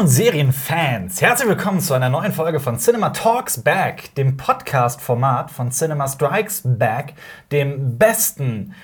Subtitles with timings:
[0.00, 5.72] und Serienfans, herzlich willkommen zu einer neuen Folge von Cinema Talks Back, dem Podcast-Format von
[5.72, 7.12] Cinema Strikes Back,
[7.52, 8.74] dem besten,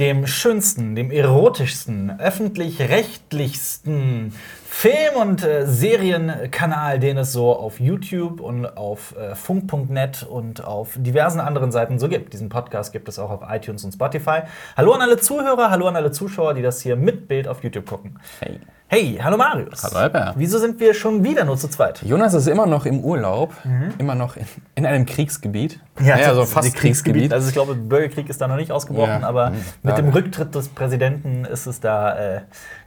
[0.00, 4.34] dem schönsten, dem erotischsten, öffentlich-rechtlichsten
[4.76, 10.94] Film- und äh, Serienkanal, den es so auf YouTube und auf äh, funk.net und auf
[10.96, 12.32] diversen anderen Seiten so gibt.
[12.32, 14.40] Diesen Podcast gibt es auch auf iTunes und Spotify.
[14.76, 17.86] Hallo an alle Zuhörer, hallo an alle Zuschauer, die das hier mit Bild auf YouTube
[17.86, 18.18] gucken.
[18.40, 18.58] Hey.
[18.88, 19.84] Hey, hallo Marius.
[19.84, 20.34] Hallo Albert.
[20.38, 22.02] Wieso sind wir schon wieder nur zu zweit?
[22.02, 23.54] Jonas ist immer noch im Urlaub,
[23.98, 25.78] immer noch in, in einem Kriegsgebiet.
[25.96, 27.32] das so ist fast die Kriegsgebiet.
[27.32, 29.28] Also ich glaube, Bürgerkrieg ist da noch nicht ausgebrochen, Ja.
[29.28, 29.56] aber Mhm.
[29.84, 30.02] mit Ja.
[30.02, 32.40] dem Rücktritt des Präsidenten ist es da äh,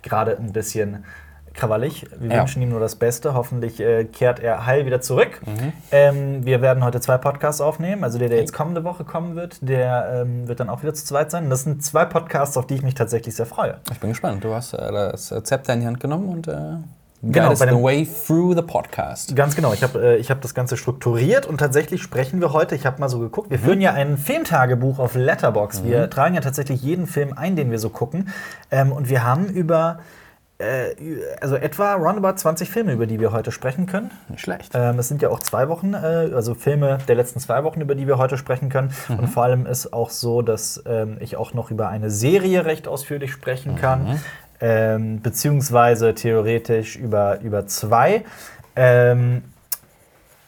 [0.04, 1.06] gerade ein bisschen
[1.58, 2.06] krawallig.
[2.20, 2.40] Wir Ja.
[2.42, 3.34] wünschen ihm nur das Beste.
[3.34, 5.42] Hoffentlich äh, kehrt er heil wieder zurück.
[5.46, 5.74] Mhm.
[5.92, 8.04] Ähm, wir werden heute zwei Podcasts aufnehmen.
[8.06, 11.04] Also der, der jetzt kommende Woche kommen wird, der ähm, wird dann auch wieder zu
[11.06, 11.46] zweit sein.
[11.46, 13.78] Und das sind zwei Podcasts, auf die ich mich tatsächlich sehr freue.
[13.92, 14.44] Ich bin gespannt.
[14.44, 16.54] Du hast äh, das Zepter in die Hand genommen und äh,
[17.24, 19.36] Genau, bei dem- the way through the podcast.
[19.36, 19.74] Ganz genau.
[19.74, 22.76] Ich habe äh, ich hab das Ganze strukturiert und tatsächlich sprechen wir heute.
[22.76, 23.48] Ich habe mal so geguckt.
[23.50, 23.52] Mhm.
[23.54, 25.84] Wir führen ja ein Filmtagebuch auf Letterbox.
[25.84, 28.30] Wir tragen ja tatsächlich jeden Film ein, den wir so gucken.
[28.70, 29.98] Ähm, und wir haben über
[31.40, 34.10] also etwa roundabout 20 Filme, über die wir heute sprechen können.
[34.28, 34.72] Nicht schlecht.
[34.74, 35.98] Ähm, es sind ja auch zwei Wochen, äh,
[36.34, 38.92] also Filme der letzten zwei Wochen, über die wir heute sprechen können.
[39.08, 42.88] Und vor allem ist auch so, dass ähm, ich auch noch über eine Serie recht
[42.88, 44.20] ausführlich sprechen kann.
[44.60, 48.24] Ähm, beziehungsweise theoretisch über, über zwei.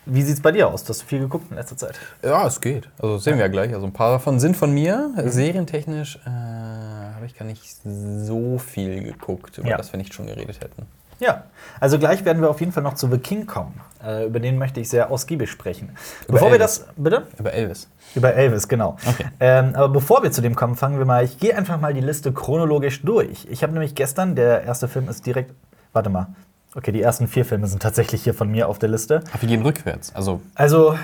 [0.06, 0.84] Wie sieht es bei dir aus?
[0.84, 2.00] Du hast viel geguckt in letzter Zeit.
[2.24, 2.90] Ja, es geht.
[3.00, 3.74] Also das sehen wir ja gleich.
[3.74, 5.12] Also ein paar davon sind von mir.
[5.26, 9.78] Serientechnisch äh, habe ich gar nicht so viel geguckt, über Ja.
[9.78, 10.88] das wir nicht schon geredet hätten.
[11.20, 11.44] Ja,
[11.82, 13.74] also gleich werden wir auf jeden Fall noch zu The King kommen.
[14.04, 15.90] Äh, über den möchte ich sehr ausgiebig sprechen.
[16.24, 16.80] Über bevor wir Elvis.
[16.86, 16.94] das.
[16.96, 17.28] Bitte?
[17.38, 17.90] Über Elvis.
[18.16, 18.96] Über Elvis, genau.
[19.06, 19.26] Okay.
[19.42, 21.26] Ähm, aber bevor wir zu dem kommen, fangen wir mal.
[21.26, 23.46] Ich gehe einfach mal die Liste chronologisch durch.
[23.50, 25.54] Ich habe nämlich gestern, der erste Film ist direkt.
[25.92, 26.28] Warte mal.
[26.76, 29.24] Okay, die ersten vier Filme sind tatsächlich hier von mir auf der Liste.
[29.32, 30.14] Aber wir gehen rückwärts.
[30.16, 30.98] Also Also,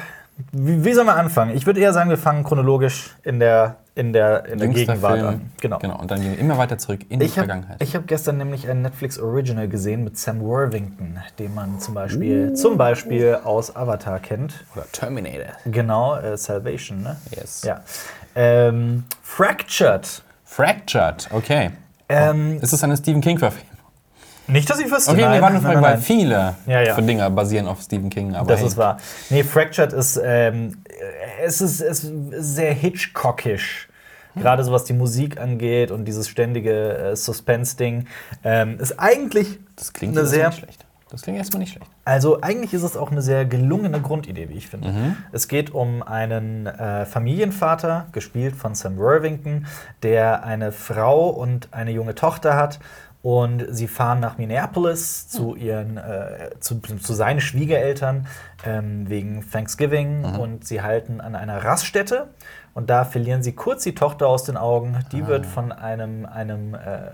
[0.52, 1.56] wie, wie soll man anfangen?
[1.56, 5.16] Ich würde eher sagen, wir fangen chronologisch in der, in der, in der jüngster Gegenwart
[5.16, 5.28] Film.
[5.28, 5.52] an.
[5.62, 5.80] Genau.
[5.80, 6.00] genau.
[6.00, 7.82] Und dann gehen wir immer weiter zurück in die Ich habe Vergangenheit.
[7.96, 12.78] hab gestern nämlich ein Netflix Original gesehen mit Sam Worthington, den man zum Beispiel, zum
[12.78, 14.54] Beispiel aus Avatar kennt.
[14.76, 15.54] Oder Terminator.
[15.66, 17.16] Genau, äh, Salvation, ne?
[17.32, 17.64] Yes.
[17.64, 17.82] Ja.
[18.36, 20.22] Ähm, Fractured.
[20.44, 21.72] Fractured, okay.
[22.08, 23.75] Ähm, Ist das eine Stephen King-Verfilmung?
[24.48, 25.12] Nicht, dass ich wüsste.
[25.12, 26.96] Okay, nein, wir waren nur nein, nein, weil viele Ja, ja.
[26.96, 28.36] von Dinger basieren auf Stephen King.
[28.36, 28.98] Aber Das hey, ist wahr.
[29.30, 30.78] Nee, Fractured ist, ähm,
[31.44, 32.12] es ist, es ist
[32.56, 33.90] sehr Hitchcockisch.
[34.36, 38.08] Gerade so was die Musik angeht und dieses ständige äh, Suspense-Ding.
[38.44, 40.48] Ähm, ist eigentlich Das klingt eine erstmal sehr.
[40.50, 40.86] nicht schlecht.
[41.10, 41.90] Das klingt erstmal nicht schlecht.
[42.04, 45.16] Also eigentlich ist es auch eine sehr gelungene Grundidee, wie ich finde.
[45.32, 49.68] Es geht um einen äh, Familienvater, gespielt von Sam Worthington,
[50.04, 52.80] der eine Frau und eine junge Tochter hat.
[53.26, 58.28] Und sie fahren nach Minneapolis zu ihren, äh, zu, zu seinen Schwiegereltern
[58.64, 60.24] ähm, wegen Thanksgiving.
[60.38, 62.28] Und sie halten an einer Raststätte.
[62.76, 65.00] Und da verlieren sie kurz die Tochter aus den Augen.
[65.14, 67.10] Die wird von einem, einem, äh,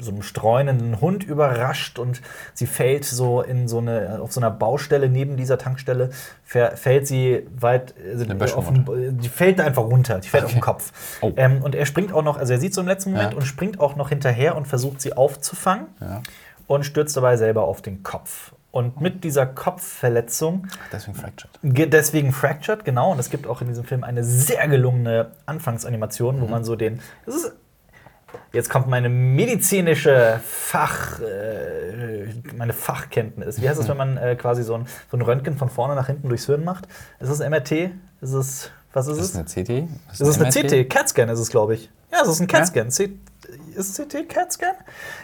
[0.00, 2.22] so einem streunenden Hund überrascht und
[2.54, 6.08] sie fällt so in so eine, auf so einer Baustelle neben dieser Tankstelle,
[6.50, 10.72] fäll- fällt sie weit, also den, die fällt einfach runter, die fällt auf den Okay.
[10.72, 11.18] Kopf.
[11.20, 11.30] Oh.
[11.36, 13.38] Ähm, und er springt auch noch, also er sieht so im letzten Moment Ja.
[13.38, 16.22] und springt auch noch hinterher und versucht sie aufzufangen Ja.
[16.66, 18.52] und stürzt dabei selber auf den Kopf.
[18.72, 21.50] Und mit dieser Kopfverletzung Deswegen Fractured.
[21.62, 23.12] Ge- Deswegen Fractured, genau.
[23.12, 26.40] Und es gibt auch in diesem Film eine sehr gelungene Anfangsanimation, Mhm.
[26.40, 26.98] wo man so den.
[27.26, 27.52] Das ist,
[28.54, 33.60] jetzt kommt meine medizinische Fach, äh, meine Fachkenntnis.
[33.60, 36.06] Wie heißt es, wenn man äh, quasi so ein, so ein Röntgen von vorne nach
[36.06, 36.88] hinten durchs Hirn macht?
[37.20, 37.90] Ist es MRT?
[38.22, 38.70] Ist es.
[38.94, 39.30] Was ist Ist es?
[39.30, 39.88] es eine CT?
[40.12, 40.50] Ist es eine?
[40.50, 40.88] CT?
[40.90, 41.90] CAT-Scan ist es, glaube ich.
[42.10, 42.90] Ja, es ist ein CAT-Scan.
[42.90, 43.16] C-
[43.74, 44.74] Ist CT CAT-Scan?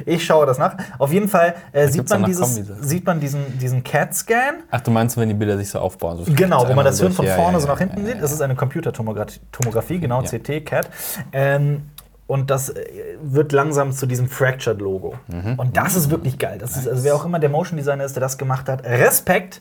[0.04, 0.76] Ich schaue das nach.
[0.98, 4.64] Auf jeden Fall äh, sieht, man dieses, sieht man diesen, diesen CAT-Scan.
[4.70, 6.24] Ach, du meinst, wenn die Bilder sich so aufbauen?
[6.24, 8.20] So Genau, wo man das Hirn von Ja, vorne ja, so nach hinten sieht.
[8.20, 10.22] Das ist eine Computertomographie, genau.
[10.22, 10.88] CT, CAT.
[11.32, 11.82] Ähm,
[12.28, 12.84] und das äh,
[13.20, 15.16] wird langsam zu diesem Fractured-Logo.
[15.26, 15.54] Mhm.
[15.58, 16.58] Und das ist wirklich geil.
[16.58, 19.60] Das ist, also wer auch immer der Motion Designer ist, der das gemacht hat, Respekt.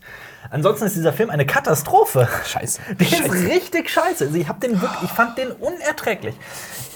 [0.52, 2.28] Ansonsten ist dieser Film eine Katastrophe.
[2.46, 2.80] Scheiße.
[3.00, 4.26] Der ist richtig scheiße.
[4.28, 6.36] Also ich, hab den wirklich, ich fand den unerträglich.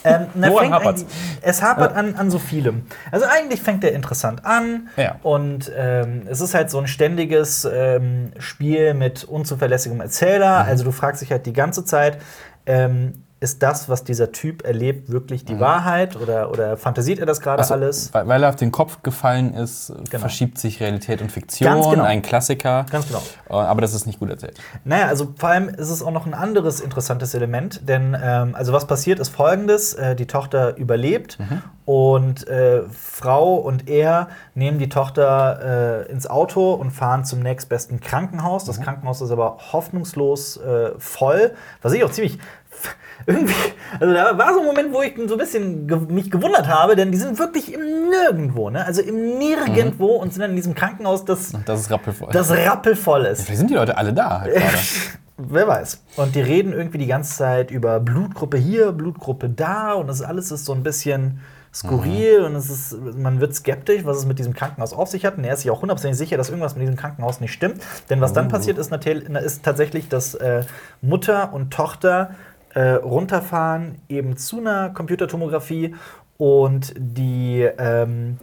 [0.05, 1.01] Ähm, Woran hapert's?
[1.01, 2.83] eigentlich- Es hapert an, an so vielem.
[3.11, 4.87] Also eigentlich fängt er interessant an.
[4.95, 5.15] Ja.
[5.23, 10.63] Und ähm, es ist halt so ein ständiges ähm, Spiel mit unzuverlässigem Erzähler.
[10.63, 10.69] Mhm.
[10.69, 12.19] Also du fragst dich halt die ganze Zeit,
[12.65, 17.41] ähm, ist das, was dieser Typ erlebt, wirklich die Wahrheit oder, oder fantasiert er das
[17.41, 18.13] gerade Also, alles?
[18.13, 21.67] Weil, er auf den Kopf gefallen ist, verschiebt sich Realität und Fiktion.
[21.67, 22.03] Ganz genau.
[22.03, 22.85] Ein Klassiker.
[22.91, 23.23] Ganz genau.
[23.49, 24.59] Äh, Aber das ist nicht gut erzählt.
[24.83, 28.73] Naja, also vor allem ist es auch noch ein anderes interessantes Element, denn ähm, also
[28.73, 31.39] was passiert ist folgendes: äh, Die Tochter überlebt
[31.85, 37.99] und äh, Frau und er nehmen die Tochter äh, ins Auto und fahren zum nächstbesten
[38.01, 38.65] Krankenhaus.
[38.65, 42.37] Das Krankenhaus ist aber hoffnungslos äh, voll, was ich auch ziemlich
[43.25, 43.53] irgendwie,
[43.99, 46.95] also da war so ein Moment, wo ich so ein bisschen ge mich gewundert habe,
[46.95, 48.85] denn die sind wirklich im Nirgendwo, ne?
[48.85, 52.29] Also im Nirgendwo und sind dann in diesem Krankenhaus, das, Das ist rappelvoll.
[52.31, 53.43] das rappelvoll ist.
[53.43, 54.53] Vielleicht sind die Leute alle da halt.
[55.37, 56.03] Wer weiß.
[56.17, 60.51] Und die reden irgendwie die ganze Zeit über Blutgruppe hier, Blutgruppe da und das alles
[60.51, 61.39] ist so ein bisschen
[61.73, 65.37] skurril und es ist, man wird skeptisch, was es mit diesem Krankenhaus auf sich hat.
[65.37, 67.81] Und er ist sich auch hundertprozentig sicher, dass irgendwas mit diesem Krankenhaus nicht stimmt.
[68.09, 70.63] Denn was dann passiert, ist, ist tatsächlich, dass äh,
[71.01, 72.31] Mutter und Tochter
[72.73, 75.95] äh, runterfahren eben zu einer Computertomographie
[76.37, 78.37] und die ähm,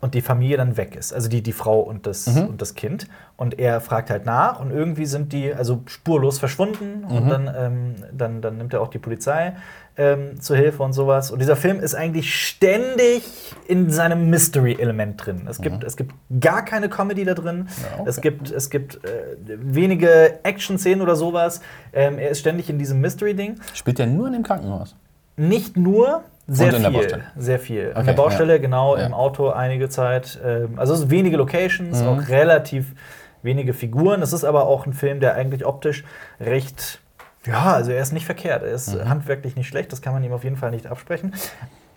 [0.00, 1.12] und die Familie dann weg ist.
[1.12, 3.08] Also die, die Frau und das, und das Kind.
[3.36, 7.94] Und er fragt halt nach und irgendwie sind die also spurlos verschwunden und dann, ähm,
[8.12, 9.56] dann, dann nimmt er auch die Polizei
[9.98, 11.30] ähm, zur Hilfe und sowas.
[11.30, 13.24] Und dieser Film ist eigentlich ständig
[13.66, 15.46] in seinem Mystery-Element drin.
[15.50, 17.68] Es gibt, es gibt gar keine Comedy da drin.
[17.82, 18.08] Ja, okay.
[18.08, 19.08] Es gibt, es gibt äh,
[19.46, 21.60] wenige Action-Szenen oder sowas.
[21.92, 23.56] Ähm, er ist ständig in diesem Mystery-Ding.
[23.74, 24.94] Spielt der nur in dem Krankenhaus?
[25.36, 27.24] Nicht nur, sehr viel.
[27.36, 27.86] Sehr viel.
[27.90, 28.58] An Okay, der Baustelle, ja.
[28.58, 29.04] genau, Ja.
[29.06, 30.38] im Auto einige Zeit.
[30.44, 32.08] Ähm, also es sind wenige Locations, Mhm.
[32.08, 32.94] auch relativ
[33.42, 34.22] wenige Figuren.
[34.22, 36.04] Es ist aber auch ein Film, der eigentlich optisch
[36.40, 37.00] recht,
[37.48, 38.62] ja, also er ist nicht verkehrt.
[38.62, 39.08] Er ist Mhm.
[39.08, 41.34] handwerklich nicht schlecht, das kann man ihm auf jeden Fall nicht absprechen.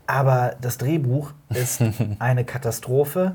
[0.07, 1.81] Aber das Drehbuch ist
[2.19, 3.33] eine Katastrophe.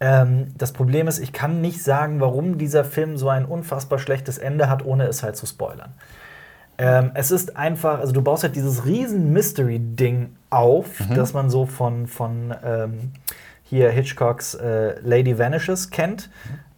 [0.00, 4.38] Ähm, das Problem ist, ich kann nicht sagen, warum dieser Film so ein unfassbar schlechtes
[4.38, 5.92] Ende hat, ohne es halt zu spoilern.
[6.80, 11.66] Ähm, es ist einfach, also du baust halt dieses riesen Mystery-Ding auf, das man so
[11.66, 13.10] von, von ähm,
[13.64, 16.30] hier Hitchcocks äh, Lady Vanishes kennt.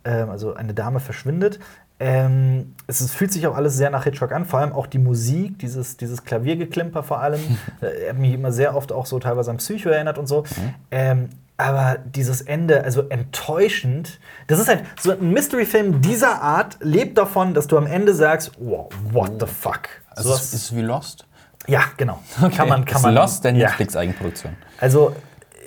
[0.05, 1.61] Ähm, also eine Dame verschwindet.
[2.02, 4.99] Ähm, es ist, fühlt sich auch alles sehr nach Hitchcock an, vor allem auch die
[4.99, 7.41] Musik, dieses, dieses Klaviergeklimper vor allem.
[7.82, 10.44] äh, hat mich immer sehr oft auch so teilweise an Psycho erinnert und so.
[10.91, 17.19] Ähm, aber dieses Ende, also enttäuschend, das ist halt so ein Mystery-Film dieser Art, lebt
[17.19, 19.88] davon, dass du am Ende sagst, wow, what the fuck.
[20.08, 21.26] Also Sowas- ist, ist es wie Lost?
[21.67, 22.20] ja, genau.
[22.56, 23.14] Kann man, kann ist man.
[23.14, 23.69] Lost der ja.
[23.69, 24.56] Netflix-Eigenproduktion?
[24.81, 25.14] Also,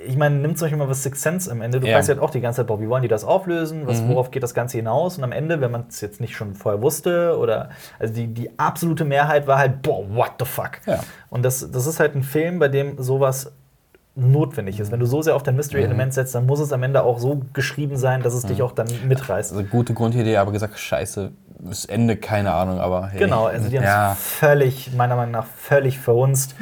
[0.06, 1.80] ich meine, nimm zum Beispiel mal was Sixth Sense am Ende.
[1.80, 1.98] Du Ja.
[1.98, 3.86] weißt ja auch die ganze Zeit, boah, wie wollen die das auflösen?
[3.86, 5.18] Was, Worauf geht das Ganze hinaus?
[5.18, 8.58] Und am Ende, wenn man es jetzt nicht schon vorher wusste, oder also die, die
[8.58, 10.80] absolute Mehrheit war halt, boah, what the fuck?
[10.86, 11.00] Ja.
[11.30, 13.52] Und das, das ist halt ein Film, bei dem sowas
[14.16, 14.92] notwendig ist.
[14.92, 17.42] Wenn du so sehr auf dein Mystery-Element setzt, dann muss es am Ende auch so
[17.52, 19.52] geschrieben sein, dass es dich auch dann mitreißt.
[19.52, 23.18] Also gute Grundidee, aber gesagt, scheiße, das Ende, keine Ahnung, aber hey.
[23.18, 24.12] Genau, also die haben ja.
[24.12, 26.54] es völlig, meiner Meinung nach, völlig verhunzt.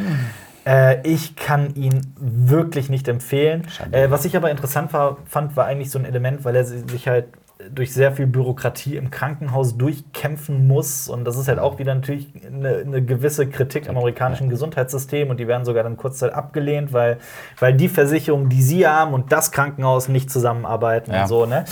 [0.66, 3.66] Äh, ich kann ihn wirklich nicht empfehlen.
[3.90, 6.84] Äh, was ich aber interessant war, fand, war eigentlich so ein Element, weil er si-
[6.88, 7.26] sich halt
[7.70, 11.08] durch sehr viel Bürokratie im Krankenhaus durchkämpfen muss.
[11.08, 15.30] Und das ist halt auch wieder natürlich eine, eine gewisse Kritik am amerikanischen Gesundheitssystem.
[15.30, 17.18] Und die werden sogar dann kurzzeit abgelehnt, weil,
[17.60, 21.22] weil die Versicherung, die sie haben und das Krankenhaus nicht zusammenarbeiten Ja.
[21.22, 21.46] und so.
[21.46, 21.64] Ne?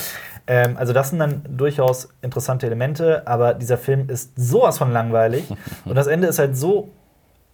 [0.47, 5.45] Ähm, also das sind dann durchaus interessante Elemente, aber dieser Film ist sowas von langweilig
[5.85, 6.91] und das Ende ist halt so,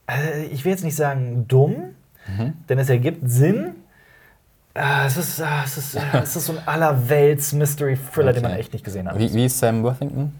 [0.06, 1.76] äh, ich will jetzt nicht sagen dumm,
[2.68, 3.72] denn es ergibt Sinn.
[4.74, 8.52] Äh, es, ist, äh, es, ist, äh, es ist so ein allerwelts Mystery-Thriller, den man
[8.52, 8.60] Okay.
[8.60, 9.18] echt nicht gesehen hat.
[9.18, 10.32] Wie, wie ist Sam Worthington?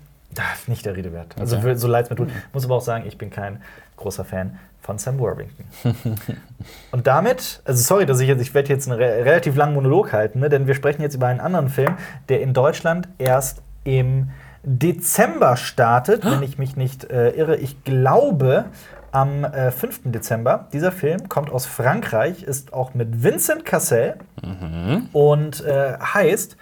[0.55, 1.35] Ist nicht der Rede wert.
[1.39, 1.75] Also Okay.
[1.77, 2.29] so leid es mir tut.
[2.53, 3.63] Muss aber auch sagen, ich bin kein
[3.97, 5.65] großer Fan von Sam Worthington.
[6.91, 10.13] Und damit, also sorry, dass ich jetzt, ich werde jetzt einen re relativ langen Monolog
[10.13, 11.95] halten, ne, denn wir sprechen jetzt über einen anderen Film,
[12.29, 14.31] der in Deutschland erst im
[14.63, 17.57] Dezember startet, wenn ich mich nicht äh, irre.
[17.57, 18.67] Ich glaube
[19.17, 20.01] am äh, 5.
[20.05, 20.69] Dezember.
[20.75, 24.17] Dieser Film kommt aus Frankreich, ist auch mit Vincent Cassel
[25.13, 26.57] und äh, heißt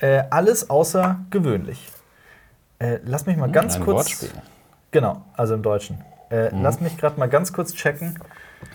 [0.00, 1.86] äh, Alles außergewöhnlich.
[2.78, 3.96] Äh, lass mich mal ganz Ein kurz.
[3.96, 4.30] Wortspiel.
[4.92, 5.98] Genau, also im Deutschen.
[6.30, 6.62] Äh, Mhm.
[6.62, 8.18] Lass mich gerade mal ganz kurz checken,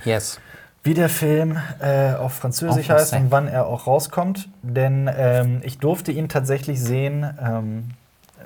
[0.04, 0.40] Yes.
[0.84, 4.50] wie der Film äh, auf Französisch heißt und wann er auch rauskommt.
[4.62, 7.90] Denn ähm, ich durfte ihn tatsächlich sehen, ähm,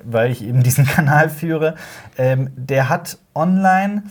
[0.03, 1.75] weil ich eben diesen Kanal führe.
[2.17, 4.03] Ähm, der hat online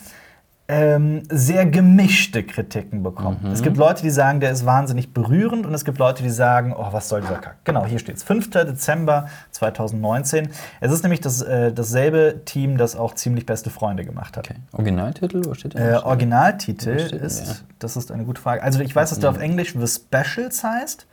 [0.70, 3.38] ähm, sehr gemischte Kritiken bekommen.
[3.42, 3.52] Mhm.
[3.52, 6.74] Es gibt Leute, die sagen, der ist wahnsinnig berührend und es gibt Leute, die sagen,
[6.76, 7.56] oh, was soll dieser Kack.
[7.64, 8.22] Genau, hier steht's.
[8.22, 8.50] 5.
[8.50, 10.50] Dezember 2019.
[10.80, 14.46] Es ist nämlich das, äh, dasselbe Team, das auch ziemlich beste Freunde gemacht hat.
[14.50, 14.58] Okay.
[14.72, 16.04] Originaltitel, wo steht Äh, der?
[16.06, 17.54] Originaltitel Was steht ist, ja?
[17.78, 18.62] das ist eine gute Frage.
[18.62, 21.06] Also ich weiß, dass der auf Englisch The Specials heißt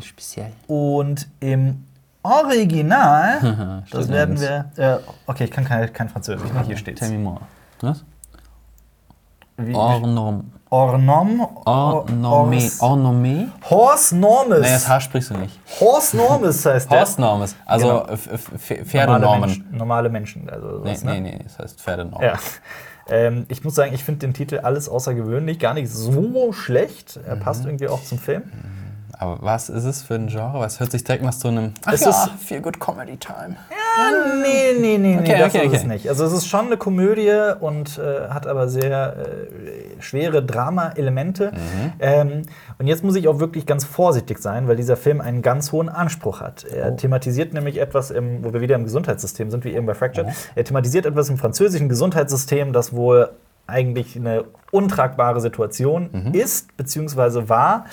[0.00, 0.52] Speziell.
[0.68, 1.84] und im
[2.22, 6.62] Original, das Steht werden wir, äh, okay, ich kann kein, kein Französisch, ne?
[6.66, 7.00] hier steht's.
[7.00, 7.40] Tell me more.
[7.80, 8.04] Was?
[9.58, 10.50] Wie, Ornom.
[10.68, 11.40] Ornom?
[11.64, 12.70] Ornome.
[12.80, 13.48] Ornome?
[13.70, 14.58] Horse Normus.
[14.60, 15.58] Nee, das H sprichst du nicht.
[15.80, 17.00] Horse Normus heißt der.
[17.00, 17.54] Horstnormes.
[17.64, 18.04] Also Genau.
[18.06, 19.40] Normale Pferdenormen.
[19.40, 20.50] Menschen, normale Menschen.
[20.50, 21.20] Also Nee, sowas, ne?
[21.20, 22.28] nee, nee, das heißt Pferdenormen.
[22.28, 22.34] Ja.
[23.08, 27.20] Ähm, ich muss sagen, ich finde den Titel alles außergewöhnlich, gar nicht so schlecht.
[27.24, 27.68] Er passt Mhm.
[27.70, 28.42] irgendwie auch zum Film.
[29.18, 30.60] Aber was ist es für ein Genre?
[30.60, 31.72] Was hört sich direkt nach so einem.
[31.86, 33.56] Ach Es ja, ist- Feel Good Comedy Time.
[34.42, 35.88] Nee, nee, nee, Okay, nee, das okay, ist es okay.
[35.88, 36.08] nicht.
[36.08, 41.52] Also es ist schon eine Komödie und äh, hat aber sehr äh, schwere Drama-Elemente.
[41.52, 41.92] Mhm.
[42.00, 42.42] Ähm,
[42.78, 45.88] und jetzt muss ich auch wirklich ganz vorsichtig sein, weil dieser Film einen ganz hohen
[45.88, 46.64] Anspruch hat.
[46.64, 46.96] Er Oh.
[46.96, 50.26] thematisiert nämlich etwas, im, wo wir wieder im Gesundheitssystem sind, wie eben bei Fractured.
[50.28, 50.32] Oh.
[50.54, 53.30] Er thematisiert etwas im französischen Gesundheitssystem, das wohl
[53.66, 56.34] eigentlich eine untragbare Situation Mhm.
[56.34, 57.86] ist, beziehungsweise war.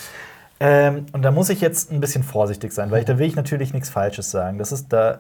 [0.59, 3.35] Ähm, und da muss ich jetzt ein bisschen vorsichtig sein, weil ich, da will ich
[3.35, 4.57] natürlich nichts Falsches sagen.
[4.59, 5.17] Das ist da, äh,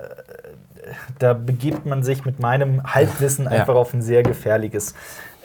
[1.19, 3.51] da begibt man sich mit meinem Halbwissen Ja.
[3.51, 4.93] einfach auf ein sehr gefährliches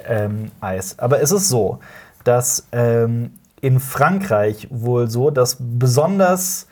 [0.07, 0.99] ähm, Eis.
[0.99, 1.81] Aber es ist so,
[2.25, 6.67] dass ähm, in Frankreich wohl so, dass besonders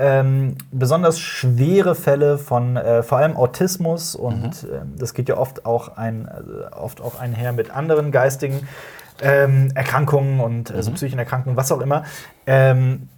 [0.00, 5.66] ähm, besonders schwere Fälle von äh, vor allem Autismus und ähm, das geht ja oft
[5.66, 8.68] auch, ein, also oft auch einher mit anderen geistigen
[9.22, 12.04] ähm, Erkrankungen und äh, so psychischen Erkrankungen, was auch immer.
[12.46, 13.08] Ähm,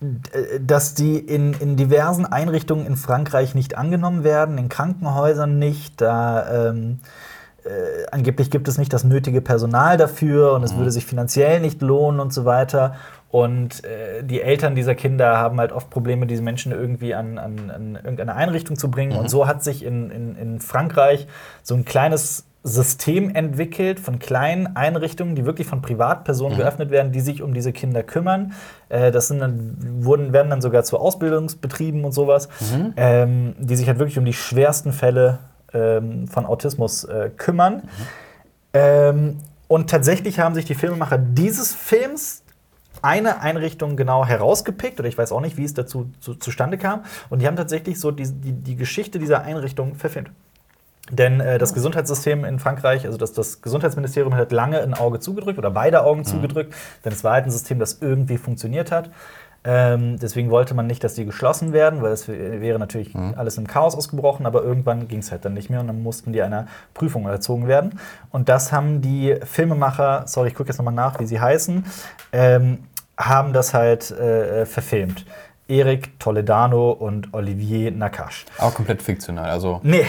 [0.00, 6.00] d- dass die in, in diversen Einrichtungen in Frankreich nicht angenommen werden, in Krankenhäusern nicht.
[6.00, 7.00] Da ähm,
[7.64, 11.82] äh, angeblich gibt es nicht das nötige Personal dafür und es würde sich finanziell nicht
[11.82, 12.94] lohnen und so weiter.
[13.28, 17.70] Und äh, die Eltern dieser Kinder haben halt oft Probleme, diese Menschen irgendwie an, an,
[17.70, 19.18] an irgendeine Einrichtung zu bringen.
[19.18, 21.26] Und so hat sich in, in, in Frankreich
[21.62, 27.20] so ein kleines System entwickelt von kleinen Einrichtungen, die wirklich von Privatpersonen geöffnet werden, die
[27.20, 28.54] sich um diese Kinder kümmern.
[28.88, 32.48] Äh, das sind dann, wurden, werden dann sogar zu Ausbildungsbetrieben und sowas,
[32.96, 35.38] ähm, die sich halt wirklich um die schwersten Fälle
[35.72, 37.82] ähm, von Autismus äh, kümmern.
[38.72, 42.42] Ähm, und tatsächlich haben sich die Filmemacher dieses Films
[43.00, 47.04] eine Einrichtung genau herausgepickt, oder ich weiß auch nicht, wie es dazu zu, zustande kam.
[47.30, 50.30] Und die haben tatsächlich so die, die, die Geschichte dieser Einrichtung verfilmt.
[51.10, 55.58] Denn äh, das Gesundheitssystem in Frankreich, also das, das Gesundheitsministerium hat lange ein Auge zugedrückt
[55.58, 59.10] oder beide Augen zugedrückt, denn es war halt ein System, das irgendwie funktioniert hat.
[59.68, 63.66] Ähm, deswegen wollte man nicht, dass die geschlossen werden, weil es wäre natürlich alles im
[63.66, 66.66] Chaos ausgebrochen, aber irgendwann ging es halt dann nicht mehr und dann mussten die einer
[66.94, 67.98] Prüfung unterzogen werden.
[68.30, 71.84] Und das haben die Filmemacher, sorry, ich gucke jetzt nochmal nach, wie sie heißen,
[72.32, 72.78] ähm,
[73.18, 75.26] haben das halt äh, verfilmt.
[75.68, 78.46] Erik Toledano und Olivier Nakache.
[78.58, 79.50] Auch komplett fiktional.
[79.50, 80.06] Also Nee,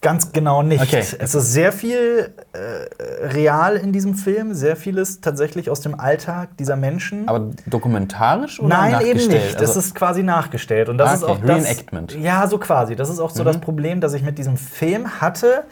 [0.00, 0.80] ganz genau nicht.
[0.82, 1.00] Okay.
[1.18, 6.56] Es ist sehr viel äh, real in diesem Film, sehr vieles tatsächlich aus dem Alltag
[6.56, 7.28] dieser Menschen.
[7.28, 9.54] Aber dokumentarisch oder Nein, eben nicht.
[9.56, 10.88] Das Also- ist quasi nachgestellt.
[10.88, 11.32] Und das Ah, ist okay.
[11.32, 12.16] auch das, Reenactment.
[12.16, 12.22] Mhm.
[12.24, 12.94] Ja, so quasi.
[12.94, 15.64] Das ist auch so das Problem, das ich mit diesem Film hatte.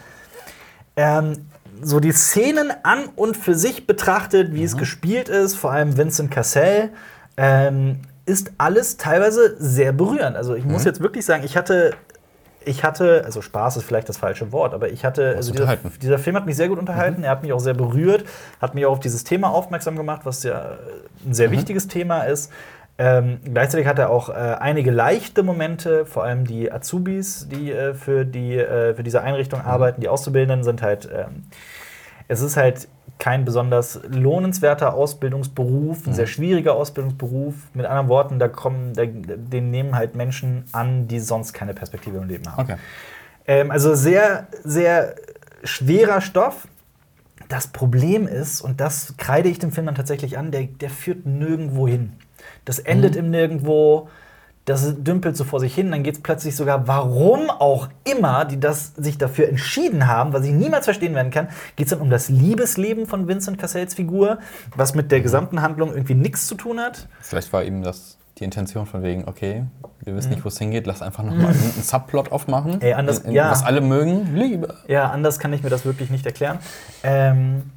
[0.97, 1.47] Ähm,
[1.83, 4.65] so die Szenen an und für sich betrachtet, wie Mhm.
[4.65, 6.91] es gespielt ist, vor allem Vincent Cassell,
[7.37, 10.37] ähm, ist alles teilweise sehr berührend.
[10.37, 10.87] Also ich muss Mhm.
[10.89, 11.93] jetzt wirklich sagen, ich hatte,
[12.67, 15.67] ich hatte, also Spaß ist vielleicht das falsche Wort, aber ich hatte, also dieser.
[15.67, 15.79] Mhm.
[16.03, 18.25] dieser Film hat mich sehr gut unterhalten, er hat mich auch sehr berührt,
[18.61, 20.77] hat mich auch auf dieses Thema aufmerksam gemacht, was ja
[21.25, 21.53] ein sehr Mhm.
[21.53, 22.53] wichtiges Thema ist.
[22.99, 27.95] Ähm, gleichzeitig hat er auch äh, einige leichte Momente, vor allem die Azubis, die äh,
[27.95, 29.67] für, die, äh, für diese Einrichtung Mhm.
[29.67, 31.45] arbeiten, die Auszubildenden sind halt, ähm,
[32.29, 36.15] es ist halt kein besonders lohnenswerter Ausbildungsberuf, ein Mhm.
[36.15, 37.55] sehr schwieriger Ausbildungsberuf.
[37.75, 42.19] Mit anderen Worten, da kommen, da, den nehmen halt Menschen an, die sonst keine Perspektive
[42.19, 42.63] im Leben haben.
[42.63, 42.77] Okay.
[43.47, 45.15] Ähm, also sehr, sehr
[45.65, 46.69] schwerer Stoff.
[47.49, 51.27] Das Problem ist, und das kreide ich dem Film dann tatsächlich an, der, der führt
[51.27, 52.13] nirgendwo hin.
[52.65, 54.09] Das endet im Nirgendwo,
[54.67, 58.61] das dümpelt so vor sich hin, dann geht es plötzlich sogar, warum auch immer die
[58.61, 62.11] das sich dafür entschieden haben, was ich niemals verstehen werden kann, geht es dann um
[62.11, 64.39] das Liebesleben von Vincent Cassells Figur,
[64.77, 67.09] was mit der gesamten Handlung irgendwie nichts zu tun hat.
[67.21, 69.65] Vielleicht war eben das die Intention von wegen, okay,
[70.01, 70.35] wir wissen Mhm.
[70.35, 72.83] nicht, wo es hingeht, lass einfach nochmal einen Subplot aufmachen.
[72.83, 73.51] Ey, anders- in, in, ja.
[73.51, 74.75] Was alle mögen, Liebe.
[74.89, 76.59] Ja, anders kann ich mir das wirklich nicht erklären.
[77.03, 77.71] Ähm,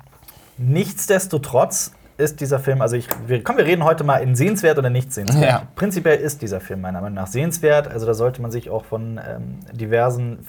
[0.58, 4.90] nichtsdestotrotz ist dieser Film, also ich, wir, komm, wir reden heute mal in sehenswert oder
[4.90, 5.44] nicht sehenswert.
[5.44, 5.68] Ja.
[5.76, 7.88] Prinzipiell ist dieser Film meiner Meinung nach sehenswert.
[7.88, 10.46] Also da sollte man sich auch von ähm, diversen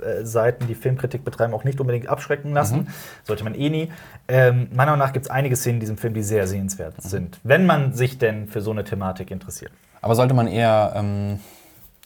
[0.00, 2.88] äh, Seiten, die Filmkritik betreiben, auch nicht unbedingt abschrecken lassen.
[3.24, 3.92] Sollte man eh nie.
[4.28, 7.38] Ähm, meiner Meinung nach gibt es einige Szenen in diesem Film, die sehr sehenswert sind,
[7.42, 9.72] wenn man sich denn für so eine Thematik interessiert.
[10.00, 11.40] Aber sollte man eher ähm,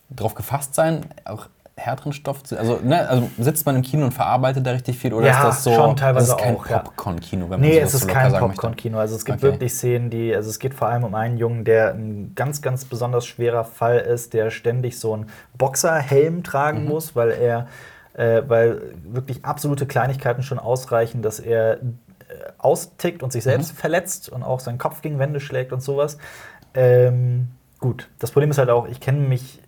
[0.09, 2.59] darauf gefasst sein, auch härteren Stoff zu.
[2.59, 5.45] Also, ne, also sitzt man im Kino und verarbeitet da richtig viel oder Ja, ist
[5.45, 5.75] das so?
[5.75, 6.57] schon teilweise das ist kein.
[6.57, 8.33] Popcorn-Kino, wenn man Nee, so es ist kein.
[8.33, 8.99] Popcorn-Kino.
[8.99, 9.53] Also es gibt Okay.
[9.53, 12.85] wirklich Szenen, die, also es geht vor allem um einen Jungen, der ein ganz, ganz
[12.85, 15.27] besonders schwerer Fall ist, der ständig so einen
[15.57, 16.89] Boxerhelm tragen Mhm.
[16.89, 17.69] muss, weil er,
[18.15, 21.79] äh, weil wirklich absolute Kleinigkeiten schon ausreichen, dass er
[22.59, 26.19] austickt und sich selbst verletzt und auch seinen Kopf gegen Wände schlägt und sowas.
[26.75, 27.49] Ähm,
[27.81, 29.61] gut, das Problem ist halt auch, ich kenne mich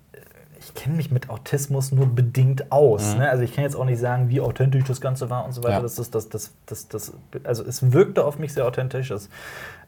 [0.64, 3.16] ich kenne mich mit Autismus nur bedingt aus.
[3.16, 3.28] Ne?
[3.28, 5.74] Also ich kann jetzt auch nicht sagen, wie authentisch das Ganze war und so weiter.
[5.74, 5.80] Ja.
[5.82, 7.12] Das, ist, das, das, das, das,
[7.44, 9.08] also es wirkte auf mich sehr authentisch.
[9.08, 9.28] Das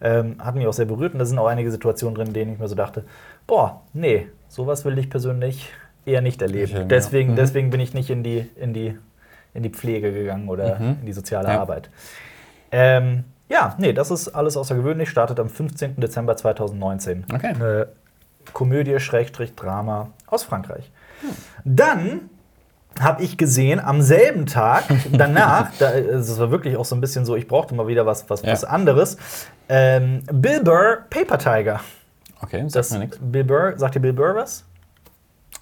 [0.00, 1.14] ähm, hat mich auch sehr berührt.
[1.14, 3.04] Und da sind auch einige Situationen drin, in denen ich mir so dachte,
[3.46, 5.70] boah, nee, sowas will ich persönlich
[6.04, 6.68] eher nicht erleben.
[6.68, 6.84] Schön, ja.
[6.86, 7.36] deswegen, Mhm.
[7.36, 8.96] deswegen bin ich nicht in die, in die,
[9.54, 10.96] in die Pflege gegangen oder Mhm.
[11.00, 11.60] in die soziale Ja.
[11.60, 11.90] Arbeit.
[12.70, 15.08] Ähm, ja, nee, das ist alles außergewöhnlich.
[15.08, 16.00] Startet am 15.
[16.00, 17.24] Dezember 2019.
[17.32, 17.54] Okay.
[17.54, 17.88] Eine
[18.52, 20.90] Komödie, Schrägstrich, Drama aus Frankreich.
[21.64, 22.30] Dann
[23.00, 27.24] habe ich gesehen, am selben Tag danach, da, es war wirklich auch so ein bisschen
[27.26, 28.52] so, ich brauchte mal wieder was, was, Ja.
[28.52, 29.16] was anderes,
[29.68, 31.80] ähm, Bill Burr, Paper Tiger.
[32.42, 33.18] Okay, sagt Das, mir nichts.
[33.20, 34.64] Bill Burr, sagt dir Bill Burr was?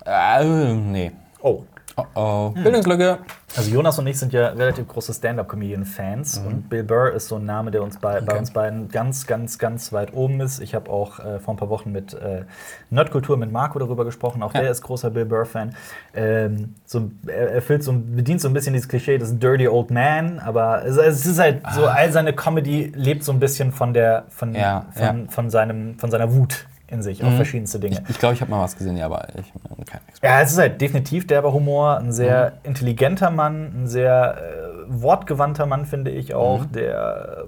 [0.04, 1.12] Äh, nee.
[1.40, 1.64] Oh.
[1.96, 2.48] Oh oh.
[2.50, 3.18] Bildungslücke.
[3.56, 7.44] Also Jonas und ich sind ja relativ große Stand-up-Comedian-Fans und Bill Burr ist so ein
[7.44, 8.28] Name, der uns bei, bei Mhm.
[8.28, 8.38] Okay.
[8.38, 10.60] uns beiden ganz, ganz, ganz weit oben ist.
[10.60, 12.46] Ich habe auch äh, vor ein paar Wochen mit äh,
[12.90, 14.42] Nerdkultur mit Marco darüber gesprochen.
[14.42, 14.62] Auch Ja.
[14.62, 15.76] der ist großer Bill Burr-Fan.
[16.14, 20.40] Ähm, so, er erfüllt so, bedient so ein bisschen dieses Klischee des Dirty Old Man,
[20.40, 24.24] aber es, es ist halt so, all seine Comedy lebt so ein bisschen von der
[24.30, 24.58] von, Ah.
[24.58, 25.12] Ja, von, ja.
[25.12, 25.28] Mhm.
[25.28, 28.00] Von, seinem, von seiner Wut in sich auf verschiedenste Dinge.
[28.04, 30.26] Ich, ich glaube, ich habe mal was gesehen, ja, aber ich bin kein Experte.
[30.34, 32.68] Ja, es ist halt definitiv derber Humor, ein sehr Mhm.
[32.70, 36.60] intelligenter Mann, ein sehr äh, wortgewandter Mann, finde ich auch.
[36.60, 36.72] Mhm.
[36.72, 37.44] Der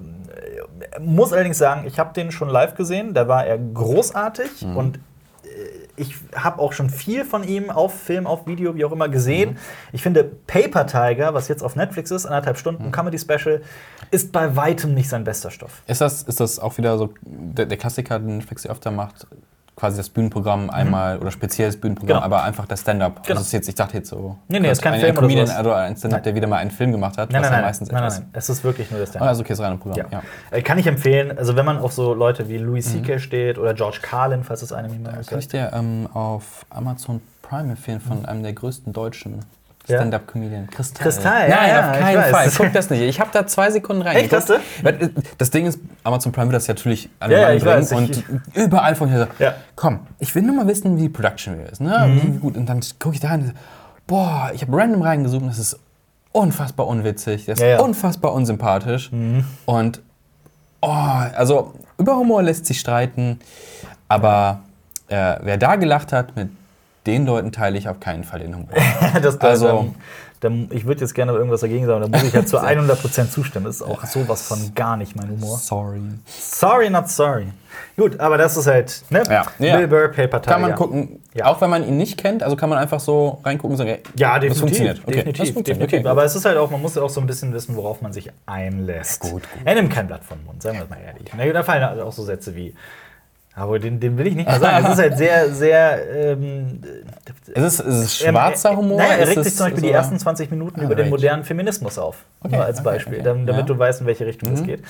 [0.97, 4.77] äh, muss allerdings sagen, ich habe den schon live gesehen, da war er großartig Mhm.
[4.77, 5.01] und
[5.97, 9.51] ich habe auch schon viel von ihm auf Film, auf Video, wie auch immer gesehen.
[9.51, 9.57] Mhm.
[9.93, 12.61] Ich finde Paper Tiger, was jetzt auf Netflix ist, anderthalb Mhm.
[12.61, 13.63] Stunden Comedy Special,
[14.11, 15.83] ist bei weitem nicht sein bester Stoff.
[15.87, 19.27] Ist das, ist das auch wieder so der, der Klassiker, den Netflix öfter macht?
[19.77, 22.25] Quasi das Bühnenprogramm einmal oder spezielles Bühnenprogramm, Genau.
[22.25, 23.23] aber einfach das Stand-up.
[23.27, 23.39] Genau.
[23.41, 24.39] Also jetzt, ich dachte jetzt so.
[24.49, 25.61] Nee, nee, ist kein ein, Film ein oder Comedian sowas.
[25.61, 27.69] oder ein Stand-up, der wieder mal einen Film gemacht hat, Nein, was nein, ja nein,
[27.69, 28.21] meistens nein, nein, etwas.
[28.21, 28.31] nein.
[28.33, 30.07] Es ist wirklich nur das Ah, Also okay, ist rein ein Programm.
[30.11, 30.23] Ja.
[30.51, 30.61] Ja.
[30.63, 33.19] Kann ich empfehlen, also wenn man auf so Leute wie Louis C.K.
[33.19, 37.71] steht oder George Carlin, falls es einem jemand Kann ich dir ähm, auf Amazon Prime
[37.73, 39.45] empfehlen von einem der größten deutschen?
[39.95, 40.67] Stand-up-Comedian.
[40.69, 41.03] Kristall.
[41.03, 42.23] Kristall, Nein, ja, ja, auf keinen.
[42.25, 42.51] Fall.
[42.57, 43.03] Guck das nicht.
[43.03, 44.17] Ich habe da zwei Sekunden rein.
[44.17, 44.55] Echt, hast du?
[44.83, 48.25] Weil, Das Ding ist, Amazon Prime wird das natürlich an Ja, ja, weiß, und ich-
[48.55, 49.55] überall von hier so, Ja.
[49.77, 51.81] komm, ich will nur mal wissen, wie die Production ist.
[51.81, 51.97] Ne?
[52.07, 52.23] Mhm.
[52.35, 52.57] Wie gut.
[52.57, 53.53] Und dann gucke ich da rein und so,
[54.07, 55.79] boah, ich habe random reingesucht und das ist
[56.33, 57.81] unfassbar unwitzig, das ist Ja, ja.
[57.81, 59.11] unfassbar unsympathisch.
[59.65, 60.01] Und
[60.83, 63.41] oh, also über Humor lässt sich streiten,
[64.09, 64.61] aber
[65.09, 66.49] äh, wer da gelacht hat, mit
[67.07, 68.69] den Leuten teile ich auf keinen Fall den Humor.
[69.23, 69.95] das, Also-
[70.41, 73.65] dann, ich würde jetzt gerne irgendwas dagegen sagen, da muss ich ja zu 100% zustimmen.
[73.65, 75.57] Das ist auch sowas von gar nicht mein Humor.
[75.57, 75.99] Sorry.
[76.27, 77.47] Sorry, not sorry.
[77.97, 79.23] Gut, aber das ist halt, ne?
[79.31, 79.77] Ja, ja.
[79.79, 80.53] Bill Burr, Paper Tiger.
[80.53, 81.47] Kann man gucken, Ja.
[81.47, 84.01] auch wenn man ihn nicht kennt, also kann man einfach so reingucken und sagen, ey,
[84.15, 84.49] Ja, definitiv.
[84.51, 84.99] das funktioniert.
[85.05, 85.69] Okay, definitiv, das funktioniert.
[85.85, 85.99] definitiv.
[86.01, 88.13] Okay, Aber es ist halt auch, man muss auch so ein bisschen wissen, worauf man
[88.13, 89.21] sich einlässt.
[89.23, 89.43] Gut, gut.
[89.65, 91.55] Er nimmt kein Blatt vom Mund, sagen wir mal ehrlich.
[91.55, 92.75] Da fallen halt auch so Sätze wie,
[93.57, 94.85] aber den, den will ich nicht mehr sagen.
[94.87, 96.15] Es ist halt sehr, sehr.
[96.33, 96.81] Ähm,
[97.55, 98.99] Ist es, ist es Ähm, schwarzer äh, Humor?
[98.99, 101.05] Naja, er Ist regt sich zum Beispiel die so- ersten 20 Minuten Ah, über den
[101.05, 101.11] right.
[101.11, 102.19] modernen Feminismus auf.
[102.41, 103.23] Okay, Nur als okay, Beispiel, okay.
[103.25, 103.67] Dam- damit Ja.
[103.75, 104.83] du weißt, in welche Richtung es geht.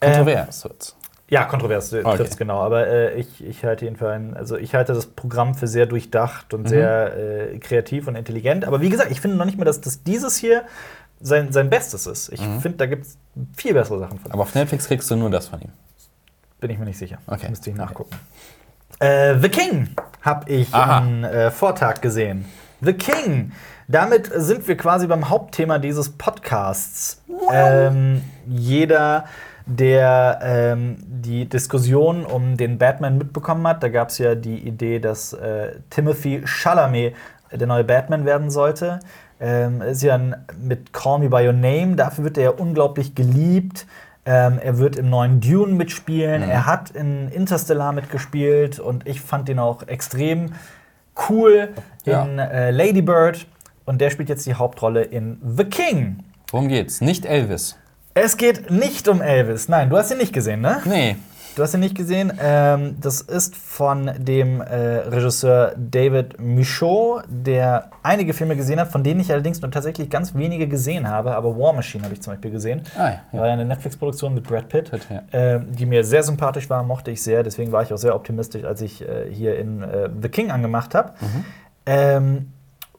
[0.00, 0.96] Kontrovers wird's.
[1.28, 2.02] Ja, kontrovers Okay.
[2.16, 2.58] trifft es genau.
[2.60, 6.58] Aber äh, ich, ich halte jedenfalls, also ich halte das Programm für sehr durchdacht Mhm.
[6.58, 7.16] und sehr
[7.52, 8.64] äh, kreativ und intelligent.
[8.64, 10.62] Aber wie gesagt, ich finde noch nicht mal, dass das dieses hier
[11.20, 12.32] sein, sein Bestes ist.
[12.32, 12.60] Ich Mhm.
[12.60, 13.18] finde, da gibt es
[13.56, 14.32] viel bessere Sachen von.
[14.32, 15.70] Aber auf Netflix kriegst du nur das von ihm.
[16.60, 17.18] Bin ich mir nicht sicher.
[17.26, 17.48] Okay.
[17.48, 18.16] Müsste ich nachgucken.
[18.98, 19.88] Äh, The King
[20.22, 20.98] habe ich Aha.
[20.98, 22.44] am äh, Vortag gesehen.
[22.82, 23.52] The King.
[23.88, 27.22] Damit sind wir quasi beim Hauptthema dieses Podcasts.
[27.52, 29.24] Ähm, jeder,
[29.66, 35.00] der ähm, die Diskussion um den Batman mitbekommen hat, da gab es ja die Idee,
[35.00, 37.14] dass äh, Timothy Chalamet
[37.52, 39.00] der neue Batman werden sollte.
[39.40, 43.14] Ähm, ist ja ein, mit Call Me By Your Name, dafür wird er ja unglaublich
[43.14, 43.86] geliebt.
[44.26, 46.42] Ähm, er wird im neuen Dune mitspielen.
[46.42, 50.52] Er hat in Interstellar mitgespielt und ich fand ihn auch extrem
[51.28, 51.70] cool
[52.04, 52.24] Ja.
[52.24, 53.46] in äh, Lady Bird.
[53.86, 56.22] Und der spielt jetzt die Hauptrolle in The King.
[56.50, 57.00] Worum geht's?
[57.00, 57.76] Nicht Elvis.
[58.14, 59.68] Es geht nicht um Elvis.
[59.68, 60.80] Nein, du hast ihn nicht gesehen, ne?
[60.84, 61.16] Nee.
[61.60, 62.32] Du hast ihn nicht gesehen.
[62.40, 69.04] Ähm, das ist von dem äh, Regisseur David Michaud, der einige Filme gesehen hat, von
[69.04, 71.36] denen ich allerdings nur tatsächlich ganz wenige gesehen habe.
[71.36, 72.80] Aber War Machine habe ich zum Beispiel gesehen.
[72.96, 73.38] Ah, ja.
[73.38, 75.22] War ja eine Netflix-Produktion mit Brad Pitt, Pitt, ja.
[75.32, 77.42] ähm, die mir sehr sympathisch war, mochte ich sehr.
[77.42, 80.94] Deswegen war ich auch sehr optimistisch, als ich äh, hier in äh, The King angemacht
[80.94, 81.12] habe.
[81.20, 81.44] Mhm.
[81.84, 82.52] Ähm,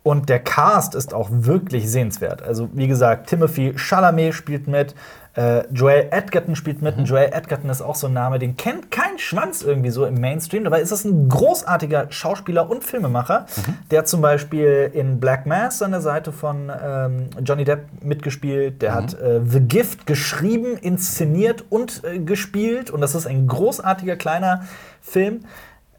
[0.04, 2.44] und der Cast ist auch wirklich sehenswert.
[2.44, 4.94] Also, wie gesagt, Timothy Chalamet spielt mit,
[5.34, 6.98] Äh, Joel Edgerton spielt mit.
[6.98, 7.06] Mhm.
[7.06, 10.66] Joel Edgerton ist auch so ein Name, den kennt kein Schwanz irgendwie so im Mainstream.
[10.66, 13.78] Dabei ist das ein großartiger Schauspieler und Filmemacher, mhm.
[13.92, 18.82] der zum Beispiel in Black Mass an der Seite von ähm, Johnny Depp mitgespielt.
[18.82, 18.96] Der mhm.
[18.96, 22.90] hat äh, The Gift geschrieben, inszeniert und äh, gespielt.
[22.90, 24.66] Und das ist ein großartiger kleiner
[25.02, 25.46] Film.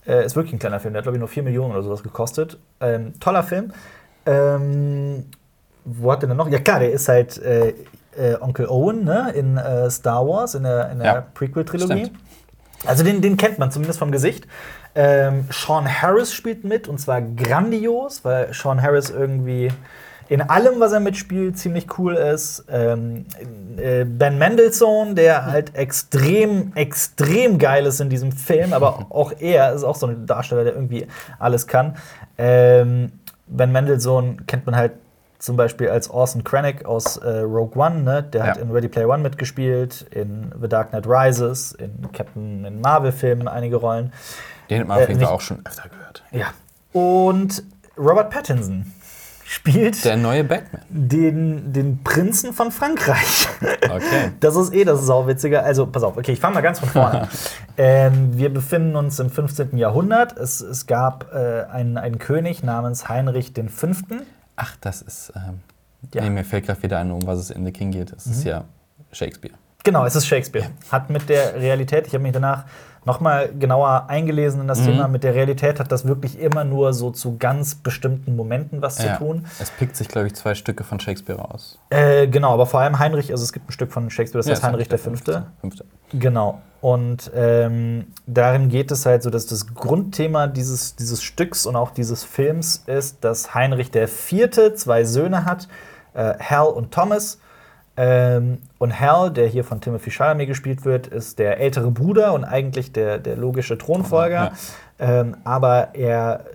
[0.07, 2.03] Äh, ist wirklich ein kleiner Film, der hat, glaube ich, nur 4 Millionen oder sowas
[2.03, 2.59] gekostet.
[2.81, 3.73] Ähm, toller Film.
[4.27, 5.25] Ähm,
[5.85, 6.49] wo hat denn noch?
[6.51, 7.41] Ja, klar, der ist halt
[8.17, 9.33] äh, Onkel Owen ne?
[9.35, 12.13] in äh, Star Wars, in der, in der ja, Prequel-Trilogie.
[12.87, 14.47] Also den, den kennt man zumindest vom Gesicht.
[14.95, 19.71] Ähm, Sean Harris spielt mit und zwar grandios, weil Sean Harris irgendwie
[20.29, 22.65] in allem, was er mitspielt, ziemlich cool ist.
[22.71, 23.27] Ähm,
[23.77, 29.73] äh, ben Mendelssohn, der halt extrem, extrem geil ist in diesem Film, aber auch er
[29.73, 31.07] ist auch so ein Darsteller, der irgendwie
[31.39, 31.97] alles kann.
[32.39, 33.13] Ähm,
[33.47, 34.93] ben Mendelssohn kennt man halt
[35.43, 38.23] zum Beispiel als Orson Krennic aus äh, Rogue One, ne?
[38.23, 38.51] der ja.
[38.53, 43.49] hat in Ready Player One mitgespielt, in The Dark Knight Rises, in Captain, in Marvel-Filmen
[43.49, 44.13] einige Rollen.
[44.71, 46.23] Den hat man auf jeden Fall auch schon öfter gehört.
[46.31, 46.55] Ja.
[46.93, 47.65] Und
[47.99, 48.93] Robert Pattinson
[49.45, 50.83] spielt der neue Batman.
[50.89, 53.49] Den, den Prinzen von Frankreich.
[53.83, 54.31] Okay.
[54.41, 55.63] Das ist eh das Sauwitzige.
[55.63, 57.29] Also, pass auf, okay, ich fange mal ganz von vorne an.
[57.77, 59.77] ähm, wir befinden uns im 15.
[59.77, 60.37] Jahrhundert.
[60.37, 63.89] Es, es gab äh, einen, einen König namens Heinrich V.
[64.63, 65.33] Ach, das ist.
[65.35, 65.61] Ähm,
[66.15, 66.23] ja.
[66.23, 68.13] nee, mir fällt gerade wieder ein, um was es in The King geht.
[68.13, 68.33] Es mhm.
[68.33, 68.65] ist ja
[69.11, 69.55] Shakespeare.
[69.85, 70.71] Genau, es ist Shakespeare.
[70.91, 72.65] Hat mit der Realität, ich habe mich danach
[73.05, 74.87] nochmal genauer eingelesen in das mhm.
[74.87, 75.09] Thema.
[75.09, 79.15] Mit der Realität hat das wirklich immer nur so zu ganz bestimmten Momenten was ja.
[79.15, 79.47] zu tun.
[79.59, 81.79] Es pickt sich, glaube ich, zwei Stücke von Shakespeare aus.
[81.91, 84.53] Äh, genau, aber vor allem Heinrich, also es gibt ein Stück von Shakespeare, das ja,
[84.53, 85.47] heißt Heinrich der Fünfte.
[85.61, 85.85] Fünfte.
[86.13, 86.61] Genau.
[86.83, 91.93] Und ähm, darin geht es halt so, dass das Grundthema dieses, dieses Stücks und auch
[91.93, 95.69] dieses Films ist, dass Heinrich der Vierte zwei Söhne hat,
[96.15, 97.39] äh, Hal und Thomas.
[97.97, 102.43] Ähm, und Hal, der hier von Timothy Chalamet gespielt wird, ist der ältere Bruder und
[102.43, 104.53] eigentlich der, der logische Thronfolger.
[104.99, 105.21] Ja.
[105.21, 106.47] Ähm, aber er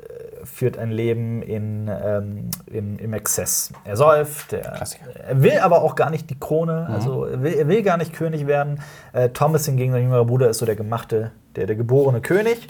[0.48, 3.72] führt ein Leben in, ähm, im, im Exzess.
[3.84, 4.82] Er säuft, er,
[5.28, 6.96] er, will aber auch gar nicht die Krone, mhm.
[6.96, 8.82] also er will, er will, gar nicht König werden.
[9.14, 12.68] Äh, Thomas hingegen, sein jüngerer Bruder, ist so der gemachte, der, der geborene König.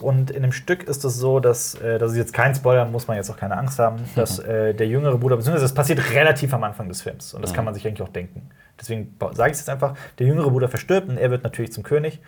[0.00, 3.08] Und in dem Stück ist es so, dass, äh, das ist jetzt kein Spoiler, muss
[3.08, 6.54] man jetzt auch keine Angst haben, dass äh, der jüngere Bruder, beziehungsweise das passiert relativ
[6.54, 7.34] am Anfang des Films.
[7.34, 8.48] Und das kann man sich eigentlich auch denken.
[8.80, 11.82] Deswegen sage ich es jetzt einfach, der jüngere Bruder verstirbt und er wird natürlich zum
[11.82, 12.20] König.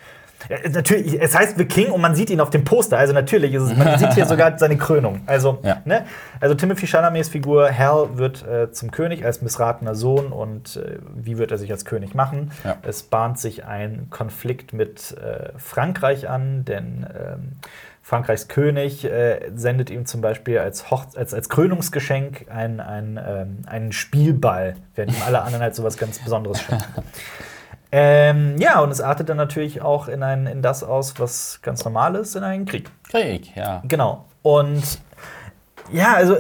[0.48, 2.98] Ja, natürlich, es heißt The King und man sieht ihn auf dem Poster.
[2.98, 5.20] Also natürlich ist es, man sieht hier sogar seine Krönung.
[5.26, 5.82] Also, ja.
[5.84, 6.04] ne?
[6.40, 11.38] also Timothy Chalamets Figur Hal wird äh, zum König als missratener Sohn und äh, wie
[11.38, 12.52] wird er sich als König machen?
[12.64, 12.76] Ja.
[12.82, 17.52] Es bahnt sich ein Konflikt mit äh, Frankreich an, denn ähm,
[18.02, 23.58] Frankreichs König äh, sendet ihm zum Beispiel als, Hoch als, als Krönungsgeschenk einen, einen, ähm,
[23.66, 26.84] einen Spielball, während ihm alle anderen halt sowas ganz Besonderes schenken.
[27.92, 31.84] Ähm, ja, und es artet dann natürlich auch in, ein, in das aus, was ganz
[31.84, 32.90] normal ist, in einen Krieg.
[33.10, 33.82] Krieg, ja.
[33.86, 34.26] Genau.
[34.42, 35.00] Und
[35.92, 36.36] ja, also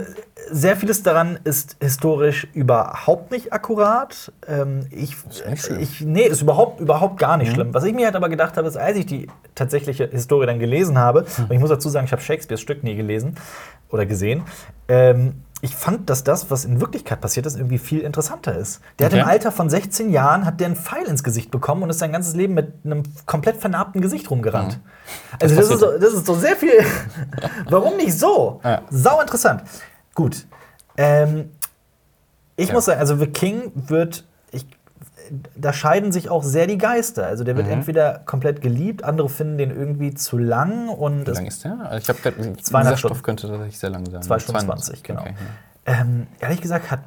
[0.50, 4.32] sehr vieles daran ist historisch überhaupt nicht akkurat.
[4.46, 5.16] Ähm, ich,
[5.52, 7.54] ist ich, nee, ist überhaupt, überhaupt gar nicht mhm.
[7.54, 7.74] schlimm.
[7.74, 10.98] Was ich mir halt aber gedacht habe, ist, als ich die tatsächliche Historie dann gelesen
[10.98, 11.44] habe, mhm.
[11.44, 13.36] und ich muss dazu sagen, ich habe Shakespeares Stück nie gelesen
[13.90, 14.42] oder gesehen,
[14.88, 18.80] ähm, ich fand, dass das, was in Wirklichkeit passiert ist, irgendwie viel interessanter ist.
[18.98, 19.16] Der okay.
[19.16, 21.98] hat im Alter von 16 Jahren hat der einen Pfeil ins Gesicht bekommen und ist
[21.98, 24.78] sein ganzes Leben mit einem komplett vernarbten Gesicht rumgerannt.
[24.78, 25.36] Mhm.
[25.40, 26.84] Also das ist, so, das ist so sehr viel.
[27.68, 28.60] Warum nicht so?
[28.64, 28.82] Ja.
[28.90, 29.62] Sau interessant.
[30.14, 30.46] Gut.
[30.96, 31.50] Ähm,
[32.56, 32.74] ich ja.
[32.74, 34.24] muss sagen, also The King wird
[35.56, 37.26] da scheiden sich auch sehr die Geister.
[37.26, 37.74] Also der wird mhm.
[37.74, 40.88] entweder komplett geliebt, andere finden den irgendwie zu lang.
[40.88, 41.78] Und Wie lang ist der?
[41.80, 44.22] Also ich habe gerade dieser Stoff könnte tatsächlich sehr lang sein.
[44.22, 45.20] 2 Stunden 20, genau.
[45.22, 45.34] Okay,
[45.86, 46.00] ja.
[46.00, 47.00] ähm, ehrlich gesagt hat,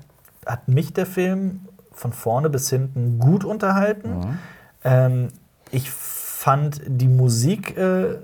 [0.45, 4.19] hat mich der Film von vorne bis hinten gut unterhalten.
[4.19, 4.39] Mhm.
[4.83, 5.27] Ähm,
[5.71, 5.89] ich
[6.43, 8.17] fand die Musik äh,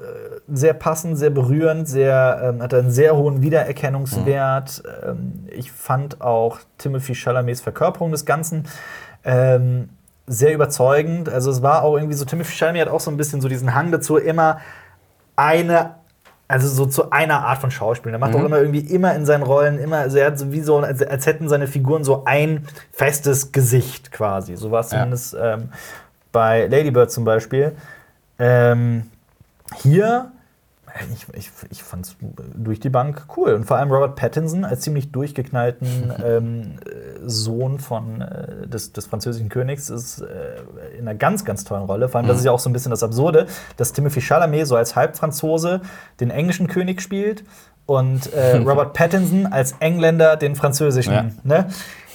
[0.50, 4.84] sehr passend, sehr berührend, sehr, ähm, hatte einen sehr hohen Wiedererkennungswert.
[4.84, 5.10] Mhm.
[5.10, 8.66] Ähm, ich fand auch Timothy Chalamets Verkörperung des Ganzen
[9.24, 9.90] ähm,
[10.28, 11.30] sehr überzeugend.
[11.30, 13.74] Also es war auch irgendwie so, Timothy Chalamet hat auch so ein bisschen so diesen
[13.74, 14.60] Hang dazu, immer
[15.36, 15.96] eine,
[16.48, 18.12] also so zu einer Art von Schauspiel.
[18.12, 18.42] Er macht mhm.
[18.42, 21.02] auch immer irgendwie immer in seinen Rollen, immer, also er hat so wie so, als,
[21.02, 24.56] als hätten seine Figuren so ein festes Gesicht quasi.
[24.56, 25.00] So war es ja.
[25.00, 25.70] zumindest ähm,
[26.32, 27.76] bei Ladybird zum Beispiel.
[28.38, 29.10] Ähm,
[29.76, 30.32] hier
[31.14, 32.16] ich, ich, ich fand es
[32.56, 33.54] durch die Bank cool.
[33.54, 36.80] Und vor allem Robert Pattinson als ziemlich durchgeknallten ähm,
[37.26, 42.10] Sohn von, äh, des, des französischen Königs ist äh, in einer ganz, ganz tollen Rolle.
[42.10, 42.30] Vor allem, mhm.
[42.30, 43.48] das ist ja auch so ein bisschen das Absurde,
[43.78, 45.82] dass Timothy Chalamet so als Halbfranzose
[46.20, 47.44] den englischen König spielt
[47.86, 51.14] und äh, Robert Pattinson als Engländer den französischen.
[51.14, 51.26] Ja.
[51.44, 51.70] Ne?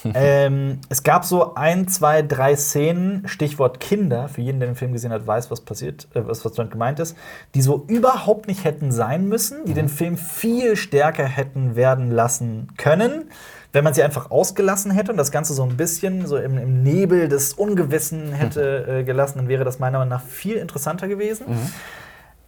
[0.14, 4.92] ähm, es gab so ein, zwei, drei Szenen, Stichwort Kinder, für jeden, der den Film
[4.92, 7.16] gesehen hat, weiß, was passiert, äh, was, was damit gemeint ist,
[7.54, 9.76] die so überhaupt nicht hätten sein müssen, die mhm.
[9.76, 13.30] den Film viel stärker hätten werden lassen können
[13.74, 16.84] wenn man sie einfach ausgelassen hätte und das Ganze so ein bisschen so im, im
[16.84, 21.46] Nebel des Ungewissen hätte äh, gelassen, dann wäre das meiner Meinung nach viel interessanter gewesen.
[21.48, 21.72] Mhm.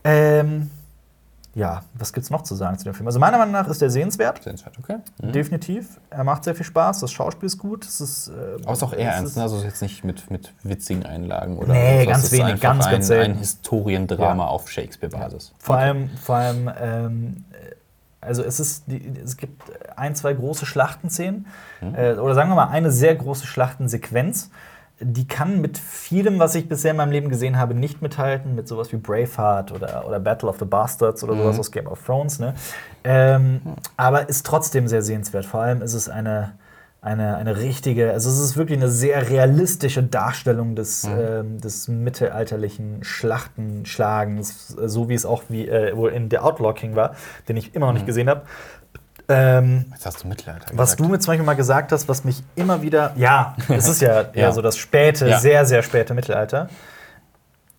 [0.05, 0.71] Ähm,
[1.57, 3.07] ja, was gibt es noch zu sagen zu dem Film?
[3.07, 4.42] Also meiner Meinung nach ist der sehenswert.
[4.42, 4.99] Sehenswert, okay.
[5.23, 5.33] Mhm.
[5.33, 5.99] Definitiv.
[6.11, 7.87] Er macht sehr viel Spaß, das Schauspiel ist gut.
[7.87, 9.42] Es ist, äh, Aber ist auch eher ernst, ne?
[9.42, 12.11] also jetzt nicht mit, mit witzigen Einlagen oder Nee, so.
[12.11, 13.33] ganz wenig, ganz, ein, ganz selten.
[13.33, 14.51] Ein Historiendrama ja.
[14.51, 15.49] auf Shakespeare-Basis.
[15.49, 15.55] Ja.
[15.59, 15.85] Vor okay.
[15.85, 17.45] allem, vor allem ähm,
[18.21, 18.85] also es, ist,
[19.25, 19.62] es gibt
[19.97, 21.47] ein, zwei große Schlachtenszenen,
[21.81, 21.95] mhm.
[21.95, 24.51] äh, oder sagen wir mal eine sehr große Schlachtensequenz
[25.01, 28.67] die kann mit vielem, was ich bisher in meinem Leben gesehen habe, nicht mithalten, mit
[28.67, 31.43] sowas wie Braveheart oder, oder Battle of the Bastards oder mhm.
[31.43, 32.39] sowas aus Game of Thrones.
[32.39, 32.55] Ne?
[33.05, 33.61] Ähm,
[33.97, 35.45] aber ist trotzdem sehr sehenswert.
[35.45, 36.55] Vor allem ist es eine,
[37.03, 41.19] eine, eine richtige, also es ist wirklich eine sehr realistische Darstellung des, mhm.
[41.19, 46.97] ähm, des mittelalterlichen Schlachtenschlagens, so wie es auch wie, äh, wohl in The Outlaw King
[46.97, 47.15] war,
[47.49, 47.99] den ich immer noch mhm.
[47.99, 48.43] nicht gesehen habe.
[49.29, 50.71] Ähm, Jetzt hast du gesagt.
[50.73, 53.12] Was du mir zum Beispiel mal gesagt hast, was mich immer wieder.
[53.17, 55.41] Ja, es ist ja eher so das späte, ja.
[55.41, 56.69] sehr, sehr späte Mittelalter.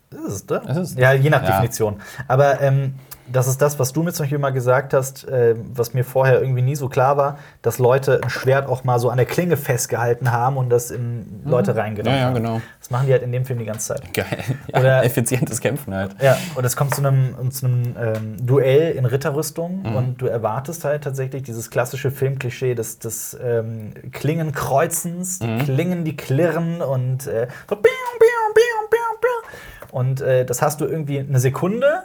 [0.10, 0.82] Ist es, ne?
[0.82, 1.52] Ist ja, je nach ja.
[1.52, 2.02] Definition.
[2.28, 2.96] Aber ähm,
[3.32, 6.42] das ist das, was du mir zum Beispiel mal gesagt hast, äh, was mir vorher
[6.42, 9.58] irgendwie nie so klar war, dass Leute ein Schwert auch mal so an der Klinge
[9.58, 11.80] festgehalten haben und das in Leute mhm.
[11.80, 12.62] reingenommen ja, ja, genau.
[12.80, 14.14] Das machen die halt in dem Film die ganze Zeit.
[14.14, 14.26] Geil.
[14.68, 16.16] Ja, Oder, effizientes Kämpfen halt.
[16.22, 19.96] Ja, und es kommt zu einem, zu einem ähm, Duell in Ritterrüstung mhm.
[19.96, 25.60] und du erwartest halt tatsächlich dieses klassische Filmklischee des, des ähm, Klingenkreuzens, die mhm.
[25.60, 27.78] Klingen, die klirren und äh, so
[29.92, 32.04] und äh, das hast du irgendwie eine Sekunde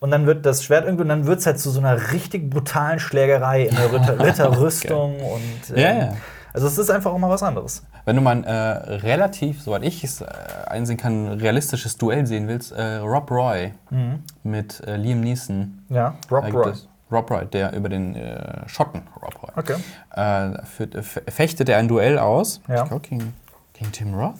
[0.00, 2.50] und dann wird das Schwert irgendwie, und dann wird es halt zu so einer richtig
[2.50, 5.16] brutalen Schlägerei in der Ritter Ritterrüstung.
[5.16, 5.32] okay.
[5.32, 6.12] und, ähm, ja, ja.
[6.54, 7.82] Also es ist einfach auch mal was anderes.
[8.04, 10.26] Wenn du mal ein äh, relativ, soweit ich es äh,
[10.66, 14.22] einsehen kann, realistisches Duell sehen willst, äh, Rob Roy mhm.
[14.44, 15.84] mit äh, Liam Neeson.
[15.88, 16.72] Ja, Rob Roy.
[17.10, 19.50] Rob Roy, der über den äh, Schotten, Rob Roy.
[19.56, 19.74] Okay.
[20.14, 22.60] Äh, führt, fechtet er ein Duell aus.
[22.68, 22.84] Ja.
[22.84, 23.34] Ich glaube gegen,
[23.72, 24.38] gegen Tim Roth?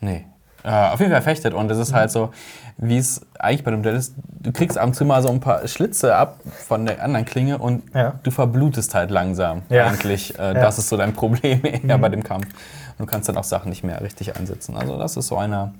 [0.00, 0.26] Nee,
[0.66, 1.54] äh, auf jeden Fall fechtet.
[1.54, 2.30] Und es ist halt so,
[2.76, 6.14] wie es eigentlich bei dem Duell ist, du kriegst am Zimmer so ein paar Schlitze
[6.14, 8.14] ab von der anderen Klinge und ja.
[8.22, 9.86] du verblutest halt langsam ja.
[9.86, 10.38] eigentlich.
[10.38, 12.00] Äh, das ist so dein Problem eher mhm.
[12.00, 12.46] bei dem Kampf.
[12.98, 14.76] Und du kannst dann auch Sachen nicht mehr richtig einsetzen.
[14.76, 15.72] Also das ist so einer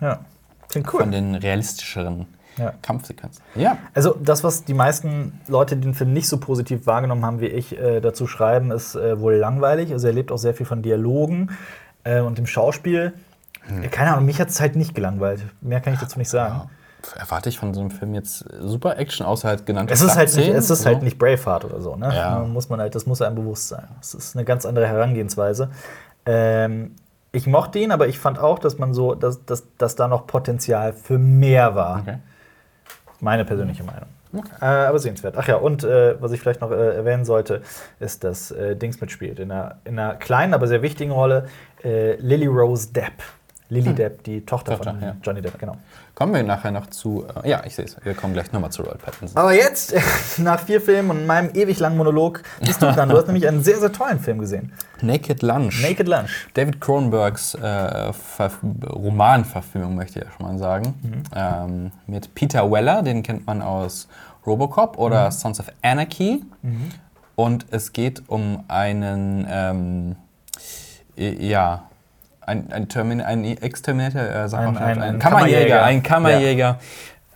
[0.74, 0.84] cool.
[1.00, 2.72] von den realistischeren ja.
[2.80, 3.42] Kampfsequenzen.
[3.54, 3.78] Ja.
[3.92, 7.46] Also das, was die meisten Leute, die den Film nicht so positiv wahrgenommen haben wie
[7.46, 9.92] ich, äh, dazu schreiben, ist äh, wohl langweilig.
[9.92, 11.50] Also er lebt auch sehr viel von Dialogen
[12.04, 13.12] äh, und dem Schauspiel.
[13.68, 13.90] Hm.
[13.90, 15.42] Keine Ahnung, mich hat es halt nicht gelangweilt.
[15.60, 16.54] Mehr kann ich dazu nicht sagen.
[16.54, 17.20] Ja.
[17.20, 19.90] Erwarte ich von so einem Film jetzt super Action, außer halt genannt.
[19.92, 20.86] Es ist, halt nicht, es ist so.
[20.86, 21.94] halt nicht Braveheart oder so.
[21.94, 22.12] Ne?
[22.14, 22.40] Ja.
[22.40, 23.86] Muss man halt, das muss einem bewusst sein.
[24.00, 25.70] Es ist eine ganz andere Herangehensweise.
[26.24, 26.96] Ähm,
[27.30, 30.26] ich mochte ihn, aber ich fand auch, dass man so, dass, dass, dass da noch
[30.26, 32.00] Potenzial für mehr war.
[32.00, 32.18] Okay.
[33.20, 34.08] Meine persönliche Meinung.
[34.34, 34.50] Okay.
[34.60, 35.36] Äh, aber sehenswert.
[35.38, 37.62] Ach ja, und äh, was ich vielleicht noch äh, erwähnen sollte,
[38.00, 39.38] ist, dass äh, Dings mitspielt.
[39.38, 41.46] In einer, in einer kleinen, aber sehr wichtigen Rolle
[41.84, 43.22] äh, Lily Rose Depp.
[43.68, 43.96] Lily hm.
[43.96, 45.16] Depp, die Tochter, Tochter von ja.
[45.22, 45.76] Johnny Depp, genau.
[46.14, 47.26] Kommen wir nachher noch zu.
[47.42, 47.96] Äh, ja, ich sehe es.
[48.02, 49.36] Wir kommen gleich nochmal zu Robert Pattinson.
[49.36, 49.94] Aber jetzt,
[50.38, 53.08] nach vier Filmen und meinem ewig langen Monolog, bist du dran.
[53.08, 54.72] Du hast nämlich einen sehr, sehr tollen Film gesehen.
[55.02, 55.82] Naked Lunch.
[55.82, 56.48] Naked Lunch.
[56.54, 58.12] David Cronenbergs äh,
[58.88, 60.94] Romanverfilmung, möchte ich ja schon mal sagen.
[61.02, 61.22] Mhm.
[61.34, 64.08] Ähm, mit Peter Weller, den kennt man aus
[64.46, 65.32] Robocop oder mhm.
[65.32, 66.44] Sons of Anarchy.
[66.62, 66.90] Mhm.
[67.34, 69.46] Und es geht um einen.
[69.50, 70.16] Ähm,
[71.16, 71.88] ja,
[72.46, 76.78] ein, ein, Termin, ein Exterminator, äh, sag ein, ein, ein, Kammerjäger, ein Kammerjäger,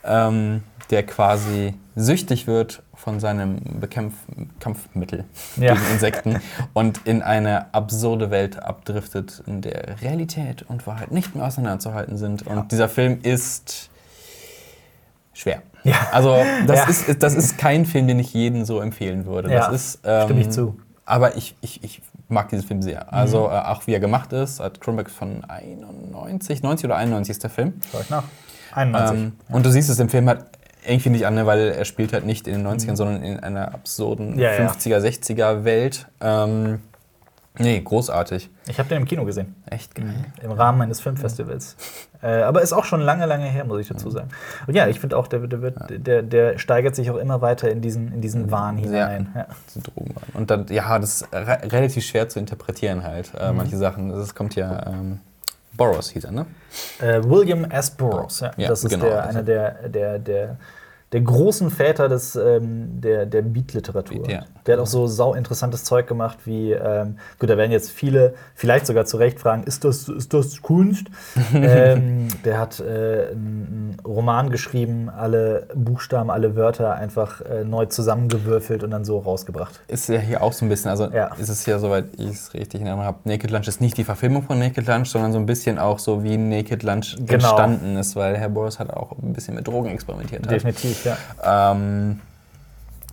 [0.05, 0.29] ja.
[0.29, 4.14] ähm, der quasi süchtig wird von seinem Bekämpf
[4.61, 5.25] Kampfmittel
[5.57, 5.75] ja.
[5.75, 6.40] gegen Insekten
[6.75, 12.46] und in eine absurde Welt abdriftet, in der Realität und Wahrheit nicht mehr auseinanderzuhalten sind.
[12.46, 12.53] Ja.
[12.53, 13.90] Und dieser Film ist
[15.33, 15.62] schwer.
[15.83, 16.09] Ja.
[16.12, 19.49] Also das, ist, das ist kein Film, den ich jedem so empfehlen würde.
[19.49, 20.79] Das ist, ähm, Stimme ich zu.
[21.07, 23.12] Aber ich, ich, ich mag diesen Film sehr.
[23.12, 23.54] Also mhm.
[23.54, 27.50] äh, auch wie er gemacht ist, hat Cronenberg von 91, 90 oder 91 ist der
[27.50, 27.74] Film.
[27.90, 28.24] Schau ich nach.
[28.72, 29.16] 91.
[29.16, 29.54] Ähm, ja.
[29.54, 30.44] Und du siehst es im Film halt
[30.86, 32.96] irgendwie nicht an, ne, weil er spielt halt nicht in den 90ern, mhm.
[32.96, 34.98] sondern in einer absurden ja, 50er, ja.
[34.98, 36.06] 60er Welt.
[36.20, 36.80] Ähm,
[37.58, 38.48] Nee, großartig.
[38.68, 39.56] Ich habe den im Kino gesehen.
[39.68, 40.06] Echt geil.
[40.06, 40.44] Mhm.
[40.44, 41.76] Im Rahmen meines Filmfestivals.
[42.22, 44.12] äh, aber ist auch schon lange, lange her, muss ich dazu mhm.
[44.12, 44.28] sagen.
[44.66, 45.98] Und ja, ich finde auch, der, der, wird, ja.
[45.98, 49.30] der, der steigert sich auch immer weiter in diesen, in diesen Wahn hinein.
[49.34, 49.40] Ja.
[49.40, 49.46] Ja.
[50.34, 53.56] Und dann, ja, das ist re relativ schwer zu interpretieren halt, äh, mhm.
[53.58, 54.10] manche Sachen.
[54.10, 54.86] Das kommt ja.
[54.86, 55.20] Ähm,
[55.76, 56.46] Burroughs hieß er, ne?
[57.00, 57.90] Äh, William S.
[57.90, 58.50] Burroughs, ja.
[58.56, 59.28] das ist genau, der, also.
[59.30, 60.56] einer der, der, der
[61.12, 64.23] der großen Väter des, ähm, der, der Beat-Literatur.
[64.23, 64.44] Beat, ja.
[64.66, 68.35] Der hat auch so sau interessantes Zeug gemacht, wie, ähm, gut, da werden jetzt viele
[68.55, 71.07] vielleicht sogar zu Recht fragen, ist das, ist das Kunst?
[71.55, 78.85] ähm, der hat äh, einen Roman geschrieben, alle Buchstaben, alle Wörter einfach äh, neu zusammengewürfelt
[78.85, 79.81] und dann so rausgebracht.
[79.88, 81.35] Ist ja hier auch so ein bisschen, also Ja.
[81.37, 84.05] ist es ja, soweit ich es richtig in Erinnerung habe, Naked Lunch ist nicht die
[84.05, 87.33] Verfilmung von Naked Lunch, sondern so ein bisschen auch so, wie Naked Lunch Genau.
[87.35, 90.44] entstanden ist, weil Herr Boris hat auch ein bisschen mit Drogen experimentiert.
[90.44, 90.51] Hat.
[90.53, 91.72] Definitiv, ja.
[91.72, 92.20] Ähm,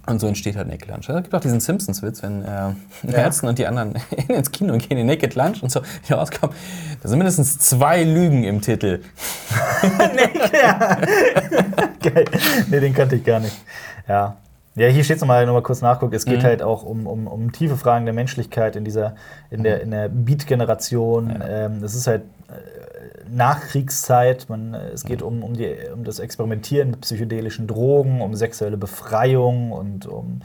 [0.10, 1.10] und so entsteht halt Naked Lunch.
[1.10, 2.71] Es gibt auch diesen Simpsons-Witz, wenn äh,
[3.12, 3.95] Ärzten und die anderen
[4.30, 6.56] ins Kino gehen in Naked Lunch und so hier rauskommen.
[7.04, 9.02] Da sind mindestens zwei Lügen im Titel.
[12.02, 12.26] Geil.
[12.69, 13.56] Nee, den kannte ich gar nicht.
[14.08, 14.38] Ja.
[14.76, 16.13] Ja, hier steht es nochmal, noch mal kurz nachgucken.
[16.13, 16.43] Es geht Mhm.
[16.45, 19.15] halt auch um, um, um tiefe Fragen der Menschlichkeit in dieser,
[19.50, 21.41] in der, in der Beat-Generation.
[21.45, 22.97] Ähm, es ist halt äh,
[23.32, 24.50] Nachkriegszeit.
[24.50, 29.72] Man, es geht um, um, die, um das Experimentieren mit psychedelischen Drogen, um sexuelle Befreiung
[29.72, 30.42] und um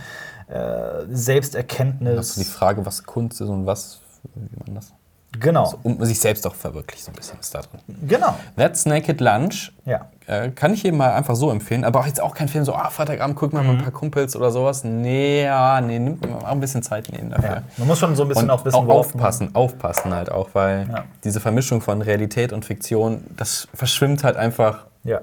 [0.49, 2.17] äh, Selbsterkenntnis.
[2.17, 4.01] Also die Frage, was Kunst ist und was,
[4.35, 4.93] wie man das,
[5.39, 5.75] genau.
[5.83, 7.81] um sich selbst auch verwirklicht, so ein bisschen ist da drin.
[8.07, 8.37] Genau.
[8.57, 9.73] That's Naked Lunch.
[9.85, 10.11] Ja.
[10.27, 11.85] Äh, kann ich jedem mal einfach so empfehlen.
[11.85, 13.79] Aber auch jetzt auch kein Film, so, ah, Freitagabend, guck mal mit Mhm.
[13.79, 14.85] ein paar Kumpels oder sowas.
[14.85, 17.49] Nee, ja, nee, nimmt man auch ein bisschen Zeit nehmen dafür.
[17.51, 17.63] ja.
[17.79, 20.31] Man muss schon so ein bisschen Und auch wissen, auch worauf man- aufpassen, aufpassen halt
[20.31, 21.05] auch, weil Ja.
[21.25, 25.21] diese Vermischung von Realität und Fiktion, das verschwimmt halt einfach Ja.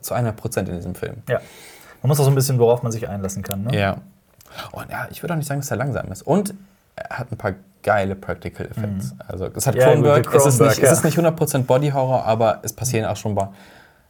[0.00, 1.16] zu 100 Prozent in diesem Film.
[1.28, 1.40] ja.
[2.02, 3.62] Man muss auch so ein bisschen, worauf man sich einlassen kann.
[3.62, 3.78] Ne?
[3.78, 3.96] Ja.
[4.72, 6.22] Und ja, ich würde auch nicht sagen, dass er langsam ist.
[6.22, 6.52] Und
[6.96, 7.52] er hat ein paar
[7.84, 9.14] geile Practical Effects.
[9.28, 9.80] Also, es hat Mhm.
[9.80, 10.26] Ja, Cronenberg.
[10.26, 10.90] gut, es, ist nicht, es ja.
[10.92, 13.50] ist nicht 100% Body Horror, aber es passieren auch schon mal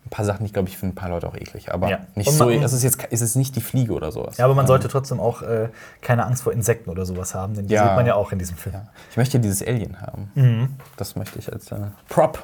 [0.05, 1.73] ein paar Sachen, die, glaube ich, für ein paar Leute auch eklig.
[1.73, 2.01] Aber Ja.
[2.15, 2.47] nicht Und so.
[2.47, 4.37] man- Es ist jetzt es ist nicht die Fliege oder sowas.
[4.37, 5.69] Ja, aber man Ähm, sollte trotzdem auch äh,
[6.01, 7.85] keine Angst vor Insekten oder sowas haben, denn die Ja.
[7.89, 8.75] sieht man ja auch in diesem Film.
[8.75, 8.87] Ja.
[9.11, 10.31] Ich möchte dieses Alien haben.
[10.35, 10.77] Mhm.
[10.97, 11.77] Das möchte ich als äh,
[12.09, 12.43] Prop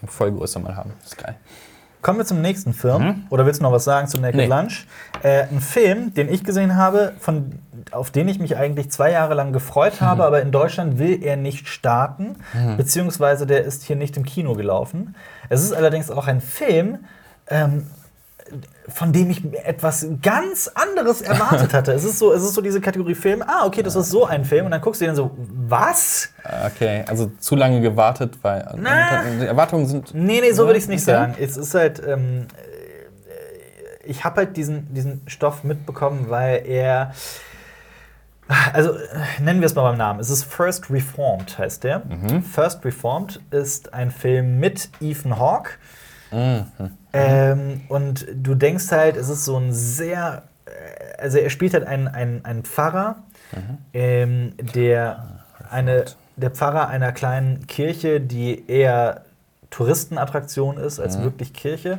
[0.00, 0.92] in Vollgröße mal haben.
[1.02, 1.34] Das ist geil.
[2.04, 3.02] Kommen wir zum nächsten Film.
[3.02, 3.22] Mhm.
[3.30, 4.46] Oder willst du noch was sagen zu Naked Nee.
[4.46, 4.86] Lunch?
[5.22, 7.58] Äh, ein Film, den ich gesehen habe, von,
[7.92, 10.04] auf den ich mich eigentlich zwei Jahre lang gefreut Mhm.
[10.04, 12.36] habe, aber in Deutschland will er nicht starten,
[12.76, 15.16] beziehungsweise der ist hier nicht im Kino gelaufen.
[15.48, 16.98] Es ist allerdings auch ein Film,
[17.48, 17.86] ähm,
[18.88, 21.92] von dem ich etwas ganz anderes erwartet hatte.
[21.92, 24.44] es, ist so, es ist so diese Kategorie Film, ah, okay, das ist so ein
[24.44, 24.66] Film.
[24.66, 26.30] Und dann guckst du den so, was?
[26.66, 29.22] Okay, also zu lange gewartet, weil Na.
[29.24, 30.14] die Erwartungen sind.
[30.14, 31.34] Nee, nee, so würde ich es nicht sagen.
[31.40, 32.46] Es ist halt, ähm,
[33.26, 37.14] äh, ich habe halt diesen, diesen Stoff mitbekommen, weil er,
[38.74, 38.98] also äh,
[39.40, 40.20] nennen wir es mal beim Namen.
[40.20, 42.02] Es ist First Reformed, heißt der.
[42.52, 45.70] First Reformed ist ein Film mit Ethan Hawke.
[47.12, 51.86] Ähm, und du denkst halt, es ist so ein sehr, äh, also er spielt halt
[51.86, 53.16] einen, einen, einen Pfarrer,
[53.92, 59.22] ähm, der eine, der Pfarrer einer kleinen Kirche, die eher
[59.70, 61.98] Touristenattraktion ist als wirklich Kirche.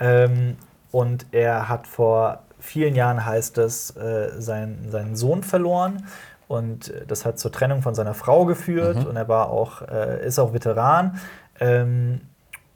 [0.00, 0.56] Ähm,
[0.92, 6.06] und er hat vor vielen Jahren, heißt es, äh, sein, seinen Sohn verloren.
[6.48, 8.98] Und das hat zur Trennung von seiner Frau geführt.
[9.06, 11.18] Und er war auch, äh, ist auch Veteran.
[11.60, 12.20] Ähm,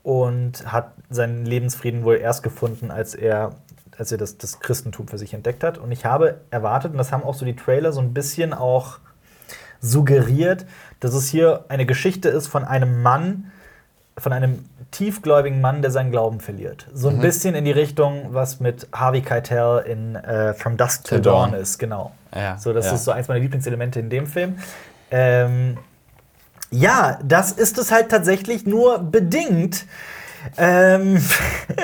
[0.02, 3.52] und hat seinen Lebensfrieden wohl erst gefunden, als er,
[3.96, 5.78] als er das, das Christentum für sich entdeckt hat.
[5.78, 8.98] Und ich habe erwartet, und das haben auch so die Trailer so ein bisschen auch
[9.80, 10.66] suggeriert,
[11.00, 13.50] dass es hier eine Geschichte ist von einem Mann,
[14.18, 16.86] von einem tiefgläubigen Mann, der seinen Glauben verliert.
[16.92, 21.18] So ein bisschen in die Richtung, was mit Harvey Keitel in äh, From Dusk Till
[21.18, 21.60] Till Dawn Dawn.
[21.60, 22.12] ist, genau.
[22.34, 22.94] Ja, So, das ja.
[22.94, 24.58] ist so eins meiner Lieblingselemente in dem Film.
[25.10, 25.78] Ähm,
[26.70, 29.86] ja, das ist es halt tatsächlich nur bedingt.
[30.56, 31.22] Ähm,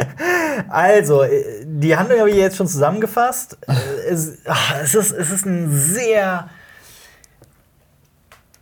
[0.69, 3.59] also, äh, die Handlung habe ich jetzt schon zusammengefasst.
[3.67, 3.73] Äh,
[4.09, 6.49] es, ach, es, ist, es ist ein sehr.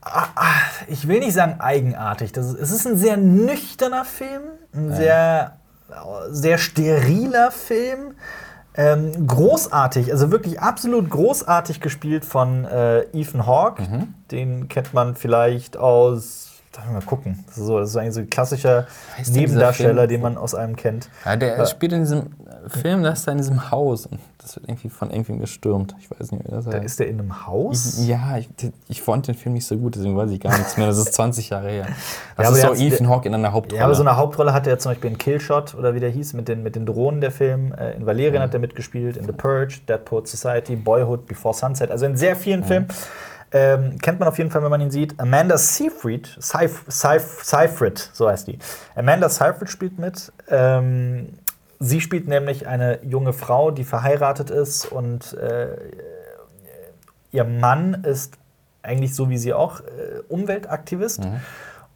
[0.01, 0.53] Ah, ah,
[0.89, 2.33] Ich will nicht sagen eigenartig.
[2.33, 4.43] Das ist, es ist ein sehr nüchterner Film,
[4.75, 5.57] ein sehr,
[6.31, 8.15] sehr steriler Film.
[8.77, 13.83] Ähm, großartig, also wirklich absolut großartig gespielt von äh, Ethan Hawke.
[13.83, 14.15] Mhm.
[14.31, 16.54] Den kennt man vielleicht aus.
[16.75, 17.45] Darf ich mal gucken.
[17.47, 18.87] Das ist, so, das ist eigentlich so ein klassischer
[19.31, 21.09] Nebendarsteller, den man aus einem kennt.
[21.25, 21.67] Ja, der Ja.
[21.67, 22.23] spielt in diesem
[22.69, 24.07] Film, da ist er in diesem Haus.
[24.07, 25.95] Und das wird irgendwie von irgendwem gestürmt.
[26.01, 26.85] Ich weiß nicht, wie das Da heißt.
[26.85, 28.05] ist der in einem Haus.
[28.07, 28.49] Ja, ich,
[28.89, 30.87] ich fand den Film nicht so gut, deswegen weiß ich gar nichts mehr.
[30.89, 31.87] Das ist 20 Jahre her.
[32.37, 33.79] Das aber ist so Ethan Hawke in einer Hauptrolle.
[33.79, 36.33] Ja, aber so eine Hauptrolle hatte er zum Beispiel in Killshot oder wie der hieß,
[36.35, 37.73] mit den, mit den Drohnen der Film.
[37.73, 41.91] Äh, in Valerian hat er mitgespielt, in The Purge, Dead Poet Society, Boyhood, Before Sunset.
[41.93, 42.89] Also in sehr vielen Filmen.
[43.55, 45.19] Ähm, kennt man auf jeden Fall, wenn man ihn sieht.
[45.21, 48.59] Amanda Seyfried, Seyf, Seyf, Seyfried, so heißt die.
[48.97, 50.33] Amanda Seyfried spielt mit.
[50.51, 51.39] Ähm,
[51.79, 55.69] sie spielt nämlich eine junge Frau, die verheiratet ist und äh,
[57.31, 58.39] ihr Mann ist
[58.83, 61.23] eigentlich so wie sie auch äh, Umweltaktivist.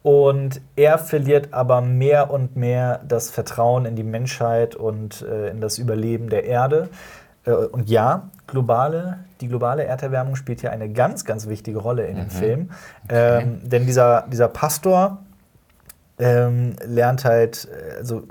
[0.01, 5.59] Und er verliert aber mehr und mehr das Vertrauen in die Menschheit und äh, in
[5.59, 6.87] das Überleben der Erde.
[7.45, 12.17] Äh, und ja, globale, die globale Erderwärmung spielt hier eine ganz, ganz wichtige Rolle in
[12.17, 12.71] dem Film.
[13.09, 15.19] Ähm, denn dieser, dieser Pastor
[16.19, 18.23] ähm, lernt halt, äh, also äh,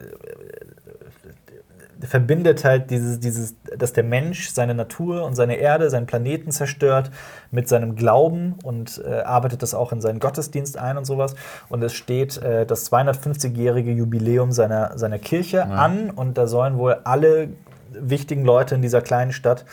[2.07, 7.11] verbindet halt dieses, dieses, dass der Mensch seine Natur und seine Erde, seinen Planeten zerstört
[7.51, 11.35] mit seinem Glauben und äh, arbeitet das auch in seinen Gottesdienst ein und sowas.
[11.69, 16.99] Und es steht äh, das 250-jährige Jubiläum seiner, seiner Kirche an und da sollen wohl
[17.05, 17.49] alle
[17.91, 19.65] wichtigen Leute in dieser kleinen Stadt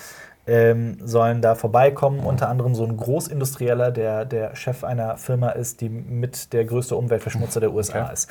[0.48, 2.20] ähm, sollen da vorbeikommen.
[2.20, 6.96] Unter anderem so ein Großindustrieller, der der Chef einer Firma ist, die mit der größte
[6.96, 8.14] Umweltverschmutzer der USA Okay.
[8.14, 8.30] ist.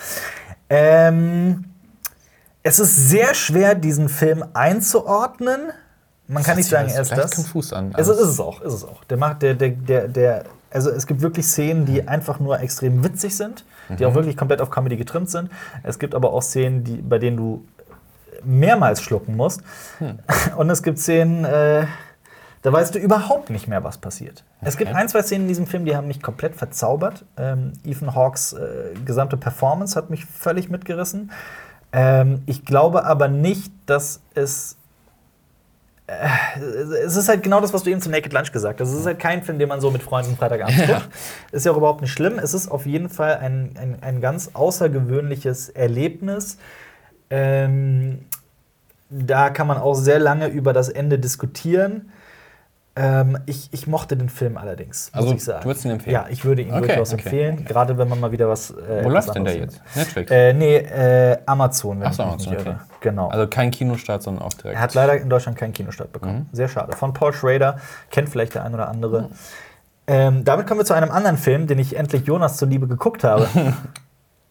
[0.69, 1.65] Ähm,
[2.63, 5.61] es ist sehr schwer, diesen Film einzuordnen.
[6.27, 7.33] Man kann nicht sagen, er ist das.
[7.33, 7.93] konfus an.
[7.97, 9.05] Es ist, ist es auch, ist es auch.
[9.05, 13.05] Der macht, der, der, der, der, also es gibt wirklich Szenen, die einfach nur extrem
[13.05, 13.65] witzig sind,
[13.99, 15.51] die auch wirklich komplett auf Comedy getrimmt sind.
[15.83, 17.65] Es gibt aber auch Szenen, die, bei denen du
[18.45, 19.63] mehrmals schlucken musst.
[20.57, 21.87] Und es gibt Szenen, äh,
[22.63, 24.43] da weißt du überhaupt nicht mehr, was passiert.
[24.63, 24.99] Es gibt Okay.
[24.99, 27.25] ein, zwei Szenen in diesem Film, die haben mich komplett verzaubert.
[27.37, 31.31] Ähm, Ethan Hawks äh, gesamte Performance hat mich völlig mitgerissen.
[31.93, 34.77] Ähm, ich glaube aber nicht, dass es
[36.07, 38.91] es ist halt genau das, was du eben zu Naked Lunch gesagt hast.
[38.91, 40.87] Es ist halt kein Film, den man so mit Freunden Freitagabend Ja.
[40.99, 41.09] guckt.
[41.51, 42.39] Ist ja auch überhaupt nicht schlimm.
[42.39, 46.59] Es ist auf jeden Fall ein, ein, ein ganz außergewöhnliches Erlebnis.
[47.31, 48.27] Ähm,
[49.17, 52.11] da kann man auch sehr lange über das Ende diskutieren.
[52.97, 55.63] Ähm, ich, ich mochte den Film allerdings, muss Also, ich sagen.
[55.63, 56.15] du würdest ihn empfehlen?
[56.15, 57.65] Ja, ich würde ihn Okay, durchaus okay, empfehlen, okay.
[57.65, 58.71] gerade wenn man mal wieder was.
[58.71, 59.81] Äh, Wo läuft denn der jetzt?
[59.97, 60.31] Netflix?
[60.31, 62.61] Äh, nee, äh, Amazon, wenn Ach so, Amazon, irre.
[62.61, 62.75] okay.
[63.01, 63.29] Genau.
[63.31, 64.77] Also kein Kinostart, sondern auch direkt.
[64.77, 66.47] Er hat leider in Deutschland keinen Kinostart bekommen.
[66.51, 66.57] Mhm.
[66.57, 66.97] Sehr schade.
[66.97, 67.79] Von Paul Schrader,
[68.13, 69.31] kennt vielleicht der ein oder andere.
[70.07, 73.49] Ähm, damit kommen wir zu einem anderen Film, den ich endlich Jonas zuliebe geguckt habe.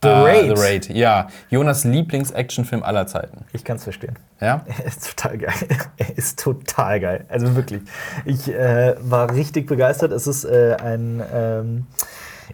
[0.04, 0.58] The Ah, Raid.
[0.58, 1.28] The Raid, ja.
[1.50, 3.46] Jonas Lieblings-Actionfilm aller Zeiten.
[3.54, 4.18] Ich kann es verstehen.
[4.40, 4.66] Ja?
[4.68, 5.54] Er ist total geil.
[5.98, 7.26] Er ist total geil.
[7.30, 7.82] Also wirklich.
[8.26, 10.12] Ich äh, war richtig begeistert.
[10.12, 11.88] Es ist äh, ein ähm,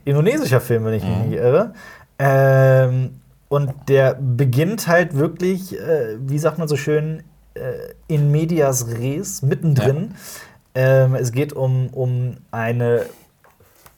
[0.06, 1.74] indonesischer Film, wenn ich mich nicht irre.
[2.20, 7.24] Ähm, und der beginnt halt wirklich, äh, wie sagt man so schön,
[7.56, 7.60] äh,
[8.08, 10.14] in medias res, mittendrin.
[10.76, 13.06] Ähm, es geht um, um eine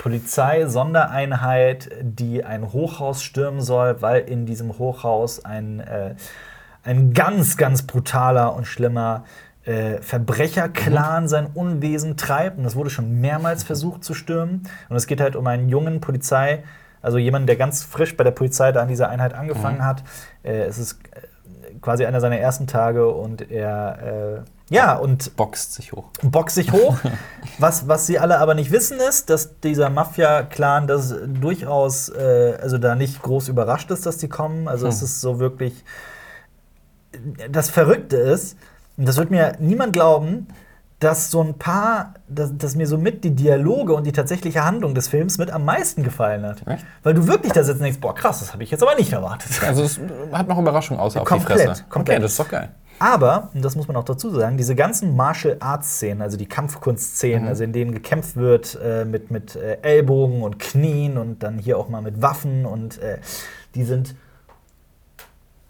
[0.02, 6.16] Polizei-Sondereinheit, die ein Hochhaus stürmen soll, weil in diesem Hochhaus ein, äh,
[6.84, 9.26] ein ganz, ganz brutaler und schlimmer
[9.64, 12.58] äh, Verbrecherclan sein Unwesen treibt.
[12.58, 14.68] Und das wurde schon mehrmals versucht zu stürmen.
[14.90, 16.64] Und es geht halt um einen jungen Polizei,
[17.04, 20.04] also jemanden, der ganz frisch bei der Polizei da an dieser Einheit angefangen hat.
[20.42, 24.00] Äh, es ist äh, quasi einer seiner ersten Tage und er,
[24.40, 24.42] äh,
[24.72, 26.06] ja, und Boxt sich hoch.
[26.24, 26.98] boxt sich hoch.
[27.60, 32.78] was, was sie alle aber nicht wissen, ist, dass dieser Mafia-Clan das durchaus, äh, also
[32.78, 34.70] da nicht groß überrascht ist, dass die kommen.
[34.70, 35.84] Also es ist so wirklich.
[37.52, 38.58] Das Verrückte ist,
[38.96, 40.48] und das wird mir niemand glauben,
[41.00, 44.96] dass so ein paar, dass, dass mir so mit die Dialoge und die tatsächliche Handlung
[44.96, 46.66] des Films mit am meisten gefallen hat.
[46.66, 46.86] Echt?
[47.04, 49.12] Weil du wirklich da sitzt und denkst, boah, krass, das habe ich jetzt aber nicht
[49.12, 49.52] erwartet.
[49.68, 50.00] Also es
[50.32, 51.86] hat noch Überraschung außer auf Komplett, die Fresse.
[51.90, 52.18] komplett.
[52.18, 52.70] Okay, das ist doch geil.
[53.00, 56.46] Aber, und das muss man auch dazu sagen, diese ganzen Martial Arts Szenen, also die
[56.46, 61.58] Kampfkunstszenen, also in denen gekämpft wird äh, mit, mit äh, Ellbogen und Knien und dann
[61.58, 63.18] hier auch mal mit Waffen und äh,
[63.74, 64.16] die sind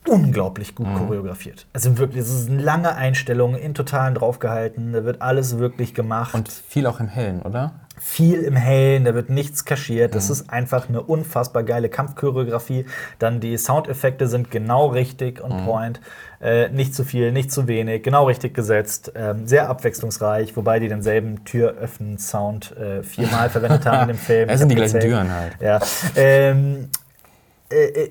[0.07, 1.67] unglaublich gut choreografiert.
[1.73, 6.33] Also wirklich, es sind lange Einstellungen in totalen draufgehalten, da wird alles wirklich gemacht.
[6.33, 7.73] Und viel auch im Hellen, oder?
[8.03, 10.15] Viel im Hellen, da wird nichts kaschiert.
[10.15, 12.85] Das ist einfach eine unfassbar geile Kampfchoreografie.
[13.19, 16.01] Dann die Soundeffekte sind genau richtig on point.
[16.41, 19.11] Äh, nicht zu viel, nicht zu wenig, genau richtig gesetzt.
[19.15, 24.49] Ähm, sehr abwechslungsreich, wobei die denselben Türöffnen-Sound äh, viermal verwendet haben in dem Film.
[24.49, 24.99] Es Ich sind die gleichen.
[24.99, 25.53] Türen halt.
[25.61, 25.79] Ja.
[26.15, 27.10] Ähm, äh,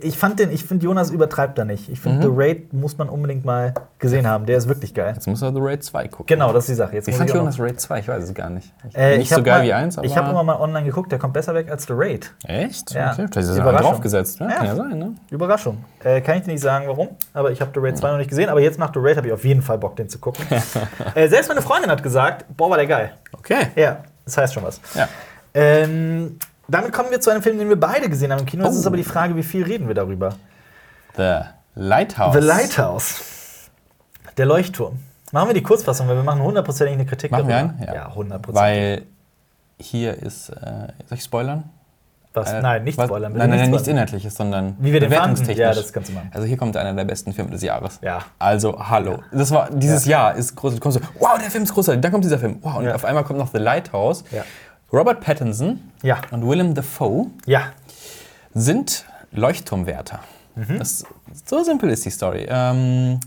[0.02, 1.88] ich fand den, ich finde Jonas übertreibt da nicht.
[1.88, 4.46] Ich finde The Raid muss man unbedingt mal gesehen haben.
[4.46, 5.12] Der ist wirklich geil.
[5.14, 6.26] Jetzt muss er The Raid 2 gucken.
[6.26, 6.94] Genau, das ist die Sache.
[6.94, 7.98] Jetzt muss fand ich noch- Jonas Raid 2?
[8.00, 8.72] Ich weiß es gar nicht.
[8.88, 10.06] Ich, Äh, nicht ich so geil mal, wie 1, aber.
[10.06, 12.32] Ich habe immer mal online geguckt, der kommt besser weg als The Raid.
[12.44, 12.92] Echt?
[12.92, 13.12] Ja.
[13.12, 14.40] Okay, vielleicht ist er draufgesetzt.
[14.40, 14.54] Ja, Ja.
[14.56, 15.14] Kann ja sein, ne?
[15.30, 15.84] Überraschung.
[16.02, 18.30] Äh, kann ich dir nicht sagen, warum, aber ich habe The Raid 2 noch nicht
[18.30, 18.48] gesehen.
[18.48, 20.44] Aber jetzt nach The Raid habe ich auf jeden Fall Bock, den zu gucken.
[21.14, 23.12] äh, selbst meine Freundin hat gesagt, boah, war der geil.
[23.32, 23.66] Okay.
[23.76, 24.80] Ja, das heißt schon was.
[24.94, 25.08] Ja.
[25.52, 26.38] Ähm,
[26.70, 28.64] damit kommen wir zu einem Film, den wir beide gesehen haben im Kino.
[28.66, 28.78] Es Oh.
[28.80, 30.30] ist aber die Frage, wie viel reden wir darüber?
[31.16, 31.40] The
[31.74, 32.34] Lighthouse.
[32.34, 33.20] The Lighthouse.
[34.36, 34.98] Der Leuchtturm.
[35.32, 37.74] Machen wir die Kurzfassung, weil wir machen hundertprozentig eine Kritik Machen wir darüber.
[37.78, 37.82] einen?
[37.86, 37.94] Ja.
[37.94, 38.62] Ja, hundertprozentig.
[38.62, 39.02] Weil
[39.78, 40.48] hier ist.
[40.50, 41.64] Äh, soll ich spoilern?
[42.32, 42.52] Was?
[42.52, 43.32] Äh, Nein, nicht was- spoilern.
[43.32, 43.88] bitte Nein, nein, nicht nichts.
[43.88, 45.34] Inhaltliches, sondern Wie wir den fanden?
[45.34, 45.58] bewertungstechnisch.
[45.58, 46.30] Ja, das kannst du machen.
[46.32, 47.98] Also hier kommt einer der besten Filme des Jahres.
[48.02, 48.20] Ja.
[48.38, 49.18] Also, hallo.
[49.32, 50.74] Das war, dieses Jahr ist groß.
[50.74, 52.00] Du kommst so, wow, der Film ist großartig.
[52.00, 52.58] Dann kommt dieser Film.
[52.62, 52.94] Wow, und Ja.
[52.94, 54.22] auf einmal kommt noch The Lighthouse.
[54.30, 54.44] Ja.
[54.92, 56.18] Robert Pattinson Ja.
[56.30, 57.26] und Willem Dafoe.
[57.46, 57.72] Ja.
[58.54, 60.20] sind Leuchtturmwärter.
[60.56, 60.78] Mhm.
[60.78, 61.04] Das,
[61.46, 62.46] so simpel ist die Story.
[62.50, 63.20] Ähm,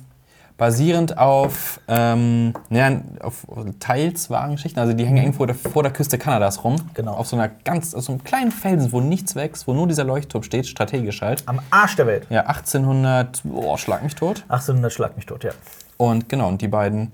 [0.58, 3.46] basierend auf, ähm, naja, auf
[3.80, 4.80] teils wahren Geschichten.
[4.80, 6.76] Also die hängen irgendwo der, vor der Küste Kanadas rum.
[6.94, 7.14] Genau.
[7.14, 10.04] Auf so einer ganz, auf so einem kleinen Felsen, wo nichts wächst, wo nur dieser
[10.04, 11.44] Leuchtturm steht, strategisch halt.
[11.48, 12.28] Am Arsch der Welt.
[12.30, 14.44] Ja, 1800, oh, schlag mich tot.
[14.50, 15.52] 1800 schlag mich tot, ja.
[15.96, 17.14] Und genau, und die beiden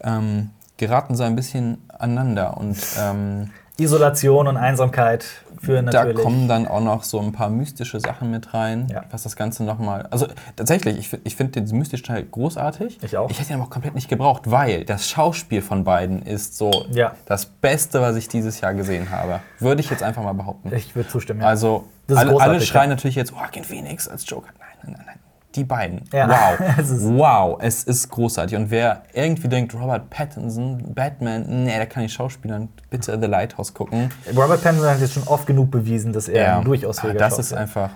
[0.00, 2.56] ähm, geraten so ein bisschen aneinander.
[2.56, 5.24] Und ähm, Isolation und Einsamkeit
[5.60, 6.22] führen da natürlich.
[6.22, 9.02] kommen dann auch noch so ein paar mystische Sachen mit rein, Ja.
[9.10, 10.06] was das Ganze nochmal.
[10.10, 12.98] Also tatsächlich, ich, ich finde den mystischen Teil großartig.
[13.02, 13.30] Ich auch.
[13.30, 16.84] Ich hätte ihn aber auch komplett nicht gebraucht, weil das Schauspiel von beiden ist so
[16.90, 17.12] Ja.
[17.26, 19.40] das Beste, was ich dieses Jahr gesehen habe.
[19.58, 20.72] Würde ich jetzt einfach mal behaupten.
[20.74, 21.48] ich würde zustimmen, ja.
[21.48, 24.50] Also, alle, alle schreien natürlich jetzt, Joaquin Phoenix als Joker.
[24.58, 25.13] Nein, nein, nein.
[25.54, 26.02] Die beiden.
[26.12, 26.28] Ja.
[26.28, 26.68] Wow.
[26.78, 28.56] Es ist- wow, es ist großartig.
[28.58, 33.72] Und wer irgendwie denkt, Robert Pattinson, Batman, nee, der kann nicht schauspielern, bitte The Lighthouse
[33.72, 34.10] gucken.
[34.36, 37.38] Robert Pattinson hat jetzt schon oft genug bewiesen, dass er ein durchaus aber fähiger Das
[37.38, 37.90] ist einfach.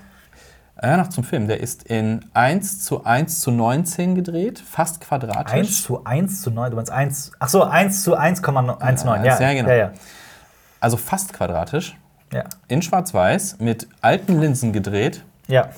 [0.81, 1.49] Ja, noch zum Film.
[1.49, 5.53] Der ist in 1 zu 1 zu 19 gedreht, fast quadratisch.
[5.53, 9.53] 1 zu 1 zu 9, du meinst 1, ach so, 1 zu 1,19, ja, Ja,
[9.55, 9.69] genau.
[9.71, 9.93] ja, ja,
[10.79, 11.97] Also fast quadratisch.
[12.33, 15.25] ja, In Schwarz-Weiß, mit alten Linsen gedreht.
[15.49, 15.69] ja.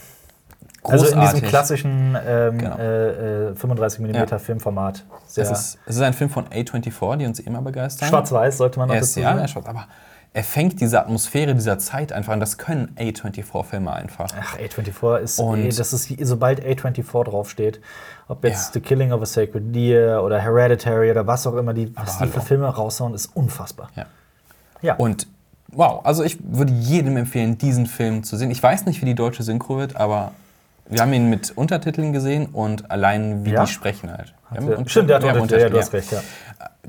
[0.82, 1.32] Also in Großartig.
[1.40, 2.76] diesem klassischen ähm, Genau.
[2.78, 4.38] äh, äh, 35 mm Ja.
[4.38, 5.04] Filmformat.
[5.26, 8.08] Sehr Es, ist, es ist ein Film von A24, die uns immer begeistern.
[8.08, 9.48] schwarz-weiß, sollte man noch Er ist, dazu ja, er sagen.
[9.48, 9.86] schwarz, aber
[10.32, 12.40] er fängt diese Atmosphäre dieser Zeit einfach an.
[12.40, 14.30] Das können A24-Filme einfach.
[14.40, 17.80] Ach, A24 ist, Und- eh, das ist, sobald A24 draufsteht,
[18.28, 18.72] ob jetzt Ja.
[18.74, 22.26] The Killing of a Sacred Deer oder Hereditary oder was auch immer, die, was die
[22.28, 23.90] für Filme raushauen, ist unfassbar.
[23.96, 24.06] Ja.
[24.82, 24.94] Ja.
[24.94, 25.26] Und
[25.72, 28.50] wow, also ich würde jedem empfehlen, diesen Film zu sehen.
[28.50, 30.30] Ich weiß nicht, wie die deutsche Synchro wird, aber
[30.88, 33.64] wir haben ihn mit Untertiteln gesehen und allein wie Ja?
[33.64, 34.34] die sprechen halt.
[34.54, 36.20] Ja, Stimmt, der hat haben Untertitel, ja, du hast recht, ja.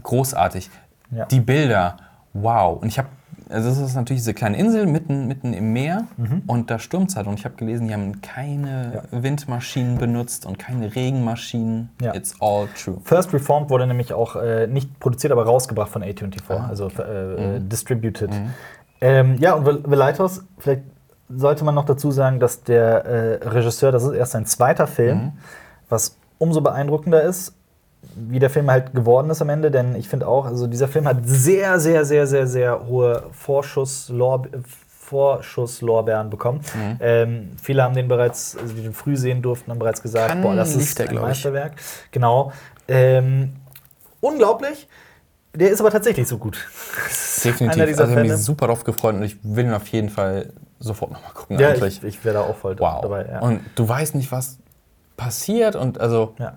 [0.01, 0.69] Großartig.
[1.11, 1.25] Ja.
[1.25, 1.97] Die Bilder,
[2.33, 2.81] wow.
[2.81, 3.09] Und ich habe,
[3.49, 6.05] also das ist natürlich diese kleine Insel mitten, mitten im Meer
[6.47, 7.27] und da stürmt es halt.
[7.27, 11.89] Und ich habe gelesen, die haben keine Windmaschinen benutzt und keine Regenmaschinen.
[12.01, 12.15] Ja.
[12.15, 12.97] It's all true.
[13.03, 17.69] First Reformed wurde nämlich auch äh, nicht produziert, aber rausgebracht von A24, also äh, Mhm.
[17.69, 18.31] distributed.
[19.01, 20.83] Ähm, ja, und The Lighthouse, vielleicht
[21.35, 25.17] sollte man noch dazu sagen, dass der äh, Regisseur, das ist erst sein zweiter Film,
[25.17, 25.31] Mhm.
[25.89, 27.53] was umso beeindruckender ist,
[28.15, 31.07] wie der Film halt geworden ist am Ende, denn ich finde auch, also dieser Film
[31.07, 34.49] hat sehr, sehr, sehr, sehr, sehr hohe Vorschusslorbe
[35.11, 36.61] Vorschusslorbeeren bekommen.
[36.73, 36.97] Mhm.
[37.01, 40.43] Ähm, viele haben den bereits, also die den früh sehen durften, haben bereits gesagt, Cannes
[40.43, 41.21] boah, das ist der, ein ich.
[41.21, 41.73] Meisterwerk.
[42.11, 42.53] Genau.
[42.87, 43.53] Ähm,
[44.21, 44.87] unglaublich.
[45.53, 46.57] Der ist aber tatsächlich so gut.
[47.43, 47.75] Definitiv.
[47.77, 50.09] Einer dieser also ich habe mich super drauf gefreut und ich will ihn auf jeden
[50.09, 51.57] Fall sofort nochmal gucken.
[51.59, 51.99] Ja, eigentlich.
[52.03, 53.01] ich, ich wäre da auch voll wow.
[53.01, 53.25] dabei.
[53.31, 53.39] Ja.
[53.39, 54.57] Und du weißt nicht, was
[55.17, 56.33] passiert und also.
[56.39, 56.53] ja.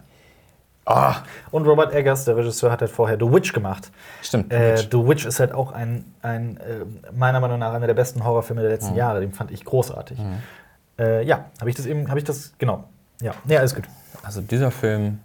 [0.87, 3.91] Ah, Und Robert Eggers, der Regisseur, hat halt vorher The Witch gemacht.
[4.21, 4.53] stimmt.
[4.53, 6.85] Äh, The Witch ist halt auch ein, ein äh,
[7.17, 8.75] meiner Meinung nach einer der besten Horrorfilme der Mhm.
[8.75, 9.21] letzten Jahre.
[9.21, 10.19] Den fand ich großartig.
[10.99, 12.85] Äh, ja, habe ich das eben, habe ich das, genau.
[13.23, 13.85] Ja, ja, alles gut.
[14.23, 15.21] Also dieser Film,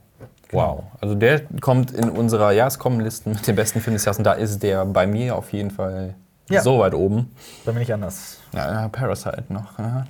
[0.53, 0.83] wow.
[1.01, 4.63] Also der kommt in unserer Jahreskommenlisten mit den besten Filmen des Jahres und da ist
[4.63, 6.15] der bei mir auf jeden Fall
[6.49, 6.61] Ja.
[6.61, 7.31] so weit oben.
[7.65, 8.39] Da bin ich anders.
[8.53, 9.77] Ja, Parasite noch.
[9.79, 10.05] Ja.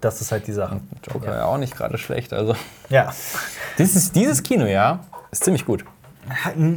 [0.00, 0.80] Das ist halt die Sache.
[1.12, 1.44] Joker ja.
[1.44, 2.32] auch nicht gerade schlecht.
[2.32, 2.54] Also
[2.88, 3.12] Ja.
[3.78, 5.00] dieses, dieses Kinojahr
[5.30, 5.84] ist ziemlich gut.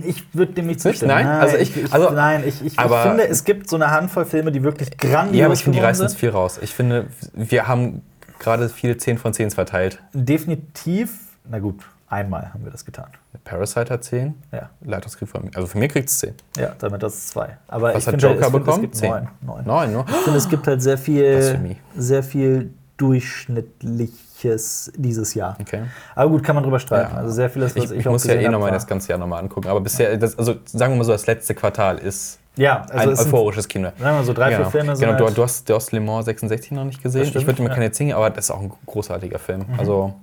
[0.03, 1.11] Ich würde dem nicht zustimmen.
[1.11, 1.27] Nein?
[1.27, 4.51] Also ich- also- nein, ich, ich, aber- ich finde, es gibt so eine Handvoll Filme,
[4.51, 6.19] die wirklich grandios Ja, aber ich finde, die reißen es sind.
[6.19, 6.59] viel raus.
[6.61, 8.01] Ich finde, wir haben
[8.39, 9.99] gerade viele 10 von 10 verteilt.
[10.13, 11.13] Definitiv,
[11.47, 11.81] na gut,
[12.13, 13.07] einmal haben wir das getan.
[13.43, 15.51] Parasite hat 10, Ja, Lighthouse kriegt von mir.
[15.55, 16.33] Also für mich kriegt es 10.
[16.57, 17.57] ja damit das ist zwei.
[17.67, 18.75] Aber Was ich hat finde, Joker es, bekommen?
[18.75, 19.09] Es gibt Zehn.
[19.09, 19.27] neun.
[19.41, 19.65] neun.
[19.65, 20.05] 9, ne?
[20.07, 25.57] Ich finde, es gibt halt sehr viel, sehr viel durchschnittliches dieses Jahr.
[25.59, 25.83] Okay.
[26.15, 27.11] Aber gut, kann man drüber streiten.
[27.13, 27.17] Ja.
[27.21, 29.41] Also sehr vieles, was Ich, ich, ich muss ja eh nochmal das ganze Jahr nochmal
[29.41, 29.67] angucken.
[29.67, 33.27] Aber bisher, das, also sagen wir mal so, das letzte Quartal ist Ja, also ein
[33.27, 33.89] euphorisches Kino.
[33.89, 35.91] sagen wir mal so drei, Genau, vier Filme genau du, halt, du, hast, du hast
[35.91, 37.23] Le Mans 66 noch nicht gesehen.
[37.35, 39.65] Ich würde mir keine singen, aber das ist auch ein großartiger Film.
[39.77, 40.13] Also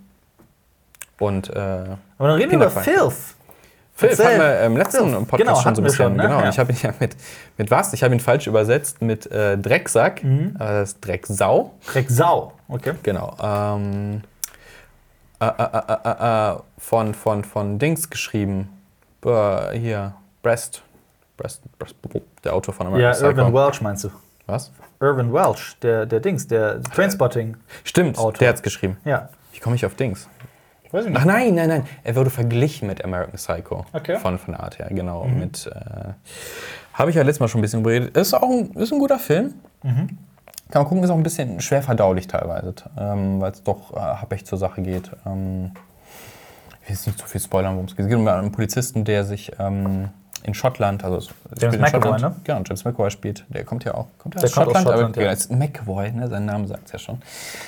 [1.20, 2.70] und äh, Aber dann reden wir über.
[2.70, 3.14] Filth.
[3.94, 4.26] Phil Erzähl.
[4.26, 5.18] haben wir im letzten Phil.
[5.26, 5.96] Podcast Genau, schon so ein bisschen.
[6.06, 6.22] schon, ne?
[6.22, 6.44] Genau, Ja.
[6.44, 7.16] und ich habe ihn ja mit,
[7.58, 7.92] mit was?
[7.92, 10.24] Ich habe ihn falsch übersetzt mit äh, Drecksack.
[10.24, 10.56] Mhm.
[10.58, 11.74] Aber das ist Drecksau.
[11.86, 12.52] Dreck Sau.
[12.68, 12.94] Okay.
[13.02, 13.36] Genau.
[13.42, 14.22] Ähm,
[15.38, 18.70] äh, äh, äh, äh, äh, von, von, von Dings geschrieben.
[19.24, 20.82] Äh, hier, Breast.
[21.36, 21.94] Breast, Breast.
[22.44, 23.28] Der Autor von American Ja, Psycho.
[23.40, 24.10] Irvin Welch meinst du?
[24.46, 24.72] Was?
[25.00, 27.56] Irvin Welch, der, der Dings, der Trainspotting.
[27.84, 28.32] Stimmt, Autor.
[28.38, 28.96] der hat's geschrieben.
[29.04, 29.28] Ja.
[29.52, 30.28] Wie komme ich auf Dings?
[30.92, 31.84] Weiß ich Ach nein, nein, nein.
[32.02, 33.86] Er wurde verglichen mit American Psycho.
[33.92, 34.16] Okay.
[34.16, 34.20] Mhm.
[34.20, 35.24] Von, von der Art her, genau.
[35.24, 35.66] Mit.
[35.66, 36.12] Äh,
[36.94, 38.16] Habe ich ja letztes Mal schon ein bisschen überredet.
[38.16, 39.54] Ist auch ein, ist ein guter Film.
[39.82, 40.18] Mhm.
[40.70, 43.98] Kann man gucken, ist auch ein bisschen schwer verdaulich teilweise, ähm, weil es doch äh,
[43.98, 45.10] happig zur Sache geht.
[45.26, 45.72] Ähm,
[46.82, 48.04] ich will jetzt nicht zu viel spoilern, worum es geht.
[48.04, 50.10] Es geht um einen Polizisten, der sich ähm,
[50.44, 51.04] in Schottland.
[51.04, 51.28] Also es
[51.60, 52.22] James McAvoy, Schottland.
[52.22, 52.34] ne?
[52.44, 53.44] Genau, James McAvoy spielt.
[53.48, 54.06] Der kommt ja auch.
[54.18, 55.32] Kommt ja Der aus kommt aus Schottland, Schottland, aber ja.
[55.32, 56.28] ist McAvoy, ne?
[56.28, 57.18] Sein Name sagt es ja schon.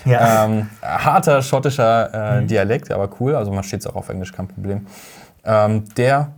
[0.05, 0.45] Ja.
[0.45, 2.47] Ähm, harter schottischer äh, Mhm.
[2.49, 3.35] Dialekt, aber cool.
[3.35, 4.87] Also man steht es auch auf Englisch, kein Problem.
[5.45, 6.29] Ähm, der,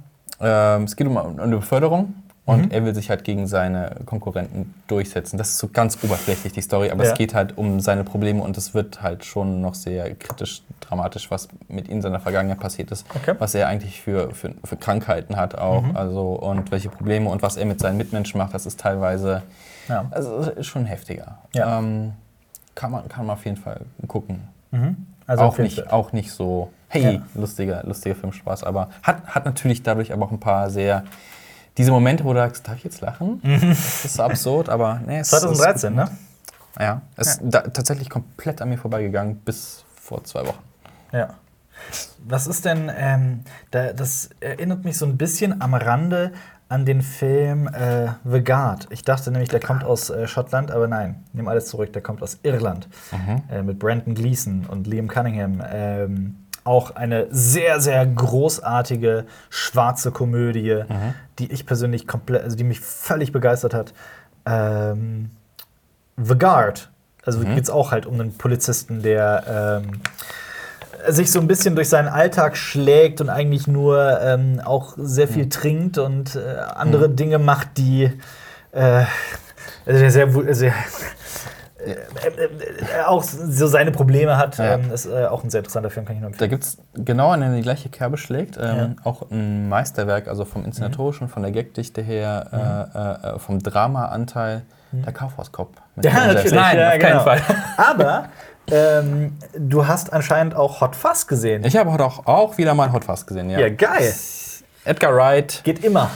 [0.41, 2.15] ähm, es geht um, um eine Beförderung
[2.47, 2.71] und Mhm.
[2.73, 5.39] er will sich halt gegen seine Konkurrenten durchsetzen.
[5.39, 7.13] Das ist so ganz oberflächlich die Story, aber Ja.
[7.13, 11.31] es geht halt um seine Probleme und es wird halt schon noch sehr kritisch, dramatisch,
[11.31, 13.35] was mit ihm in seiner Vergangenheit passiert ist, Okay.
[13.39, 15.97] was er eigentlich für, für, für Krankheiten hat auch, Mhm.
[15.97, 19.43] also und welche Probleme und was er mit seinen Mitmenschen macht, das ist teilweise
[19.89, 20.05] Ja.
[20.11, 21.39] also ist schon heftiger.
[21.55, 21.79] Ja.
[21.79, 22.13] Ähm,
[22.75, 24.43] kann, man, kann man auf jeden Fall gucken.
[24.71, 24.97] Mhm.
[25.27, 30.13] Also auch, nicht, auch nicht so, hey, lustiger, lustiger Filmspaß, aber hat, hat natürlich dadurch
[30.13, 31.05] aber auch ein paar sehr.
[31.77, 33.41] Diese Momente, wo du sagst, darf ich jetzt lachen?
[33.69, 36.11] Das ist so absurd, aber nee, es 2013, ist, ne?
[36.79, 40.63] Ja, es ist da, tatsächlich komplett an mir vorbeigegangen bis vor zwei Wochen.
[41.13, 41.35] Ja.
[42.27, 46.33] Was ist denn, ähm, da, das erinnert mich so ein bisschen am Rande
[46.69, 48.89] an den Film äh, The Guard.
[48.91, 52.23] Ich dachte nämlich, der kommt aus äh, Schottland, aber nein, nehme alles zurück, der kommt
[52.23, 52.89] aus Irland.
[53.51, 55.63] Äh, mit Brandon Gleeson und Liam Cunningham.
[55.71, 60.83] Ähm, auch eine sehr, sehr großartige schwarze Komödie,
[61.39, 63.93] die ich persönlich komplett, also die mich völlig begeistert hat.
[64.47, 65.31] Ähm,
[66.17, 66.91] The Guard.
[67.25, 67.55] Also Mhm.
[67.55, 70.01] geht es auch halt um einen Polizisten, der ähm,
[71.09, 75.33] sich so ein bisschen durch seinen Alltag schlägt und eigentlich nur ähm, auch sehr Mhm.
[75.33, 78.11] viel trinkt und äh, andere Dinge macht, die
[78.73, 79.05] äh,
[79.87, 80.73] also sehr, sehr äh,
[83.07, 84.59] auch so seine Probleme hat.
[84.59, 84.75] Ja.
[84.75, 86.51] Ähm, ist äh, auch ein sehr interessanter Film, kann ich nur Da empfehlen.
[86.51, 88.59] gibt es genau an die gleiche Kerbe schlägt.
[88.61, 92.89] Ähm, Auch ein Meisterwerk, also vom Inszenatorischen, von der Gagdichte her,
[93.25, 94.63] äh, äh, vom Drama-Anteil,
[94.93, 95.77] der Kaufhauskopf.
[96.03, 96.53] Ja, natürlich.
[96.53, 97.23] Nein, ja, auf keinen genau.
[97.23, 97.41] Fall.
[97.77, 98.29] Aber
[98.69, 101.65] ähm, du hast anscheinend auch Hot Fuzz gesehen.
[101.65, 103.61] Ich habe auch, auch wieder mal Hot Fuzz gesehen, ja.
[103.61, 104.13] ja, geil.
[104.85, 105.61] Edgar Wright.
[105.63, 106.11] Geht immer.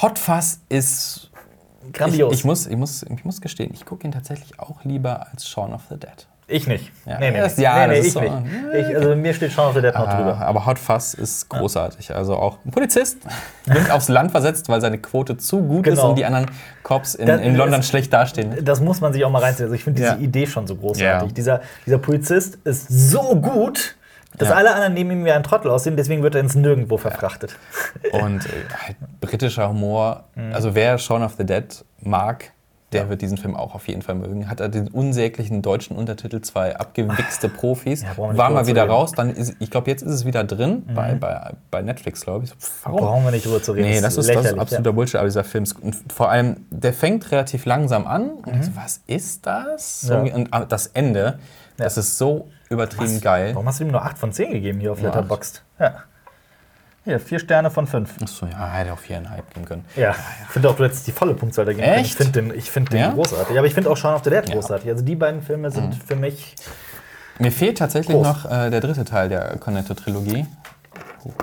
[0.00, 1.30] Hot Fuzz ist
[1.92, 2.32] Grandios.
[2.32, 5.48] Ich, ich, muss, ich, muss, ich muss gestehen, ich gucke ihn tatsächlich auch lieber als
[5.48, 6.26] Shaun of the Dead.
[6.48, 6.92] Ich nicht.
[7.04, 7.64] Ja, nee, nee, das- nee.
[7.64, 8.20] ja, nee, nee das ist ich so.
[8.20, 8.32] nicht.
[8.90, 10.38] Ich, also mir steht Shaun of the Dead noch Ah, drüber.
[10.46, 12.14] aber Hot Fuzz ist großartig.
[12.14, 13.18] Also auch ein Polizist
[13.64, 16.10] wird aufs Land versetzt, weil seine Quote zu gut ist Genau.
[16.10, 16.46] und die anderen
[16.84, 18.64] Cops in, Das- in London das- schlecht dastehen.
[18.64, 19.64] Das muss man sich auch mal reinziehen.
[19.64, 20.18] Also ich finde diese Ja.
[20.20, 21.28] Idee schon so großartig.
[21.30, 21.34] Ja.
[21.34, 23.95] Dieser, dieser Polizist ist so gut,
[24.38, 24.54] dass Ja.
[24.54, 27.56] alle anderen neben ihm wie ein Trottel aussehen, deswegen wird er ins Nirgendwo verfrachtet.
[28.12, 28.48] Und äh,
[28.86, 30.24] halt britischer Humor.
[30.34, 30.52] Mhm.
[30.54, 32.52] Also wer Shaun of the Dead mag,
[32.92, 34.48] der wird diesen Film auch auf jeden Fall mögen.
[34.48, 38.02] Hat er den unsäglichen deutschen Untertitel, zwei abgewichste Profis.
[38.02, 38.84] Ja, War mal wieder.
[38.84, 38.90] Mhm.
[38.92, 39.12] raus.
[39.12, 42.52] Dann ist, ich glaube, jetzt ist es wieder drin bei, bei, bei Netflix, glaube ich.
[42.84, 43.00] Warum?
[43.00, 43.88] Brauchen wir nicht drüber zu reden.
[43.88, 46.92] Nee, das ist, das ist absoluter Bullshit, aber dieser Film ist, und vor allem, der
[46.92, 48.30] fängt relativ langsam an.
[48.30, 50.04] Und ich so, was ist das?
[50.04, 50.26] Mhm.
[50.26, 50.34] Ja.
[50.36, 51.38] Und ah, das Ende,
[51.76, 53.20] das ist so übertrieben ja.
[53.20, 53.50] geil.
[53.54, 55.62] Warum hast du ihm nur 8 von 10 gegeben hier auf Letterboxd?
[55.78, 56.02] Ja.
[57.04, 58.20] Hier, 4 Sterne von 5.
[58.22, 59.84] Achso, ja, hätte auch viereinhalb geben können.
[59.94, 60.10] Ja,
[60.42, 62.00] ich finde auch, du hättest die volle Punktzahl da geben können.
[62.00, 62.16] Ich Echt?
[62.16, 63.10] finde den, ich find den Ja?
[63.10, 63.56] großartig.
[63.56, 64.54] Aber ich finde auch Shaun of the Dead Ja.
[64.54, 64.60] Mhm.
[64.60, 64.90] großartig.
[64.90, 66.56] Also die beiden Filme sind für mich.
[67.38, 68.26] Mir fehlt tatsächlich Groß.
[68.26, 70.46] noch äh, der dritte Teil der Cornetto-Trilogie.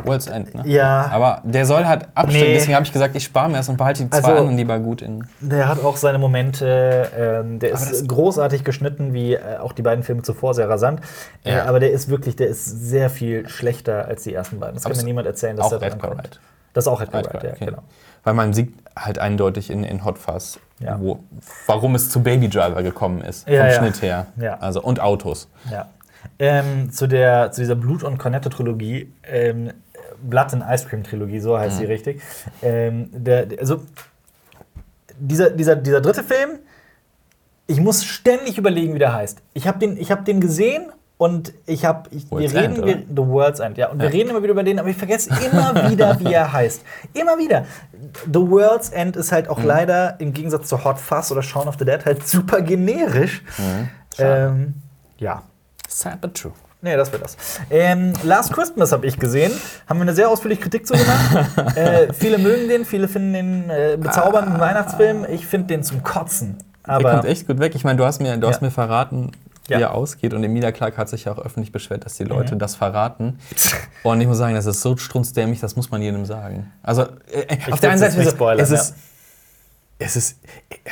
[0.05, 0.63] World's End, ne?
[0.65, 1.09] Ja.
[1.11, 2.53] Aber der soll halt abstellen, Nee.
[2.53, 4.79] deswegen habe ich gesagt, ich spare mir das und behalte die zwei Also- anderen lieber
[4.79, 5.25] gut in.
[5.41, 7.09] Der hat auch seine Momente.
[7.17, 11.01] Ähm, der Aber ist großartig geschnitten, wie äh, auch die beiden Filme zuvor, sehr rasant.
[11.43, 11.65] Äh, Ja.
[11.65, 14.75] aber der ist wirklich, der ist sehr viel schlechter als die ersten beiden.
[14.75, 16.39] Das kann Abs- mir niemand erzählen, dass der Edgar kommt.
[16.73, 17.65] Das ist auch Edgar Edgar Wright, ja, okay.
[17.65, 17.83] genau.
[18.23, 20.97] Weil man sieht halt eindeutig in, in Hot Fuzz, Ja.
[20.99, 21.19] wo,
[21.67, 23.77] warum es zu Baby Driver gekommen ist, Ja, vom ja.
[23.79, 24.25] Schnitt her.
[24.37, 24.57] Ja.
[24.59, 25.49] Also, und Autos.
[25.69, 25.87] Ja.
[26.39, 29.71] Ähm, zu, der, zu dieser Blut- und Cornetto-Trilogie, ähm,
[30.21, 31.79] Blood and Ice Cream-Trilogie, so heißt Mhm.
[31.79, 32.21] sie richtig.
[32.61, 33.81] Ähm, der, der- also,
[35.19, 36.59] dieser, dieser, dieser dritte Film,
[37.67, 39.39] ich muss ständig überlegen, wie der heißt.
[39.53, 42.09] Ich habe den, ich hab den gesehen und ich habe.
[42.11, 42.95] Wir reden, End, wir?
[43.09, 43.89] The World's End, ja.
[43.89, 44.11] Und wir Ja.
[44.11, 46.81] reden immer wieder über den, aber ich vergesse immer wieder, wie er heißt.
[47.13, 47.65] Immer wieder.
[48.25, 49.65] The World's End ist halt auch Mhm.
[49.65, 53.43] leider im Gegensatz zu Hot Fuzz oder Shaun of the Dead halt super generisch.
[53.57, 53.89] Mhm.
[54.17, 54.73] Ähm,
[55.17, 55.43] ja.
[55.93, 56.53] Sad but true.
[56.81, 57.37] Nee, das wird das.
[57.69, 59.51] Ähm, Last Christmas habe ich gesehen.
[59.87, 61.47] Haben wir eine sehr ausführliche Kritik zu gemacht.
[61.77, 65.25] äh, viele mögen den, viele finden den äh, bezaubernden Weihnachtsfilm.
[65.29, 66.57] Ich finde den zum Kotzen.
[66.85, 67.73] Der Aber kommt echt gut weg.
[67.75, 68.51] Ich meine, du hast mir, du Ja.
[68.51, 69.31] hast mir verraten,
[69.67, 69.77] wie Ja.
[69.77, 69.83] Mhm.
[69.83, 70.33] er ausgeht.
[70.33, 73.39] Und Emilia Clarke hat sich ja auch öffentlich beschwert, dass die Leute das verraten.
[74.03, 76.73] Und ich muss sagen, das ist so strunzdämlich, das muss man jedem sagen.
[76.81, 78.95] Also, äh, auf will's der einen Seite spoilern, es, ist,
[79.99, 80.39] es ist,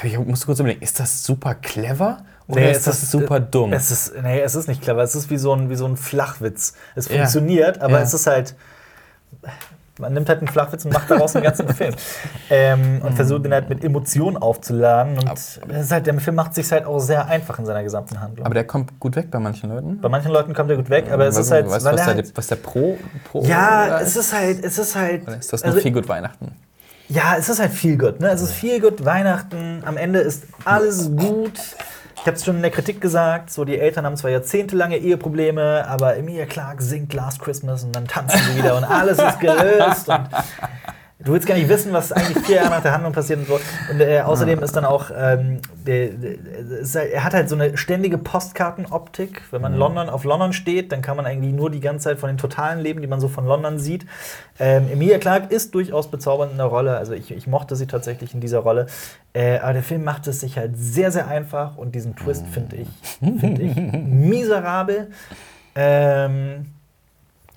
[0.04, 3.40] ich muss kurz überlegen, ist das super clever oder Nee, ist es das ist- super
[3.40, 3.74] dumm?
[3.74, 5.02] es ist, nee, es ist nicht clever.
[5.04, 6.74] Es ist wie so ein, wie so ein Flachwitz.
[6.96, 7.18] Es Ja.
[7.18, 8.02] funktioniert, aber Ja.
[8.04, 8.56] es ist halt.
[10.00, 11.94] Man nimmt halt einen Flachwitz und macht daraus einen ganzen Film.
[12.50, 15.20] Ähm, und versucht ihn halt mit Emotionen aufzuladen.
[15.20, 18.46] Und ist halt, der Film macht sich halt auch sehr einfach in seiner gesamten Handlung.
[18.46, 20.00] Aber der kommt gut weg bei manchen Leuten.
[20.02, 21.70] Bei manchen Leuten kommt er gut weg, aber es Weißt ist halt.
[21.70, 22.98] weißt, was, der, halt was der Pro,
[23.30, 25.24] Pro ja, oder es ist halt, es ist halt.
[25.28, 26.52] Oder ist das noch also, viel gut Weihnachten?
[27.08, 28.22] Ja, es ist halt viel gut.
[28.22, 28.30] Ne?
[28.30, 29.04] Es ist viel gut.
[29.06, 29.84] Weihnachten.
[29.86, 31.60] Am Ende ist alles gut.
[32.22, 35.88] Ich habe es schon in der Kritik gesagt, so die Eltern haben zwar jahrzehntelange Eheprobleme,
[35.88, 40.08] aber Emilia Clarke singt Last Christmas und dann tanzen sie wieder und alles ist gelöst.
[40.08, 40.28] Und
[41.24, 43.60] Du willst gar nicht wissen, was eigentlich vier Jahre nach der Handlung passiert und so.
[43.92, 46.38] Und äh, außerdem ist dann auch, ähm, der, der,
[46.94, 49.42] halt, er hat halt so eine ständige Postkartenoptik.
[49.52, 49.80] Wenn man mhm.
[49.80, 52.80] London auf London steht, dann kann man eigentlich nur die ganze Zeit von den totalen
[52.80, 54.06] Leben, die man so von London sieht.
[54.60, 56.98] Ähm, Emilia Clarke ist durchaus bezaubernd in der Rolle.
[56.98, 58.88] Also ich, ich mochte sie tatsächlich in dieser Rolle.
[59.34, 62.78] Äh, aber der Film macht es sich halt sehr, sehr einfach und diesen Twist finde
[62.78, 65.10] ich, find ich miserabel.
[65.76, 66.68] Ähm,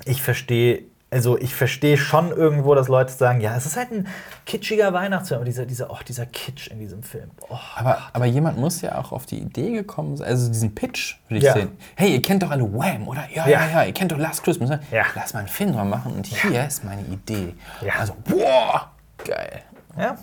[0.04, 0.82] ich verstehe
[1.14, 4.08] also ich verstehe schon irgendwo, dass Leute sagen, ja, es ist halt ein
[4.46, 7.30] kitschiger Weihnachtsfilm, aber dieser, dieser, oh, dieser Kitsch in diesem Film.
[7.48, 11.14] Oh, aber, aber jemand muss ja auch auf die Idee gekommen sein, also diesen Pitch
[11.28, 11.52] würde ich ja.
[11.52, 11.70] sehen.
[11.94, 13.28] Hey, ihr kennt doch alle Wham, oder?
[13.32, 14.70] Ja, ja, ja, ja ihr kennt doch Last Christmas.
[14.70, 14.80] Ne?
[14.90, 15.04] Ja.
[15.14, 17.54] Lass mal einen Film dran machen und hier ist meine Idee.
[17.80, 17.92] Ja.
[18.00, 18.90] Also, boah,
[19.24, 19.62] geil.
[19.96, 20.16] Ja.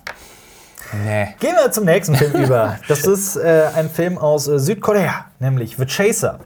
[1.05, 1.35] Nee.
[1.39, 2.79] Gehen wir zum nächsten Film über.
[2.89, 6.39] Das ist äh, ein Film aus äh, Südkorea, nämlich The Chaser.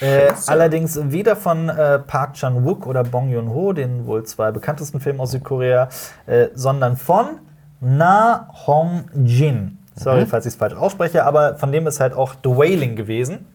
[0.00, 5.20] Äh, allerdings weder von äh, Park Chan-wook oder Bong Joon-ho, den wohl zwei bekanntesten Filmen
[5.20, 5.88] aus Südkorea,
[6.26, 7.38] äh, sondern von
[7.80, 9.78] Na Hong-jin.
[9.94, 10.26] Sorry, mhm.
[10.26, 13.46] falls ich es falsch ausspreche, aber von dem ist halt auch The Wailing gewesen.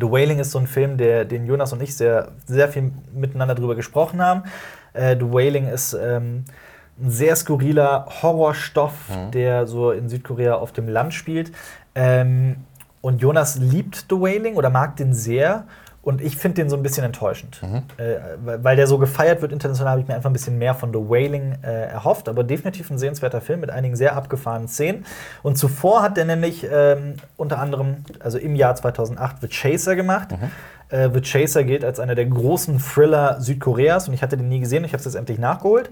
[0.00, 3.54] The Wailing ist so ein Film, der, den Jonas und ich sehr, sehr viel miteinander
[3.54, 4.44] drüber gesprochen haben.
[4.92, 6.44] Äh, The Wailing ist ähm,
[7.00, 9.30] ein sehr skurriler Horrorstoff, mhm.
[9.32, 11.52] der so in Südkorea auf dem Land spielt.
[11.94, 12.56] Ähm,
[13.00, 15.64] und Jonas liebt The Wailing oder mag den sehr.
[16.00, 17.60] Und ich finde den so ein bisschen enttäuschend.
[17.62, 17.82] Mhm.
[17.98, 20.90] Äh, weil der so gefeiert wird international, habe ich mir einfach ein bisschen mehr von
[20.90, 22.28] The Wailing äh, erhofft.
[22.28, 25.04] Aber definitiv ein sehenswerter Film mit einigen sehr abgefahrenen Szenen.
[25.42, 30.30] Und zuvor hat der nämlich ähm, unter anderem, also im Jahr 2008, The Chaser gemacht.
[30.30, 30.50] Mhm.
[30.96, 34.08] Äh, The Chaser gilt als einer der großen Thriller Südkoreas.
[34.08, 34.84] Und ich hatte den nie gesehen.
[34.84, 35.90] Ich habe es jetzt endlich nachgeholt.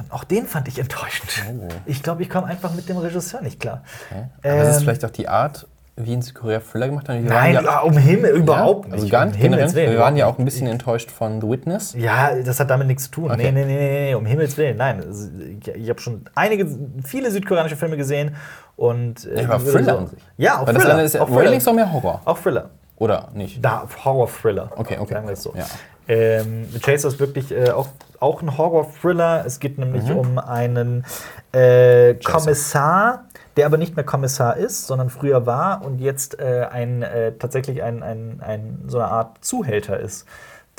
[0.00, 1.30] Und auch den fand ich enttäuschend.
[1.48, 1.68] Oh.
[1.86, 3.82] Ich glaube, ich komme einfach mit dem Regisseur nicht klar.
[4.10, 4.24] Okay.
[4.42, 7.24] Aber ähm, das ist vielleicht auch die Art, wie in Südkorea Thriller gemacht haben.
[7.24, 9.12] Nein, ja, um Himmel, überhaupt ja, also nicht.
[9.12, 9.74] Nicht um generell.
[9.74, 11.94] Willen, wir waren ja auch ein bisschen enttäuscht von The Witness.
[11.94, 13.30] Ja, das hat damit nichts zu tun.
[13.30, 13.52] Okay.
[13.52, 14.76] Nee, nee, nee, nee, um Himmels Willen.
[14.76, 15.28] Nein, also,
[15.74, 16.66] ich habe schon einige,
[17.04, 18.34] viele südkoreanische Filme gesehen.
[18.76, 20.18] Und, äh, ja, aber Thriller an sich.
[20.38, 20.96] Ja, auch Weil Thriller.
[20.96, 22.22] Das ist ja, auch ist auch mehr Horror.
[22.24, 22.70] Auch Thriller.
[22.96, 23.64] Oder nicht?
[23.64, 24.70] Da, Horror-Thriller.
[24.76, 25.14] Okay, okay.
[25.14, 25.54] Sagen wir es so.
[25.56, 25.64] Ja.
[26.10, 27.86] Ähm, The Chaser ist wirklich äh, auch,
[28.18, 29.44] auch ein Horror-Thriller.
[29.46, 30.16] Es geht nämlich mhm.
[30.16, 31.04] um einen
[31.52, 37.02] äh, Kommissar, der aber nicht mehr Kommissar ist, sondern früher war und jetzt äh, ein,
[37.02, 40.26] äh, tatsächlich ein, ein, ein, so eine Art Zuhälter ist,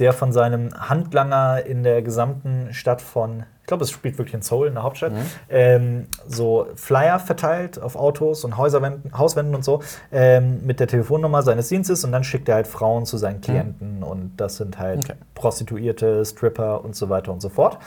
[0.01, 4.67] der von seinem Handlanger in der gesamten Stadt von glaube, es spielt wirklich in Seoul,
[4.67, 5.25] in der Hauptstadt, mhm.
[5.49, 9.81] ähm, so Flyer verteilt auf Autos und Häuserwänden, Hauswänden und so
[10.11, 13.41] ähm, mit der Telefonnummer seines Dienstes und dann schickt er halt Frauen zu seinen mhm.
[13.41, 14.03] Klienten mhm.
[14.03, 15.13] und das sind halt okay.
[15.35, 17.77] Prostituierte, Stripper und so weiter und so fort.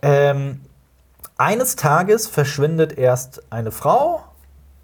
[0.00, 0.60] Ähm,
[1.36, 4.22] eines Tages verschwindet erst eine Frau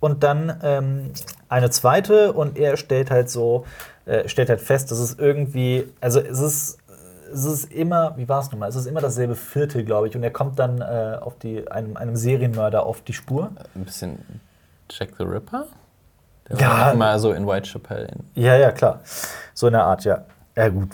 [0.00, 1.12] und dann ähm,
[1.48, 3.64] eine zweite und er stellt halt so,
[4.06, 6.78] äh, stellt halt fest, dass es irgendwie, also es ist
[7.32, 8.68] es ist immer, wie war es nochmal?
[8.68, 10.14] Es ist immer dasselbe Viertel, glaube ich.
[10.14, 13.50] Und er kommt dann äh, auf die, einem, einem Serienmörder auf die Spur.
[13.74, 14.18] Ein bisschen
[14.90, 15.66] Jack the Ripper?
[16.48, 16.70] Der ja.
[16.70, 18.08] war immer so in Whitechapel.
[18.34, 19.00] Ja, ja, klar.
[19.54, 20.24] So in der Art, ja.
[20.56, 20.90] Ja, gut.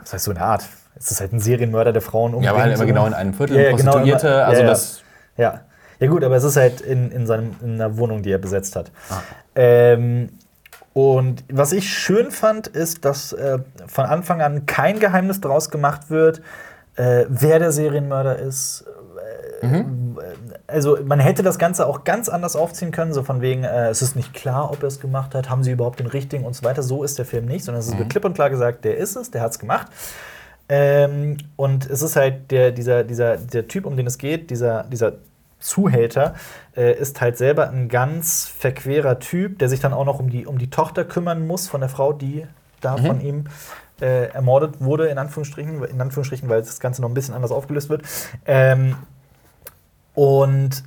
[0.00, 0.64] Was heißt so in der Art?
[0.94, 2.44] Es ist halt ein Serienmörder, der Frauen umbringt.
[2.44, 3.56] Ja, aber halt immer genau in einem Viertel.
[3.56, 5.02] Ja, ja, Prostituierte, genau immer, also ja, das.
[5.36, 5.60] Ja.
[5.98, 8.76] Ja, gut, aber es ist halt in, in, seinem, in einer Wohnung, die er besetzt
[8.76, 8.90] hat.
[9.08, 9.20] Ah.
[9.54, 10.30] Ähm,
[10.94, 16.10] und was ich schön fand, ist, dass äh, von Anfang an kein Geheimnis daraus gemacht
[16.10, 16.42] wird,
[16.96, 18.84] äh, wer der Serienmörder ist.
[19.62, 20.18] Äh, mhm.
[20.66, 24.02] Also man hätte das Ganze auch ganz anders aufziehen können, so von wegen, äh, es
[24.02, 26.64] ist nicht klar, ob er es gemacht hat, haben sie überhaupt den richtigen und so
[26.64, 26.82] weiter.
[26.82, 28.08] So ist der Film nicht, sondern es ist mhm.
[28.08, 29.86] klipp und klar gesagt, der ist es, der hat es gemacht.
[30.68, 34.84] Ähm, und es ist halt der, dieser, dieser, der Typ, um den es geht, dieser,
[34.84, 35.14] dieser
[35.62, 36.34] Zuhälter,
[36.76, 40.46] äh, ist halt selber ein ganz verquerer Typ, der sich dann auch noch um die,
[40.46, 42.46] um die Tochter kümmern muss von der Frau, die
[42.80, 43.06] da mhm.
[43.06, 43.44] von ihm
[44.00, 47.88] äh, ermordet wurde, in Anführungsstrichen, in Anführungsstrichen, weil das Ganze noch ein bisschen anders aufgelöst
[47.88, 48.02] wird.
[48.44, 48.96] Ähm,
[50.14, 50.82] und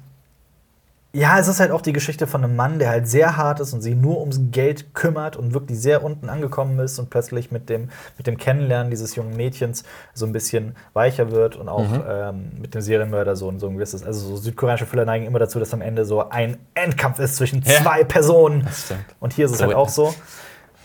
[1.15, 3.71] ja, es ist halt auch die Geschichte von einem Mann, der halt sehr hart ist
[3.71, 7.69] und sich nur ums Geld kümmert und wirklich sehr unten angekommen ist und plötzlich mit
[7.69, 12.03] dem, mit dem Kennenlernen dieses jungen Mädchens so ein bisschen weicher wird und auch mhm.
[12.05, 14.03] ähm, mit dem Serienmörder so, so ein gewisses.
[14.03, 17.61] Also so südkoreanische Füller neigen immer dazu, dass am Ende so ein Endkampf ist zwischen
[17.61, 17.81] ja.
[17.81, 18.67] zwei Personen.
[19.21, 20.13] Und hier ist es so halt auch so.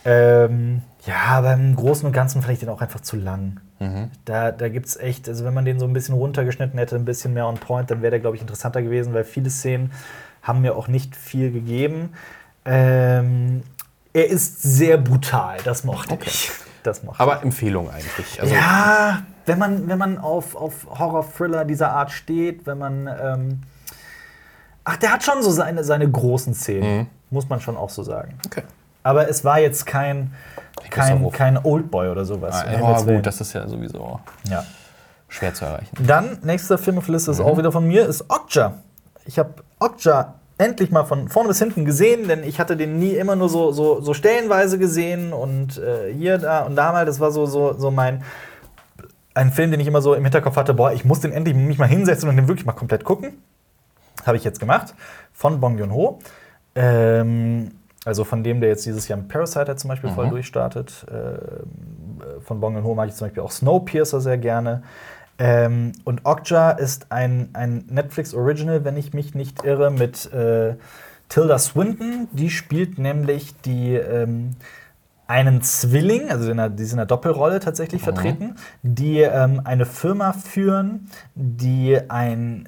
[0.04, 3.60] Ähm, ja, aber im Großen und Ganzen ich den auch einfach zu lang.
[3.78, 4.10] Mhm.
[4.24, 7.04] Da, da gibt es echt, also wenn man den so ein bisschen runtergeschnitten hätte, ein
[7.04, 9.92] bisschen mehr on point, dann wäre der, glaube ich, interessanter gewesen, weil viele Szenen
[10.42, 12.10] haben mir auch nicht viel gegeben.
[12.64, 13.62] Ähm,
[14.12, 16.28] er ist sehr brutal, das mochte okay.
[16.28, 16.50] ich.
[16.82, 18.40] Das mochte Aber Empfehlung eigentlich.
[18.40, 23.06] Also, ja, wenn man, wenn man auf, auf Horror-Thriller dieser Art steht, wenn man.
[23.06, 23.62] Ähm,
[24.84, 28.38] ach, der hat schon so seine, seine großen Szenen, muss man schon auch so sagen.
[28.46, 28.62] Okay.
[29.02, 30.32] Aber es war jetzt kein,
[30.90, 32.64] kein, kein Oldboy oder sowas.
[32.64, 34.64] Ah, ja, gut, das ist ja sowieso ja.
[35.28, 35.96] schwer zu erreichen.
[36.06, 38.74] Dann, nächster Film auf Liste ist auch wieder von mir, ist Okja.
[39.24, 43.12] Ich habe Okja endlich mal von vorne bis hinten gesehen, denn ich hatte den nie
[43.12, 47.06] immer nur so, so, so stellenweise gesehen und äh, hier, da und da mal.
[47.06, 48.22] Das war so, so, so mein
[49.32, 51.78] ein Film, den ich immer so im Hinterkopf hatte, boah, ich muss den endlich mich
[51.78, 53.42] mal hinsetzen und den wirklich mal komplett gucken.
[54.26, 54.94] Habe ich jetzt gemacht.
[55.32, 56.18] Von Bong Joon-ho.
[56.74, 57.70] Ähm,
[58.04, 61.06] also von dem, der jetzt dieses Jahr mit Parasite zum Beispiel voll durchstartet.
[61.10, 64.82] Ähm, von Bong Joon-ho mag ich zum Beispiel auch Snowpiercer sehr gerne.
[65.38, 70.74] Ähm, und Okja ist ein, ein Netflix-Original, wenn ich mich nicht irre, mit äh,
[71.28, 72.28] Tilda Swinton.
[72.32, 74.50] Die spielt nämlich die ähm,
[75.26, 81.08] einen Zwilling, also die ist in einer Doppelrolle tatsächlich vertreten, die ähm, eine Firma führen,
[81.36, 82.66] die ein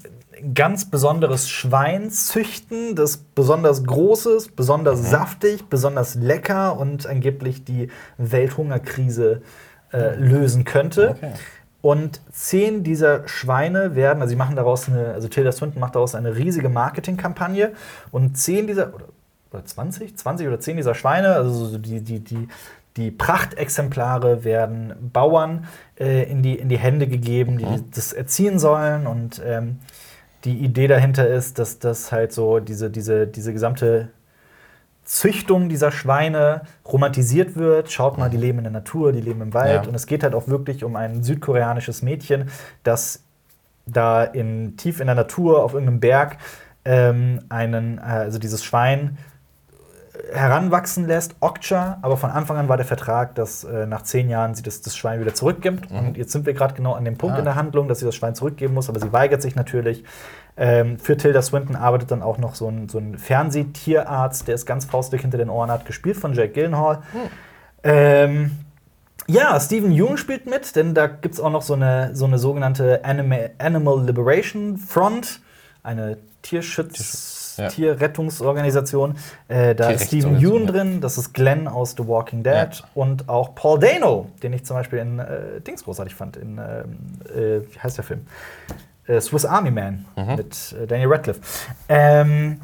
[0.54, 7.88] ganz besonderes Schwein züchten, das besonders groß ist, besonders saftig, besonders lecker und angeblich die
[8.18, 9.42] Welthungerkrise
[9.92, 11.10] äh, lösen könnte.
[11.10, 11.32] Okay.
[11.82, 16.14] Und zehn dieser Schweine werden, also sie machen daraus eine, also Tilda Swinton macht daraus
[16.14, 17.72] eine riesige Marketingkampagne
[18.12, 19.06] und zehn dieser, oder,
[19.50, 22.48] oder 20, 20 oder zehn dieser Schweine, also so die, die, die,
[22.96, 25.66] die Prachtexemplare werden Bauern
[25.98, 29.80] äh, in, die, in die Hände gegeben, die das erziehen sollen und ähm,
[30.44, 34.10] die Idee dahinter ist, dass das halt so diese, diese, diese gesamte
[35.04, 37.90] Züchtung dieser Schweine romantisiert wird.
[37.90, 39.84] Schaut mal, die leben in der Natur, die leben im Wald.
[39.84, 39.88] Ja.
[39.88, 42.50] Und es geht halt auch wirklich um ein südkoreanisches Mädchen,
[42.82, 43.22] das
[43.86, 46.38] da in, tief in der Natur auf irgendeinem Berg
[46.84, 49.18] ähm, einen, äh, also dieses Schwein
[50.32, 54.54] heranwachsen lässt, Okja, aber von Anfang an war der Vertrag, dass äh, nach zehn Jahren
[54.54, 55.90] sie das, das Schwein wieder zurückgibt.
[55.90, 57.38] Und jetzt sind wir gerade genau an dem Punkt Ah.
[57.40, 60.04] in der Handlung, dass sie das Schwein zurückgeben muss, aber sie weigert sich natürlich.
[60.56, 64.66] Ähm, für Tilda Swinton arbeitet dann auch noch so ein, so ein Fernsehtierarzt, der es
[64.66, 67.02] ganz faustdick hinter den Ohren hat, gespielt von Jack Gyllenhaal.
[67.82, 68.52] Ähm,
[69.26, 72.38] ja, Stephen Young spielt mit, denn da gibt es auch noch so eine, so eine
[72.38, 75.40] sogenannte Anima Animal Liberation Front,
[75.82, 77.68] eine Tierschutz, Ja.
[77.68, 79.16] Tierrettungsorganisation.
[79.48, 82.70] Äh, da ist Stephen Tierrechtsorganisation, Yeun drin, das ist Glenn aus The Walking Dead Ja.
[82.94, 86.98] und auch Paul Dano, den ich zum Beispiel in äh, Dings großartig fand, in, ähm,
[87.34, 88.26] äh, wie heißt der Film?
[89.06, 90.36] Äh, Swiss Army Man Mhm.
[90.36, 91.40] mit äh, Daniel Radcliffe.
[91.88, 92.60] Ähm,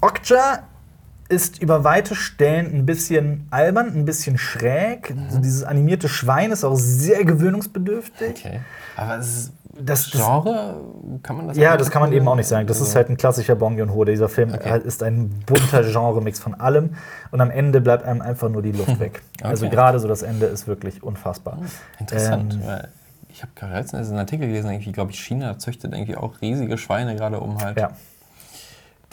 [0.00, 0.60] Okja
[1.28, 5.14] ist über weite Stellen ein bisschen albern, ein bisschen schräg.
[5.14, 5.24] Mhm.
[5.26, 8.44] Also dieses animierte Schwein ist auch sehr gewöhnungsbedürftig.
[8.44, 8.60] Okay.
[8.96, 10.80] Aber es ist Das, das, Genre,
[11.22, 12.66] kann man das ja, das kann man eben auch nicht sagen.
[12.66, 14.04] Das ist Also- halt ein klassischer Bong Joon-ho.
[14.04, 14.80] Dieser Film Okay.
[14.84, 16.94] ist ein bunter Genre-Mix von allem.
[17.30, 19.22] Und am Ende bleibt einem einfach nur die Luft weg.
[19.42, 19.74] Also Okay.
[19.74, 21.58] gerade so das Ende ist wirklich unfassbar.
[21.98, 22.54] Interessant.
[22.54, 22.88] Ähm, weil
[23.30, 26.76] ich habe gerade letztens einen Artikel gelesen, irgendwie, glaube ich, China züchtet irgendwie auch riesige
[26.76, 27.92] Schweine, gerade um halt Ja.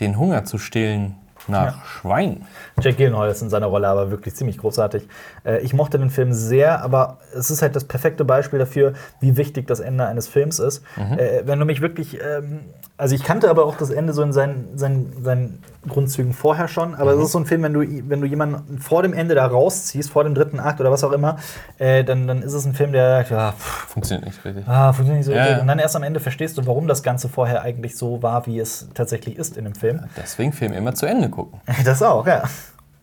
[0.01, 1.16] den Hunger zu stillen
[1.49, 1.81] nach Ja.
[1.85, 2.45] Schwein.
[2.81, 5.07] Jack Gyllenhaal ist in seiner Rolle aber wirklich ziemlich großartig.
[5.43, 9.35] Äh, ich mochte den Film sehr, aber es ist halt das perfekte Beispiel dafür, wie
[9.37, 10.83] wichtig das Ende eines Films ist.
[11.17, 12.61] Äh, wenn du mich wirklich, ähm,
[12.97, 16.95] also ich kannte aber auch das Ende so in seinen, seinen, seinen Grundzügen vorher schon,
[16.95, 19.45] aber es ist so ein Film, wenn du, wenn du jemanden vor dem Ende da
[19.47, 21.37] rausziehst, vor dem dritten Akt oder was auch immer,
[21.77, 24.67] äh, dann, dann ist es ein Film, der, ja, pff, Funktioniert nicht richtig.
[24.67, 25.61] Ah, funktioniert nicht so Ja, richtig.
[25.61, 28.59] Und dann erst am Ende verstehst du, warum das Ganze vorher eigentlich so war, wie
[28.59, 30.01] es tatsächlich ist in dem Film.
[30.17, 31.38] Deswegen Film immer zu Ende gucken.
[31.85, 32.43] Das auch, ja.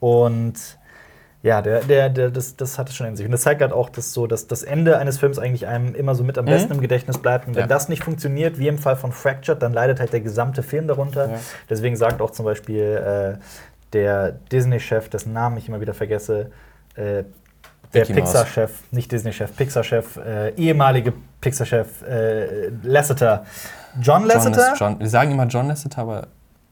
[0.01, 0.55] Und
[1.43, 3.24] ja, der, der, der, das, das hat es schon in sich.
[3.24, 6.14] Und das zeigt halt auch, dass so dass das Ende eines Films eigentlich einem immer
[6.16, 7.47] so mit am besten im Gedächtnis bleibt.
[7.47, 7.66] Und wenn Ja.
[7.68, 11.30] das nicht funktioniert, wie im Fall von Fractured, dann leidet halt der gesamte Film darunter.
[11.30, 11.39] Ja.
[11.70, 13.39] Deswegen sagt auch zum Beispiel äh,
[13.93, 16.51] der Disney-Chef, dessen Namen ich immer wieder vergesse,
[16.97, 17.22] äh,
[17.95, 18.05] der.
[18.07, 23.47] Pixar-Chef, nicht Disney-Chef, Pixar-Chef, äh, ehemalige Pixar-Chef äh, Lasseter.
[24.01, 24.72] John John Lasseter?
[24.72, 26.26] ist John, wir sagen immer John Lasseter, aber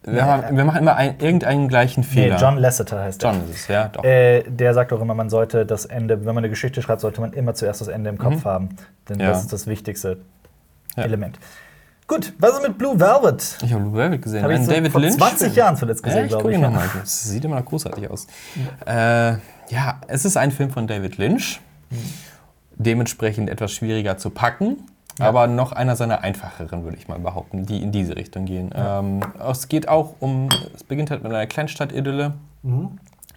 [0.07, 2.37] wir, haben, wir machen immer ein, irgendeinen gleichen nee, Fehler.
[2.37, 3.33] John Lasseter heißt er.
[3.33, 4.05] John ist es, ja, doch.
[4.05, 7.21] Äh, der sagt auch immer, man sollte das Ende, wenn man eine Geschichte schreibt, sollte
[7.21, 8.71] man immer zuerst das Ende im Kopf haben.
[9.09, 9.23] Denn Mhm.
[9.23, 9.29] Ja.
[9.31, 10.19] das ist das wichtigste
[10.97, 11.05] Ja.
[11.05, 11.39] Element.
[12.07, 13.57] Gut, was ist mit Blue Velvet?
[13.63, 14.43] Ich habe Blue Velvet gesehen.
[14.45, 15.17] Hab ich so David vor Lynch.
[15.17, 16.57] 20 Jahren zuletzt gesehen, ja, ich glaube ich.
[16.59, 16.87] ihn nochmal.
[17.01, 18.27] Das sieht immer noch großartig aus.
[18.87, 19.37] Äh,
[19.71, 21.61] ja, es ist ein Film von David Lynch.
[22.77, 24.79] Dementsprechend etwas schwieriger zu packen.
[25.21, 28.71] Aber noch einer seiner einfacheren, würde ich mal behaupten, die in diese Richtung gehen.
[28.75, 32.35] Ähm, es geht auch um, es beginnt halt mit einer Kleinstadt-Idylle,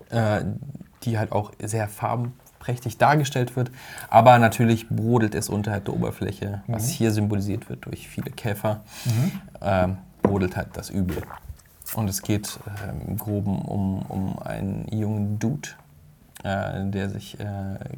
[0.10, 0.42] äh,
[1.04, 3.72] die halt auch sehr farbenprächtig dargestellt wird.
[4.10, 8.82] Aber natürlich brodelt es unterhalb der Oberfläche, was hier symbolisiert wird durch viele Käfer,
[9.62, 11.18] ähm, brodelt halt das Übel.
[11.96, 12.60] Und es geht
[12.90, 15.70] ähm, im Groben um, um einen jungen Dude,
[16.48, 17.46] äh, der sich äh,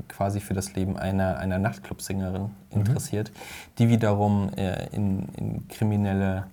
[0.08, 3.32] quasi für das Leben einer, einer Nachtclubsängerin interessiert,
[3.78, 6.45] die wiederum äh, in, in kriminelle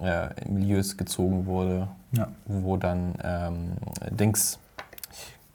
[0.00, 2.28] äh, Milieus gezogen wurde, Ja.
[2.46, 3.72] wo dann ähm,
[4.10, 4.58] Dings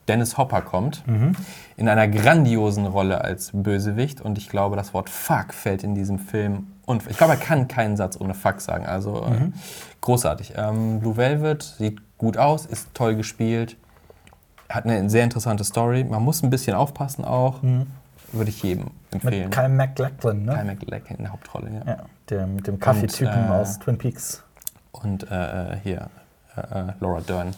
[0.08, 1.32] Dennis Hopper kommt, Mhm.
[1.76, 4.20] in einer grandiosen Rolle als Bösewicht.
[4.20, 6.66] Und ich glaube, das Wort Fuck fällt in diesem Film.
[6.86, 8.84] Und ich glaube, er kann keinen Satz ohne Fuck sagen.
[8.84, 9.50] Also äh,
[10.00, 10.54] großartig.
[10.56, 13.76] Ähm, Blue Velvet sieht gut aus, ist toll gespielt,
[14.74, 16.04] hat eine sehr interessante Story.
[16.04, 17.60] Man muss ein bisschen aufpassen auch.
[18.32, 19.44] Würde ich jedem empfehlen.
[19.44, 20.52] Mit Kyle MacLachlan, ne?
[20.54, 21.92] Kyle MacLachlan in der Hauptrolle, ja.
[21.92, 21.96] Ja,
[22.30, 24.42] der mit dem Kaffeetypen äh, aus Twin Peaks.
[24.92, 26.08] Und äh, äh, hier,
[26.56, 27.54] äh, äh, Laura Dern.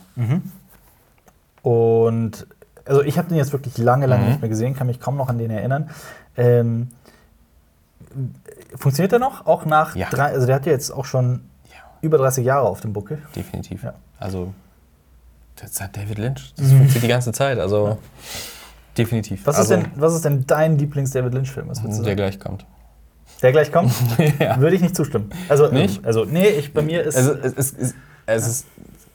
[1.62, 2.47] Und
[2.85, 4.29] also ich habe den jetzt wirklich lange, lange Mhm.
[4.31, 5.91] nicht mehr gesehen, kann mich kaum noch an den erinnern.
[6.37, 6.89] Ähm,
[8.77, 9.47] funktioniert der noch?
[9.47, 10.09] Auch nach Ja.
[10.11, 11.41] drei, also der hat ja jetzt auch schon
[11.71, 13.23] Ja, über 30 Jahre auf dem Buckel.
[13.35, 13.83] definitiv.
[13.85, 13.95] Ja.
[14.21, 14.53] Also,
[15.61, 16.52] das hat David Lynch.
[16.57, 17.59] Das funktioniert die ganze Zeit.
[17.59, 17.98] Also,
[18.96, 19.46] definitiv.
[19.46, 21.68] Was, also, ist, denn, was ist denn dein Lieblings-David Lynch-Film?
[21.68, 22.16] Der sagen?
[22.16, 22.66] gleich kommt.
[23.42, 23.92] Der gleich kommt?
[24.38, 24.59] ja.
[24.59, 25.30] Würde ich nicht zustimmen.
[25.48, 26.05] Also, Nicht?
[26.05, 27.16] also nee, ich, bei mir ist.
[27.16, 27.94] Also, es, es, es,
[28.26, 28.66] es ist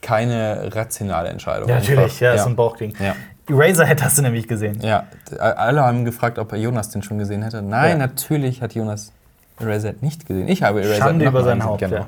[0.02, 1.68] keine rationale Entscheidung.
[1.68, 2.42] ja, natürlich, ja, ist ja.
[2.44, 2.94] so ein Bauchding.
[3.00, 3.14] ja.
[3.48, 4.80] Eraserhead hast du nämlich gesehen.
[4.80, 5.06] Ja,
[5.38, 7.62] alle haben gefragt, ob er Jonas den schon gesehen hätte.
[7.62, 7.96] Nein, Ja.
[8.06, 9.12] natürlich hat Jonas
[9.58, 10.46] Eraserhead nicht gesehen.
[10.46, 12.06] Ich habe Eraserhead Schande über sein Haupt, genau.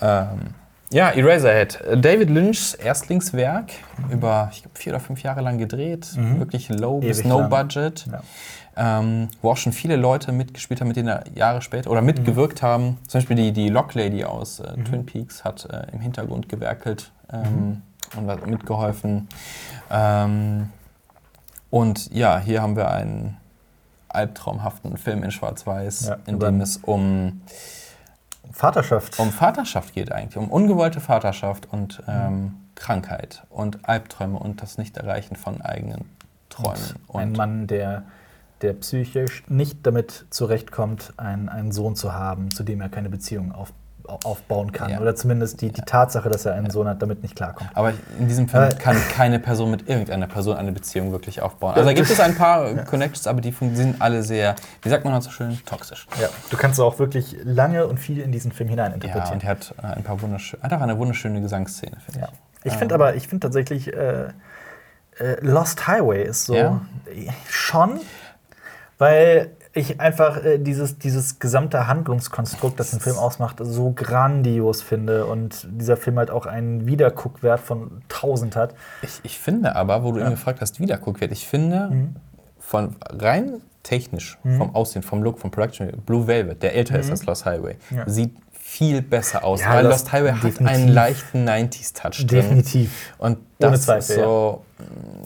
[0.00, 0.54] Ähm,
[0.92, 1.82] ja, Eraserhead.
[1.96, 3.72] David Lynchs Erstlingswerk,
[4.10, 6.08] über ich glaub, vier oder fünf Jahre lang gedreht.
[6.38, 7.50] Wirklich low bis Ewig no lang.
[7.50, 8.06] budget.
[8.06, 8.22] Ja.
[8.74, 12.62] Ähm, wo auch schon viele Leute mitgespielt haben, mit denen er Jahre später oder mitgewirkt
[12.62, 12.96] haben.
[13.06, 17.82] Zum Beispiel die, die Locklady aus äh, Twin Peaks hat äh, im Hintergrund gewerkelt ähm,
[18.16, 19.28] und hat mitgeholfen.
[19.90, 20.70] Ähm,
[21.68, 23.36] und ja, hier haben wir einen
[24.08, 27.42] albtraumhaften Film in Schwarz-Weiß, Ja, in dem es um,
[28.50, 29.18] Vaterschaft.
[29.18, 32.04] um Vaterschaft geht eigentlich, um ungewollte Vaterschaft und Mhm.
[32.08, 36.04] ähm, Krankheit und Albträume und das Nicht-Erreichen von eigenen
[36.48, 36.78] Träumen.
[37.12, 38.02] ein Mann, der,
[38.62, 43.52] der psychisch nicht damit zurechtkommt, einen, einen Sohn zu haben, zu dem er keine Beziehung
[43.52, 43.72] auf,
[44.06, 44.90] aufbauen kann.
[44.90, 45.00] Ja.
[45.00, 47.70] Oder zumindest die, die Tatsache, dass er einen Sohn hat, damit nicht klarkommt.
[47.74, 51.74] Aber in diesem Film Aber- kann keine Person mit irgendeiner Person eine Beziehung wirklich aufbauen.
[51.74, 55.14] Also da gibt es ein paar Connections, aber die sind alle sehr, wie sagt man
[55.14, 56.06] heute so schön, toxisch.
[56.20, 59.34] Ja, du kannst auch wirklich lange und viel in diesen Film Ja, hineininterpretieren.
[59.34, 62.28] und er hat äh, ein paar wunderschöne, hat auch eine wunderschöne Gesangsszene, finde Ja.
[62.64, 62.72] ich.
[62.72, 64.24] Ich finde aber, ich finde tatsächlich, äh,
[65.18, 66.80] äh, Lost Highway ist so Ja?
[67.48, 68.00] schon,
[68.98, 75.26] weil ich einfach äh, dieses, dieses gesamte Handlungskonstrukt, das den Film ausmacht, so grandios finde
[75.26, 78.74] und dieser Film halt auch einen Wiederguckwert von 1000 hat.
[79.02, 82.16] Ich, ich finde aber, wo du eben gefragt hast, Wiederguckwert, ich finde, Mhm.
[82.58, 87.26] von rein technisch, vom Aussehen, vom Look, vom Production, Blue Velvet, der älter ist als
[87.26, 87.96] Lost Highway, Mhm.
[87.98, 88.08] Ja.
[88.08, 88.36] sieht
[88.72, 89.60] viel besser aus.
[89.60, 92.28] Ja, weil Lost- Highway hat einen leichten 90s-Touch drin.
[92.28, 93.12] Definitiv.
[93.18, 94.24] Und das ist Zweifel, ja.
[94.24, 94.64] so,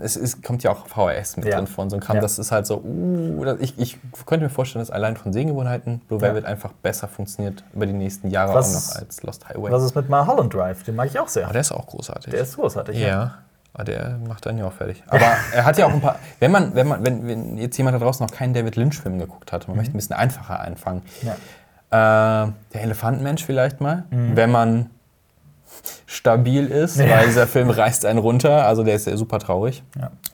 [0.01, 1.57] es ist, kommt ja auch VHS mit Ja.
[1.57, 2.17] drin von so einem Kram.
[2.17, 2.23] Ja.
[2.23, 6.21] Das ist halt so, uh, ich, ich könnte mir vorstellen, dass allein von Sehgewohnheiten Blue.
[6.21, 9.71] Velvet einfach besser funktioniert über die nächsten Jahre Was auch ist- noch als Lost Highway.
[9.71, 10.83] Was ist mit Mulholland Drive?
[10.83, 11.45] Den mag ich auch sehr.
[11.45, 12.33] Aber der ist auch großartig.
[12.33, 12.99] Der ist großartig.
[12.99, 13.37] ja.
[13.75, 15.05] Aber der macht dann ja auch fertig.
[15.07, 15.21] Aber
[15.53, 16.19] er hat ja auch ein paar.
[16.41, 19.53] Wenn man, wenn man, wenn, wenn jetzt jemand da draußen noch keinen David Lynch-Film geguckt
[19.53, 21.03] hat, man möchte ein bisschen einfacher anfangen.
[21.23, 21.37] Ja.
[21.91, 24.37] Äh, der Elefantenmensch vielleicht mal, Mhm.
[24.37, 24.91] wenn man
[26.07, 27.09] stabil ist, Ja.
[27.11, 28.67] weil dieser Film reißt einen runter.
[28.67, 29.83] Also der ist ja super traurig.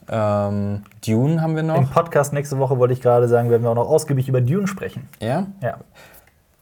[0.08, 0.48] Ja.
[0.48, 1.92] Ähm, Dune haben wir Im noch.
[1.92, 5.08] Podcast nächste Woche wollte ich gerade sagen, werden wir auch noch ausgiebig über Dune sprechen.
[5.20, 5.76] Ja, Ja.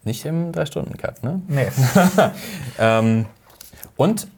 [0.05, 1.41] nicht im 3-Stunden-Cut, ne?
[1.49, 1.69] Nee.
[2.79, 3.27] Ähm,
[3.97, 4.29] und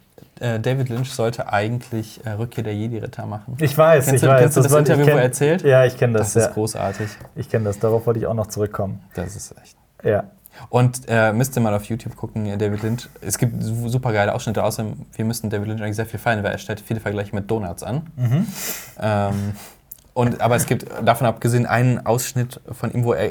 [0.40, 3.56] äh, David Lynch sollte eigentlich äh, Rückkehr der Jedi-Ritter machen.
[3.60, 4.40] Ich weiß, Kennst ich du- weiß.
[4.40, 5.62] kennst du das wollte- ich Interview, wo kenn- er erzählt?
[5.62, 6.32] Ja, ich kenne das.
[6.32, 6.54] Das ist ja.
[6.54, 7.08] großartig.
[7.36, 7.78] Ich kenne das.
[7.78, 9.00] Darauf wollte ich auch noch zurückkommen.
[9.14, 9.76] Das ist echt.
[10.02, 10.24] Ja.
[10.68, 13.08] Und äh, müsst ihr mal auf YouTube gucken, äh, David Lynch.
[13.20, 16.42] Es gibt su- super geile Ausschnitte, außerdem, wir müssen David Lynch eigentlich sehr viel feiern,
[16.44, 18.06] weil er stellt viele Vergleiche mit Donuts an.
[19.00, 19.52] Ähm,
[20.14, 23.30] und, aber es gibt davon abgesehen einen Ausschnitt von ihm, wo er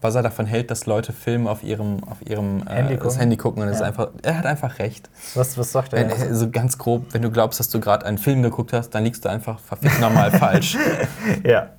[0.00, 3.18] was er davon hält, dass Leute Filme auf ihrem, auf ihrem äh, Handy das gucken.
[3.18, 3.62] Handy gucken.
[3.64, 3.80] Und Ja.
[3.80, 5.10] einfach, er hat einfach recht.
[5.34, 6.08] Was, was sagt er?
[6.08, 9.02] Wenn, so ganz grob, wenn du glaubst, dass du gerade einen Film geguckt hast, dann
[9.02, 10.76] liegst du einfach verfickt normal falsch.
[11.44, 11.70] Ja.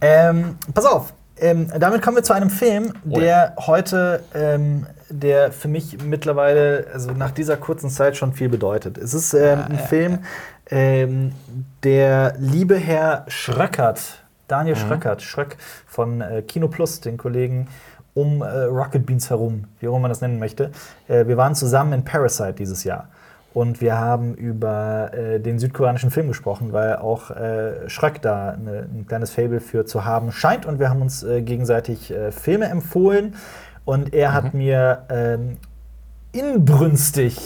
[0.00, 1.12] Ähm, pass auf.
[1.38, 6.86] Ähm, damit kommen wir zu einem Film, Oh der heute, ähm, der für mich mittlerweile,
[6.92, 8.96] also nach dieser kurzen Zeit schon viel bedeutet.
[8.96, 10.18] Es ist ähm, ein ja, Film,
[10.70, 11.32] ähm,
[11.82, 15.56] der liebe Herr Schröckert, Daniel Schröckert, Schröck
[15.86, 17.68] von äh, Kino Plus, den Kollegen
[18.14, 20.70] um äh, Rocket Beans herum, wie auch immer man das nennen möchte.
[21.06, 23.08] Äh, wir waren zusammen in Parasite dieses Jahr.
[23.56, 28.80] Und wir haben über äh, den südkoreanischen Film gesprochen, weil auch äh, Schröck da eine,
[28.82, 30.66] ein kleines Fable für zu haben scheint.
[30.66, 33.34] Und wir haben uns äh, gegenseitig äh, Filme empfohlen.
[33.86, 35.56] Und er hat mir ähm,
[36.32, 37.38] inbrünstig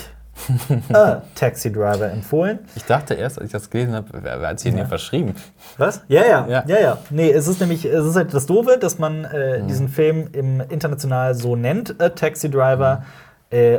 [0.93, 2.59] A Taxi Driver empfohlen.
[2.75, 5.37] Ich dachte erst, als ich das gelesen habe, wer, hat sich denn hier verschrieben?
[5.79, 6.03] Was?
[6.09, 6.65] Ja, ja, Ja.
[6.67, 9.25] ja, ja, Nee, es ist nämlich, es ist halt das Doofe, dass man Mhm.
[9.27, 13.05] äh, diesen Film im international so nennt, A Taxi Driver,
[13.53, 13.79] Mhm.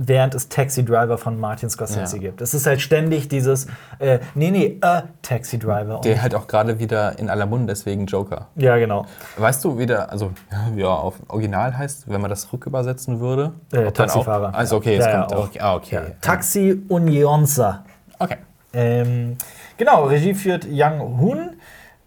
[0.00, 2.22] Äh, während es Taxi Driver von Martin Scorsese Ja.
[2.22, 2.40] gibt.
[2.40, 3.66] Es ist halt ständig dieses,
[3.98, 6.00] äh, nee, nee, A Taxi Driver.
[6.02, 8.46] Der halt auch gerade wieder in aller Munde, deswegen Joker.
[8.56, 9.06] ja, genau.
[9.36, 13.20] Weißt du, wie der, also ja, wie er auf Original heißt, wenn man das rückübersetzen
[13.20, 13.52] würde?
[13.72, 14.50] Äh, Taxifahrer.
[14.50, 15.48] Auch, also okay, es Ja, ja, kommt auch.
[15.50, 15.60] auch.
[15.60, 15.94] Ah, okay.
[15.96, 16.02] Ja.
[16.20, 17.84] Taxi Unionsa.
[18.18, 18.36] Okay.
[18.72, 19.36] Ähm,
[19.76, 21.38] genau, Regie führt Yang Hun.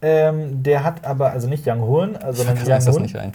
[0.01, 3.33] Ähm, der hat aber, also nicht Yang Hun, äh, sondern Das Yang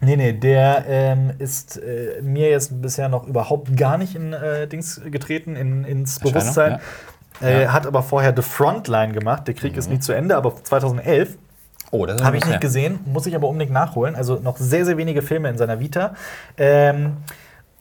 [0.00, 4.66] Nee, nee, der ähm, ist äh, mir jetzt bisher noch überhaupt gar nicht in äh,
[4.68, 6.74] Dings getreten, in, ins Bewusstsein.
[7.42, 7.68] Äh, Ja.
[7.68, 7.72] Mhm.
[7.72, 9.46] Hat aber vorher The Frontline gemacht.
[9.46, 11.36] Der Krieg ist nie zu Ende, aber 2011
[11.90, 14.14] Oh, das habe ich nicht gesehen, muss ich aber unbedingt nachholen.
[14.14, 16.14] Also noch sehr, sehr wenige Filme in seiner Vita.
[16.58, 17.18] Ähm,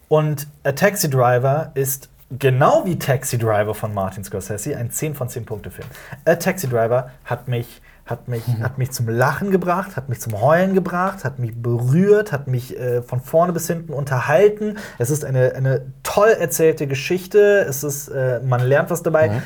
[0.07, 2.07] und A Taxi Driver ist
[2.39, 5.88] genau wie Taxi Driver von Martin Scorsese ein 10 von 10 Punkte Film.
[6.26, 10.41] A Taxi Driver hat mich hat mich, hat mich zum Lachen gebracht, hat mich zum
[10.41, 14.78] Heulen gebracht, hat mich berührt, hat mich äh, von vorne bis hinten unterhalten.
[14.97, 17.66] Es ist eine, eine toll erzählte Geschichte.
[17.68, 19.41] Es ist, äh, man lernt was dabei.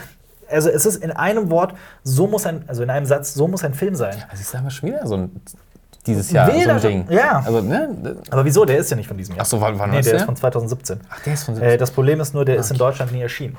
[0.49, 3.63] Also es ist in einem Wort, so muss ein, also in einem Satz, so muss
[3.63, 4.15] ein Film sein.
[4.29, 5.31] Also ich sag mal schon wieder so ein
[6.07, 7.15] dieses Jahr Wilder- so ein Ding.
[7.15, 7.43] ja.
[7.45, 8.15] Also, ne?
[8.31, 8.65] Aber wieso?
[8.65, 9.43] Der ist ja nicht von diesem Jahr.
[9.43, 10.15] Ach so, wann, wann nee, der der?
[10.15, 10.99] ist von 2017.
[11.09, 13.55] Ach, der ist von Äh, das Problem ist nur, der ist in Deutschland nie erschienen.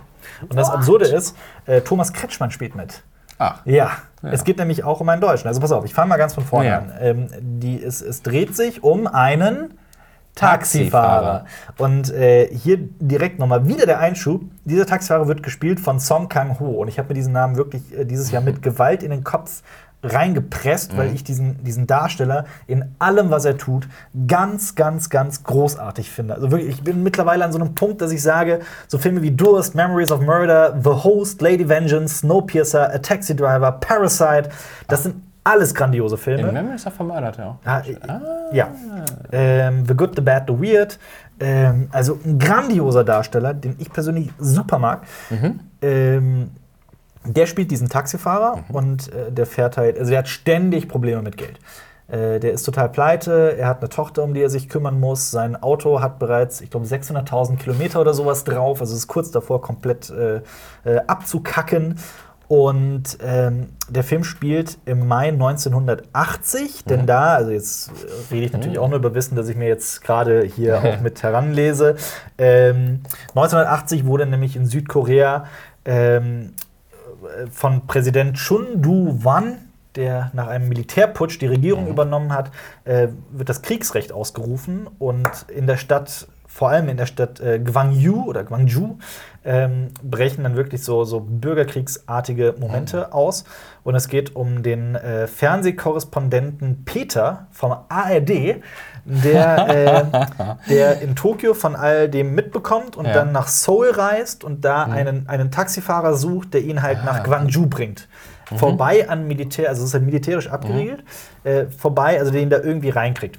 [0.48, 1.36] Und das Absurde ist,
[1.66, 3.02] äh, Thomas Kretschmann spielt mit.
[3.38, 3.92] Ach, Ja,
[4.22, 5.48] es geht nämlich auch um einen Deutschen.
[5.48, 6.78] Also pass auf, ich fange mal ganz von vorne Ja.
[6.78, 6.92] an.
[7.00, 9.74] Ähm, die, es, es dreht sich um einen
[10.34, 11.44] Taxifahrer.
[11.78, 14.42] Und äh, hier direkt nochmal wieder der Einschub.
[14.64, 16.80] Dieser Taxifahrer wird gespielt von Song Kang-ho.
[16.80, 19.62] Und ich habe mir diesen Namen wirklich äh, dieses Jahr mit Gewalt in den Kopf
[20.02, 23.88] reingepresst, weil ich diesen, diesen Darsteller in allem, was er tut,
[24.26, 26.34] ganz, ganz, ganz großartig finde.
[26.34, 29.30] Also wirklich, ich bin mittlerweile an so einem Punkt, dass ich sage, so Filme wie
[29.30, 34.50] Durst, Memories of Murder, The Host, Lady Vengeance, Snowpiercer, A Taxi Driver, Parasite,
[34.88, 36.48] das sind alles grandiose Filme.
[36.48, 37.56] in Memories of Murder er auch.
[37.64, 38.68] Ah, äh, Ja.
[39.32, 40.98] Ähm, the Good, The Bad, The Weird.
[41.40, 45.02] Ähm, also ein grandioser Darsteller, den ich persönlich super mag.
[45.80, 46.50] Ähm,
[47.24, 51.36] der spielt diesen Taxifahrer und äh, der fährt halt, also der hat ständig Probleme mit
[51.36, 51.58] Geld.
[52.08, 55.30] Äh, der ist total pleite, er hat eine Tochter, um die er sich kümmern muss.
[55.30, 58.80] Sein Auto hat bereits, ich glaube, 600.000 Kilometer oder sowas drauf.
[58.80, 60.42] Also ist kurz davor, komplett äh,
[60.84, 61.96] äh, abzukacken.
[62.48, 68.52] Und ähm, der Film spielt im Mai 1980, denn da, also jetzt äh, rede ich
[68.52, 71.96] natürlich auch nur über Wissen, dass ich mir jetzt gerade hier auch mit heranlese.
[72.36, 75.46] Ähm, 1980 wurde nämlich in Südkorea
[75.86, 76.52] ähm,
[77.50, 79.58] von Präsident Chun Du-Wan,
[79.96, 82.50] der nach einem Militärputsch die Regierung übernommen hat,
[82.84, 87.58] äh, wird das Kriegsrecht ausgerufen und in der Stadt, vor allem in der Stadt äh,
[87.58, 88.98] Gwangju oder Gwangju,
[89.44, 93.44] ähm, brechen dann wirklich so, so bürgerkriegsartige Momente aus.
[93.84, 98.62] Und es geht um den äh, Fernsehkorrespondenten Peter vom ARD,
[99.04, 99.68] der,
[100.68, 103.12] äh, der in Tokio von all dem mitbekommt und Ja.
[103.14, 107.66] dann nach Seoul reist und da einen, einen Taxifahrer sucht, der ihn halt nach Gwangju
[107.66, 108.08] bringt.
[108.56, 111.04] Vorbei an Militär, also es ist halt militärisch abgeriegelt,
[111.44, 113.38] äh, vorbei, also den da irgendwie reinkriegt.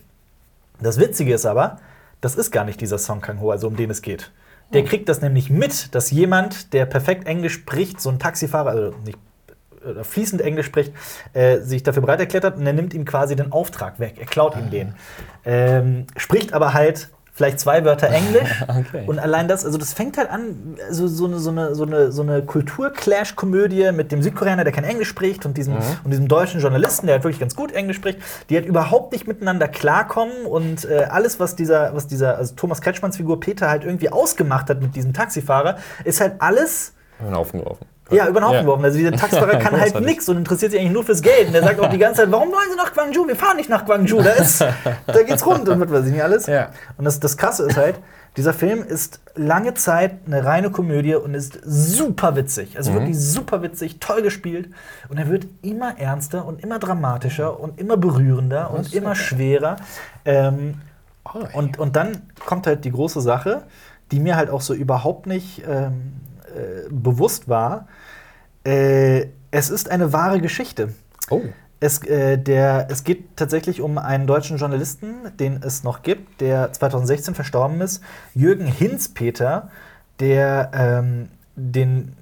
[0.81, 1.77] Das Witzige ist aber,
[2.19, 4.31] das ist gar nicht dieser Song Kang-ho, also um den es geht.
[4.73, 8.93] Der kriegt das nämlich mit, dass jemand, der perfekt Englisch spricht, so ein Taxifahrer, also
[9.05, 9.19] nicht
[9.85, 10.93] äh, fließend Englisch spricht,
[11.33, 14.15] äh, sich dafür bereit erklärt hat und er nimmt ihm quasi den Auftrag weg.
[14.19, 14.95] Er klaut ihm den.
[15.45, 18.63] Ähm, spricht aber halt vielleicht zwei Wörter Englisch.
[18.67, 19.03] Okay.
[19.07, 22.11] Und allein das, also das fängt halt an, also so eine, so eine, so eine,
[22.11, 26.61] so eine Kultur-Clash-Komödie mit dem Südkoreaner, der kein Englisch spricht, und diesem, und diesem deutschen
[26.61, 28.19] Journalisten, der halt wirklich ganz gut Englisch spricht,
[28.49, 32.81] die halt überhaupt nicht miteinander klarkommen und äh, alles, was dieser, was dieser, also Thomas
[32.81, 37.59] Kretschmanns Figur Peter halt irgendwie ausgemacht hat mit diesem Taxifahrer, ist halt alles den Haufen
[37.59, 37.85] geworfen.
[38.11, 38.61] Ja, über den Haufen Ja.
[38.61, 38.85] geworfen.
[38.85, 41.47] Also dieser Taxifahrer kann halt nichts und interessiert sich eigentlich nur fürs Geld.
[41.47, 43.27] Und der sagt auch die ganze Zeit, warum wollen Sie nach Gwangju?
[43.27, 44.21] Wir fahren nicht nach Gwangju.
[44.21, 46.45] Da, ist, da geht's rund und was weiß ich nicht alles.
[46.47, 46.69] Ja.
[46.97, 47.95] Und das, das Krasse ist halt,
[48.35, 52.77] dieser Film ist lange Zeit eine reine Komödie und ist super witzig.
[52.77, 54.69] Also wirklich super witzig, toll gespielt.
[55.09, 59.77] Und er wird immer ernster und immer dramatischer und immer berührender und immer schwerer.
[60.25, 60.75] Ähm,
[61.33, 63.63] Oh, und, und dann kommt halt die große Sache,
[64.11, 66.11] die mir halt auch so überhaupt nicht ähm,
[66.55, 67.87] äh, bewusst war.
[68.65, 70.93] Äh, es ist eine wahre Geschichte.
[71.29, 71.41] oh.
[71.79, 76.71] Es, äh, der, es geht tatsächlich um einen deutschen Journalisten, den es noch gibt, der
[76.71, 78.01] 2016 verstorben ist.
[78.33, 79.69] Jürgen Hinzpeter,
[80.21, 81.27] der ähm,
[81.57, 82.13] den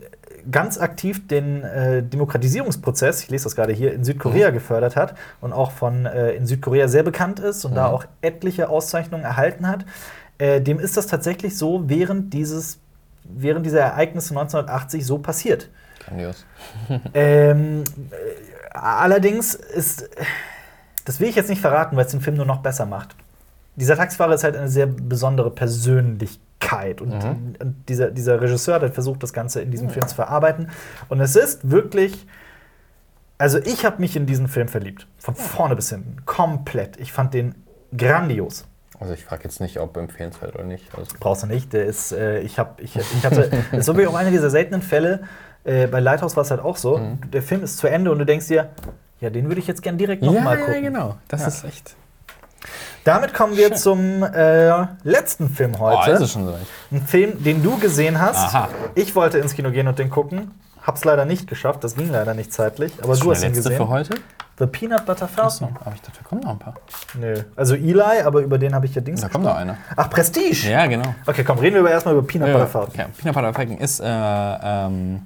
[0.49, 5.53] ganz aktiv den äh, Demokratisierungsprozess, ich lese das gerade hier, in Südkorea gefördert hat und
[5.53, 9.85] auch von äh, in Südkorea sehr bekannt ist und da auch etliche Auszeichnungen erhalten hat.
[10.37, 12.79] Äh, dem ist das tatsächlich so während dieses
[13.23, 15.69] während dieser Ereignisse 1980 so passiert.
[16.05, 16.45] Grandios.
[17.13, 20.09] Ähm, äh, allerdings ist,
[21.05, 23.15] das will ich jetzt nicht verraten, weil es den Film nur noch besser macht.
[23.75, 27.55] Dieser Taxifahrer ist halt eine sehr besondere Persönlichkeit und, Mhm.
[27.59, 30.69] und dieser, dieser Regisseur hat versucht, das Ganze in diesem Film zu verarbeiten.
[31.09, 32.27] Und es ist wirklich,
[33.37, 36.97] also ich habe mich in diesen Film verliebt, von vorne bis hinten, komplett.
[36.97, 37.55] Ich fand den
[37.95, 38.65] grandios.
[39.01, 40.85] Also ich frage jetzt nicht, ob empfehlenswert oder nicht.
[40.95, 41.73] Also Brauchst du nicht.
[41.73, 44.81] Der ist, äh, ich, hab, ich, ich hatte, das ist wirklich auch einer dieser seltenen
[44.81, 45.21] Fälle.
[45.63, 46.97] Äh, bei Lighthouse war es halt auch so.
[46.99, 47.19] Mhm.
[47.31, 48.69] Der Film ist zu Ende und du denkst dir,
[49.19, 50.81] ja, den würde ich jetzt gern direkt nochmal gucken.
[50.83, 51.17] genau.
[51.27, 51.47] Das Ja.
[51.47, 51.95] ist echt.
[53.03, 56.11] Damit kommen wir zum äh, letzten Film Oh, heute.
[56.11, 56.55] ist es schon so.
[56.91, 58.53] Ein Film, den du gesehen hast.
[58.53, 58.69] Aha.
[58.93, 60.51] Ich wollte ins Kino gehen und den gucken.
[60.83, 62.93] Hab's leider nicht geschafft, das ging leider nicht zeitlich.
[63.01, 63.85] Aber Ist du hast der ihn letzte gesehen.
[63.85, 64.15] für heute?
[64.61, 65.77] The Peanut Butter Achso, Falcon.
[65.83, 66.75] aber ich dachte, da kommen noch ein paar.
[67.19, 67.33] Nö.
[67.55, 69.21] Also Eli, aber über den habe ich ja Dings.
[69.21, 69.75] Da kommt noch einer.
[69.95, 70.69] Ach, Prestige.
[70.69, 71.15] Ja, genau.
[71.25, 72.93] Okay, komm, reden wir aber erstmal über Peanut Butter Ja, Falcon.
[72.93, 73.05] okay.
[73.17, 75.21] Peanut Butter Falcon ist äh, ähm,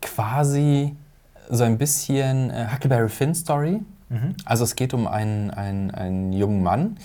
[0.00, 0.96] quasi
[1.50, 3.80] so ein bisschen äh, Huckleberry Finn Story.
[4.08, 4.34] Mhm.
[4.44, 6.96] Also es geht um einen, einen, einen jungen Mann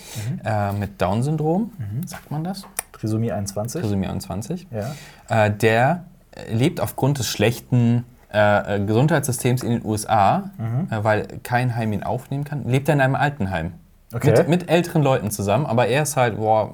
[0.44, 2.06] äh, mit Down-Syndrom, Mhm.
[2.06, 2.64] sagt man das?
[2.92, 3.80] Trisomie 21.
[3.80, 4.66] Trisomie 21.
[4.70, 4.94] Ja.
[5.44, 6.04] Äh, der
[6.50, 10.88] lebt aufgrund des schlechten äh, äh, Gesundheitssystems in den USA, Mhm.
[10.90, 13.72] äh, weil kein Heim ihn aufnehmen kann, lebt er in einem Altenheim.
[14.12, 14.32] Okay.
[14.36, 16.70] Mit, mit älteren Leuten zusammen, aber er ist halt, boah,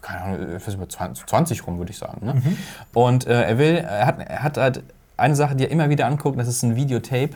[0.00, 2.26] keine Ahnung, ich weiß über 20, 20 rum, würde ich sagen.
[2.26, 2.34] Ne?
[2.34, 2.56] Mhm.
[2.94, 4.82] Und äh, er will, er hat, er hat halt
[5.16, 7.30] eine Sache, die er immer wieder anguckt, das ist ein Videotape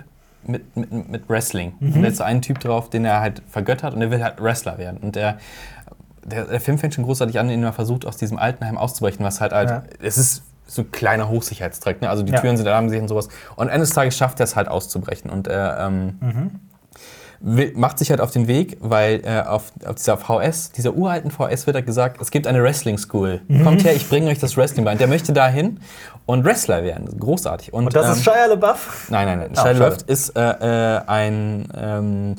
[0.44, 1.74] mit, mit, mit Wrestling.
[1.80, 4.40] Und da ist so ein Typ drauf, den er halt vergöttert und er will halt
[4.42, 4.98] Wrestler werden.
[4.98, 5.38] Und der,
[6.24, 9.40] der, der Film fängt schon großartig an, indem er versucht, aus diesem Altenheim auszubrechen, was
[9.40, 9.82] halt halt, Ja.
[10.02, 12.10] es ist so ein kleiner Hochsicherheitstrakt, ne?
[12.10, 12.40] also die Ja.
[12.40, 13.28] Türen sind alarmsicher und sowas.
[13.56, 16.18] Und eines Tages schafft er es halt auszubrechen und er ähm,
[17.40, 21.30] will, macht sich halt auf den Weg, weil äh, auf, auf dieser VS, dieser uralten
[21.30, 23.42] VS wird er gesagt, es gibt eine Wrestling School.
[23.62, 24.92] Kommt her, ich bringe euch das Wrestling bei.
[24.92, 25.80] Und der möchte dahin
[26.24, 27.18] und Wrestler werden.
[27.18, 27.72] Großartig.
[27.72, 29.06] Und das ähm, ist Shia LaBeouf?
[29.10, 29.50] Nein, nein, nein.
[29.54, 29.72] Ah, Shia.
[29.72, 32.34] LaBeouf ist äh, äh, ein ähm,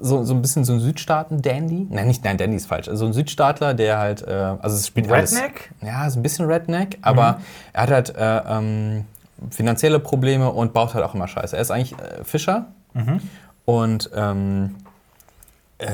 [0.00, 1.86] so, so ein bisschen so ein Südstaaten-Dandy.
[1.90, 2.88] Nein, nicht, nein, Dandy ist falsch.
[2.88, 5.34] Also ein Südstaatler, der halt, äh, also es spielt alles.
[5.34, 5.72] Redneck?
[5.82, 7.40] Ja, ist ein bisschen Redneck, aber
[7.72, 9.04] er hat halt äh, ähm,
[9.50, 11.56] finanzielle Probleme und baut halt auch immer Scheiße.
[11.56, 12.66] Er ist eigentlich äh, Fischer
[13.66, 14.76] und ähm,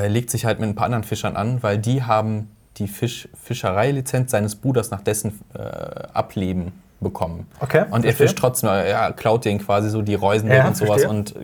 [0.06, 4.30] legt sich halt mit ein paar anderen Fischern an, weil die haben die Fisch Fischereilizenz
[4.30, 6.72] seines Bruders nach dessen äh, Ableben
[7.02, 7.46] bekommen.
[7.60, 10.76] Okay, Und er fischt trotzdem, äh, ja, klaut denen quasi so die Reusen Ja, und
[10.76, 11.08] sowas verstehe.
[11.10, 11.34] und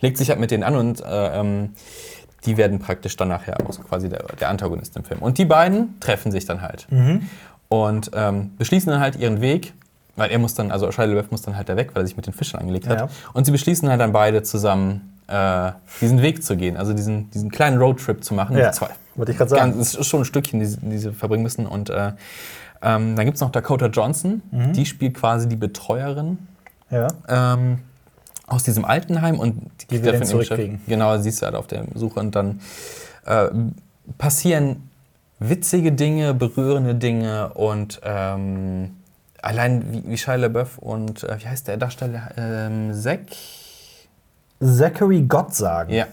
[0.00, 1.70] legt sich halt mit denen an und äh, ähm,
[2.44, 5.20] die werden praktisch dann nachher auch so quasi der, der Antagonist im Film.
[5.20, 7.28] Und die beiden treffen sich dann halt Mhm.
[7.68, 9.74] und ähm, beschließen dann halt ihren Weg,
[10.16, 12.16] weil er muss dann, also Shia LaBeouf muss dann halt da weg, weil er sich
[12.16, 12.98] mit den Fischern angelegt hat.
[13.00, 13.08] Ja.
[13.32, 15.70] Und sie beschließen halt dann beide zusammen äh,
[16.00, 18.56] diesen Weg zu gehen, also diesen, diesen kleinen Roadtrip zu machen.
[18.58, 18.88] Ja, Zwei.
[19.14, 19.72] wollte ich gerade sagen.
[19.72, 21.66] Ganz, ist schon ein Stückchen, die, sie- die sie verbringen müssen.
[21.66, 22.12] Und äh,
[22.82, 24.72] ähm, dann gibt es noch Dakota Johnson, Mhm.
[24.72, 26.38] die spielt quasi die Betreuerin
[26.90, 27.08] Ja.
[27.28, 27.78] ähm,
[28.46, 30.80] aus diesem Altenheim und Die der den von ihrem Chef- zurückkriegen.
[30.86, 32.60] Genau, sie ist halt auf der Suche und dann
[33.24, 33.46] äh,
[34.18, 34.88] passieren
[35.38, 38.96] witzige Dinge, berührende Dinge und ähm,
[39.40, 42.30] allein wie, wie Shia LaBeouf und äh, wie heißt der Darsteller?
[42.36, 43.20] Ähm, Zack?
[44.60, 45.92] Zachary Gottsagen.
[45.94, 46.06] Ja.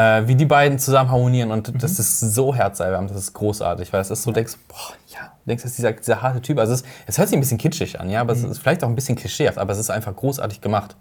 [0.00, 1.78] Äh, wie die beiden zusammen harmonieren und Mhm.
[1.78, 5.62] das ist so herzerwärmend, das ist großartig, weil es ist so, denkst, boah, ja, denkst,
[5.64, 6.58] das ist dieser, dieser harte Typ.
[6.58, 8.44] Also es, es hört sich ein bisschen kitschig an, ja, aber Mhm.
[8.44, 10.96] es ist vielleicht auch ein bisschen klischeehaft, aber es ist einfach großartig gemacht.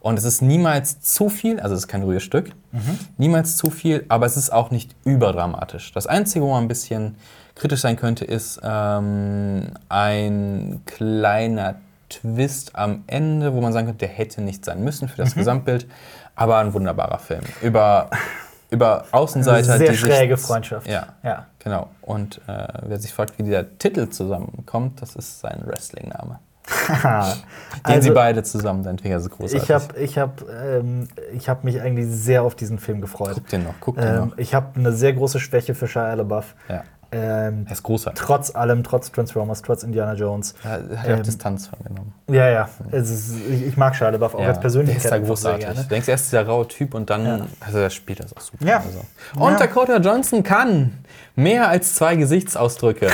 [0.00, 2.98] Und es ist niemals zu viel, also es ist kein ruhiges Stück, Mhm.
[3.16, 5.92] niemals zu viel, aber es ist auch nicht überdramatisch.
[5.92, 7.14] Das Einzige, wo man ein bisschen
[7.54, 11.76] kritisch sein könnte, ist ähm, ein kleiner
[12.08, 15.24] Twist am Ende, wo man sagen könnte, der hätte nicht sein müssen für Mhm.
[15.26, 15.86] das Gesamtbild,
[16.34, 17.42] aber ein wunderbarer Film.
[17.62, 18.08] Über,
[18.70, 20.86] über Außenseiter, Sehr die sich- schräge Freundschaft.
[20.86, 21.46] Ja, Ja.
[21.58, 21.88] genau.
[22.00, 26.38] Und äh, wer sich fragt, wie dieser Titel zusammenkommt, das ist sein Wrestling-Name.
[27.88, 29.62] Den sie also, beide zusammen entwickeln, das ist großartig.
[29.64, 33.32] ich habe ich hab, ähm, ich hab mich eigentlich sehr auf diesen Film gefreut.
[33.34, 34.38] Guck den noch, guck den Ähm, noch.
[34.38, 36.54] ich habe eine sehr große Schwäche für Shia LaBeouf.
[36.68, 36.84] Ja,
[37.14, 38.22] Ähm, er ist großartig.
[38.24, 40.54] trotz allem, trotz Transformers, trotz Indiana Jones.
[40.64, 42.14] Er hat ja auch Ähm, Distanz von genommen.
[42.28, 42.68] Ja, ja.
[42.90, 45.12] Es ist, ich, ich mag Shia LaBeouf auch als der ist Persönlichkeit.
[45.12, 45.64] da großartig.
[45.66, 47.46] Sehr Du denkst, er ist dieser raue Typ und dann, Ja.
[47.60, 48.64] also er spielt das auch super.
[48.66, 48.78] Ja.
[48.78, 49.00] Also.
[49.36, 49.58] Und Ja.
[49.58, 50.98] Dakota Johnson kann
[51.36, 53.08] mehr als zwei Gesichtsausdrücke.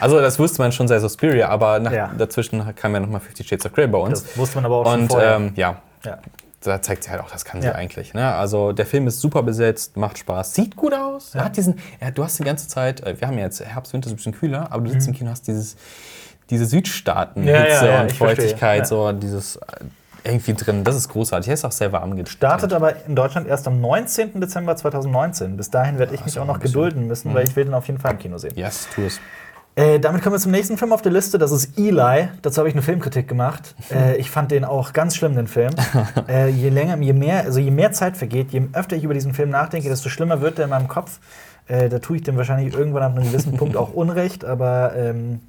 [0.00, 2.10] Also das wusste man schon seit Suspiria, aber nach, Ja.
[2.16, 4.22] dazwischen kam ja nochmal Fifty Shades of Grey bei uns.
[4.24, 5.36] Das wusste man aber auch schon Und vorher.
[5.36, 6.18] ähm, ja, ja.
[6.62, 7.74] Da zeigt sie halt auch, das kann sie Ja.
[7.74, 8.14] eigentlich.
[8.14, 8.32] Ne?
[8.34, 11.34] Also der Film ist super besetzt, macht Spaß, sieht gut aus.
[11.34, 13.92] Er hat diesen, ja, du hast die ganze Zeit, äh, wir haben ja jetzt Herbst,
[13.92, 15.76] Winter ist ein bisschen kühler, aber du sitzt im Kino, hast dieses,
[16.50, 17.48] diese Südstaaten, Mhm.
[17.48, 18.12] Ja, ja, ja, und.
[18.12, 18.84] Feuchtigkeit, Ja.
[18.84, 19.60] so dieses äh,
[20.24, 20.84] irgendwie drin.
[20.84, 21.48] Das ist großartig.
[21.48, 22.24] Er ist auch sehr warm.
[22.26, 24.40] Startet aber in Deutschland erst am 19.
[24.40, 25.56] Dezember 2019.
[25.56, 27.88] Bis dahin werde ich mich ja auch noch gedulden müssen, weil ich will den auf
[27.88, 28.52] jeden Fall im Kino sehen.
[28.54, 29.18] Yes, tu es.
[29.74, 31.38] Äh, damit kommen wir zum nächsten Film auf der Liste.
[31.38, 32.28] Das ist Eli.
[32.42, 33.74] Dazu habe ich eine Filmkritik gemacht.
[33.92, 35.74] Äh, ich fand den auch ganz schlimm, den Film.
[36.28, 39.34] äh, je länger, je mehr, also je mehr Zeit vergeht, je öfter ich über diesen
[39.34, 41.18] Film nachdenke, desto schlimmer wird er in meinem Kopf.
[41.66, 45.40] Äh, da tue ich dem wahrscheinlich irgendwann ab einem gewissen Punkt auch Unrecht, aber ähm,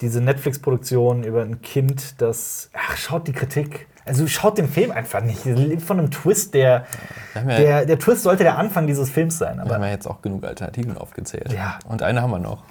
[0.00, 2.70] diese Netflix-Produktion über ein Kind, das.
[2.74, 3.88] Ach, schaut die Kritik.
[4.04, 5.40] Also schaut den Film einfach nicht.
[5.44, 6.86] Das lebt von einem Twist, der,
[7.34, 7.86] ja, der.
[7.86, 9.56] Der Twist sollte der Anfang dieses Films sein.
[9.56, 11.52] wir haben Aber ja jetzt auch genug Alternativen aufgezählt.
[11.52, 11.78] Ja.
[11.86, 12.62] Und eine haben wir noch.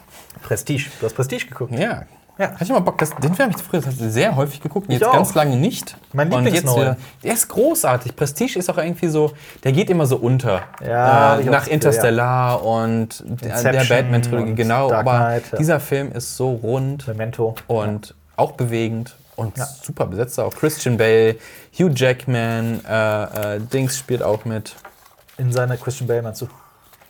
[0.41, 0.85] Prestige.
[0.99, 1.73] Du hast Prestige geguckt.
[1.77, 2.03] Ja.
[2.37, 2.51] Ja.
[2.51, 3.81] Hatte ich mal Bock, das, den Film habe ich früher
[4.11, 5.13] sehr häufig geguckt, jetzt auch.
[5.13, 5.97] ganz lange nicht.
[6.13, 8.15] Mein Und jetzt wieder, der ist großartig.
[8.15, 9.31] Prestige ist auch irgendwie so,
[9.63, 10.61] der geht immer so unter.
[10.85, 14.89] Ja, äh, nach Interstellar und der, der Inception Batman-Trilogie, genau.
[14.89, 15.57] Dark aber Knight, ja.
[15.57, 17.55] dieser Film ist so rund Memento.
[17.65, 19.65] und auch bewegend und Ja.
[19.65, 20.39] super besetzt.
[20.39, 21.37] Auch Christian Bale,
[21.77, 24.75] Hugh Jackman, äh, äh, Dings spielt auch mit.
[25.39, 26.47] In seiner Christian Bale meinst du?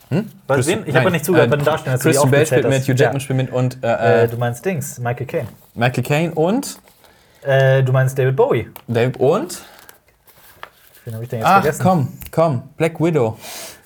[0.09, 0.31] Hm?
[0.47, 1.93] Christian- Ich habe nein, nicht zugehört äh, bei den Darstellern.
[1.95, 2.81] als du die Christian Bale spielt mit.
[2.83, 3.19] Hugh Jackman Ja.
[3.19, 5.47] spielt mit und äh, Äh, du meinst Dings, Michael Caine.
[5.73, 6.79] Michael Caine und
[7.43, 8.69] Äh, du meinst David Bowie.
[8.87, 9.61] David und
[11.05, 11.83] Den habe ich denn jetzt Ach, vergessen.
[11.83, 13.37] komm, komm, Black Widow.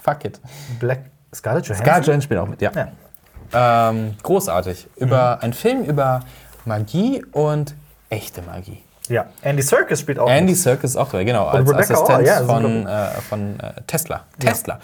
[0.04, 0.40] Fuck it.
[0.80, 1.02] Black
[1.34, 1.86] Scarlett Johansson.
[1.86, 2.72] Scarlett Johansson spielt auch mit, ja.
[3.54, 3.90] Ja.
[3.90, 4.88] Ähm, großartig.
[4.98, 6.22] Über ein Film über
[6.66, 7.76] Magie und
[8.10, 8.82] echte Magie.
[9.10, 9.26] ja.
[9.42, 10.30] Andy Serkis spielt auch.
[10.30, 10.60] Andy mit.
[10.62, 14.26] Serkis ist auch dabei, genau, als Rebecca Assistent Hall, ja, von, äh, von äh, Tesla.
[14.40, 14.76] Tesla.
[14.76, 14.80] Ähm,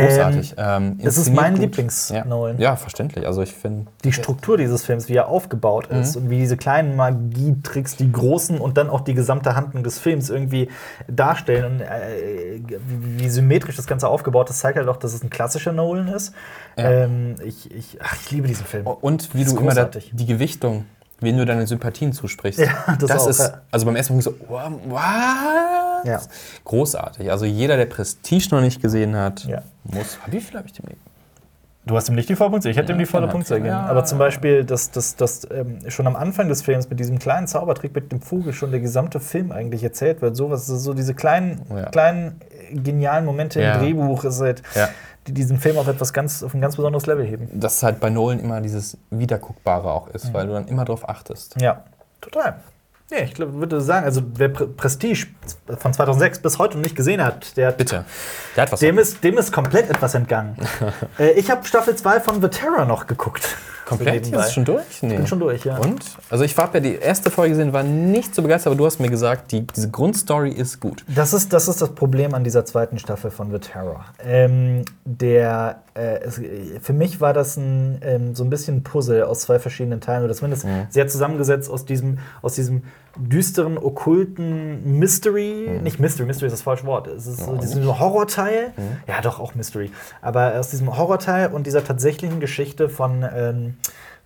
[0.00, 0.54] Großartig.
[0.56, 1.56] Ähm, das ist inszeniert mein.
[1.56, 2.58] Lieblings-Nolan.
[2.58, 2.70] Ja.
[2.70, 3.26] ja, verständlich.
[3.26, 6.22] Also ich finde, die Struktur dieses Films, wie er aufgebaut ist Mhm.
[6.22, 10.30] und wie diese kleinen Magietricks, die großen und dann auch die gesamte Handlung des Films
[10.30, 10.68] irgendwie
[11.08, 12.60] darstellen und äh,
[13.18, 16.34] wie, symmetrisch das Ganze aufgebaut ist, zeigt halt auch, dass es ein klassischer Nolan ist.
[16.76, 16.90] Ja.
[16.90, 18.86] Ähm, ich, ich, ach, ich liebe diesen Film.
[18.86, 20.86] und wie Das du ist immer die Gewichtung,
[21.22, 22.60] wen du deine Sympathien zusprichst.
[22.60, 26.06] Ja, das auch, ist, also beim ersten Mal so, wow, was?
[26.06, 26.20] Ja.
[26.64, 27.30] Großartig.
[27.30, 29.62] Also jeder, der Prestige noch nicht gesehen hat, Ja.
[29.84, 30.18] muss.
[30.26, 30.86] Wie viel habe ich dem
[31.84, 33.58] Du hast ihm nicht die volle Punktzahl, ich hätte Ja, ihm die volle ja, Punktzahl
[33.58, 33.74] gegeben.
[33.74, 37.48] Aber zum Beispiel, dass das, das, ähm, schon am Anfang des Films mit diesem kleinen
[37.48, 40.36] Zaubertrick mit dem Vogel schon der gesamte Film eigentlich erzählt wird.
[40.36, 41.86] Sowas, so diese kleinen, Ja.
[41.86, 42.40] kleinen
[42.72, 43.74] genialen Momente Ja.
[43.74, 44.88] im Drehbuch, ist halt, Ja.
[45.26, 47.48] die diesen Film auf etwas ganz, auf ein ganz besonderes Level heben.
[47.60, 51.60] Dass halt bei Nolan immer dieses Wiederguckbare auch ist, weil du dann immer drauf achtest.
[51.60, 51.84] Ja,
[52.20, 52.56] total.
[53.10, 55.26] Nee, ich glaub, würde sagen, also wer Pre Prestige
[55.78, 58.06] von 2006 bis heute noch nicht gesehen hat, der hat Bitte.
[58.56, 58.80] Der hat was.
[58.80, 60.56] Dem ist, dem ist komplett etwas entgangen.
[61.18, 63.56] äh, ich habe Staffel 2 von The Terror noch geguckt.
[63.84, 64.26] Komplett?
[64.26, 65.02] So Ist schon durch?
[65.02, 65.16] Nee.
[65.16, 65.78] Bin schon durch, ja.
[65.78, 66.04] Und?
[66.30, 69.00] Also ich habe ja die erste Folge gesehen, war nicht so begeistert, aber du hast
[69.00, 71.04] mir gesagt, die, diese Grundstory ist gut.
[71.08, 74.04] Das ist, das ist das Problem an dieser zweiten Staffel von The Terror.
[74.24, 76.30] Ähm, der, äh,
[76.80, 80.24] für mich war das ein, ähm, so ein bisschen ein Puzzle aus zwei verschiedenen Teilen,
[80.24, 82.82] oder zumindest sehr zusammengesetzt aus diesem, aus diesem
[83.16, 85.80] düsteren, okkulten Mystery.
[85.82, 87.08] Nicht Mystery, Mystery ist das falsche Wort.
[87.08, 88.72] Es ist so, diesem Horrorteil.
[89.06, 89.90] Ja, doch, auch Mystery.
[90.22, 93.24] Aber aus diesem Horrorteil und dieser tatsächlichen Geschichte von.
[93.34, 93.71] Ähm,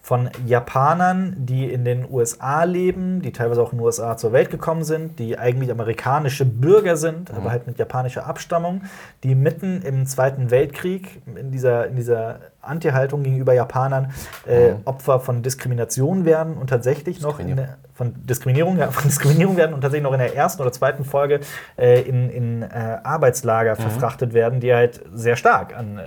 [0.07, 4.51] von Japanern, die in den USA leben, die teilweise auch in den USA zur Welt
[4.51, 8.83] gekommen sind, die eigentlich amerikanische Bürger sind, aber halt mit japanischer Abstammung,
[9.25, 14.13] die mitten im Zweiten Weltkrieg in dieser, in dieser Anti-Haltung gegenüber Japanern
[14.47, 19.57] äh, Opfer von Diskrimination werden und tatsächlich noch in der, von Diskriminierung, ja, von Diskriminierung
[19.57, 21.41] werden und tatsächlich noch in der ersten oder zweiten Folge
[21.79, 26.03] äh, in, in äh, Arbeitslager verfrachtet werden, die halt sehr stark an, äh,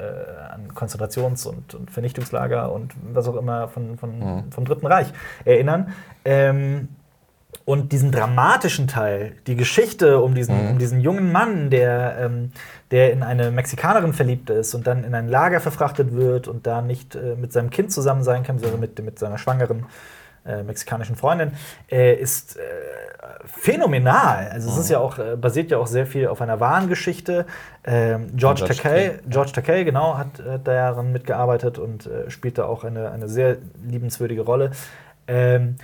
[0.54, 5.12] an Konzentrations- und, und Vernichtungslager und was auch immer von, von, vom Dritten Reich
[5.46, 5.94] erinnern.
[6.26, 6.90] Ähm,
[7.70, 12.52] und diesen dramatischen Teil, die Geschichte um diesen, um diesen jungen Mann, der, ähm,
[12.90, 16.82] der in eine Mexikanerin verliebt ist und dann in ein Lager verfrachtet wird und da
[16.82, 19.86] nicht äh, mit seinem Kind zusammen sein kann, sondern mit, mit seiner schwangeren
[20.48, 21.52] äh, mexikanischen Freundin,
[21.92, 22.62] äh, ist äh,
[23.46, 24.50] phänomenal.
[24.52, 27.46] Also es ist ja auch, äh, basiert ja auch sehr viel auf einer wahren Geschichte.
[27.84, 32.84] Ähm, George, Takei, George Takei, genau, hat äh, daran mitgearbeitet und äh, spielt da auch
[32.84, 34.72] eine, eine sehr liebenswürdige Rolle.
[35.28, 35.76] Ähm,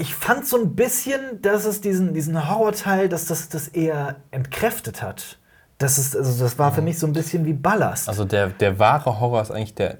[0.00, 5.02] ich fand so ein bisschen, dass es diesen, diesen Horrorteil, dass das, das eher entkräftet
[5.02, 5.36] hat.
[5.78, 8.08] Das, ist, also das war für mich so ein bisschen wie Ballast.
[8.08, 9.98] Also der, der wahre Horror ist eigentlich der,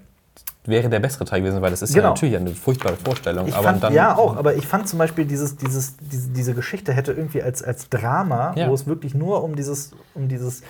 [0.64, 2.04] wäre der bessere Teil gewesen, weil das ist Genau.
[2.04, 3.46] ja natürlich eine furchtbare Vorstellung.
[3.46, 6.54] ich aber fand, dann, ja, auch, aber ich fand zum Beispiel dieses, dieses, diese, diese
[6.54, 8.68] Geschichte hätte irgendwie als, als Drama, Ja.
[8.68, 10.62] wo es wirklich nur um dieses, um dieses,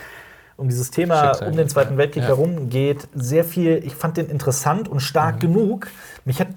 [0.56, 1.48] um dieses Thema, Schicksal.
[1.48, 2.28] um den Zweiten Weltkrieg Ja.
[2.28, 5.40] herum geht, sehr viel, ich fand den interessant und stark Mhm.
[5.40, 5.88] genug.
[6.24, 6.48] Mich hat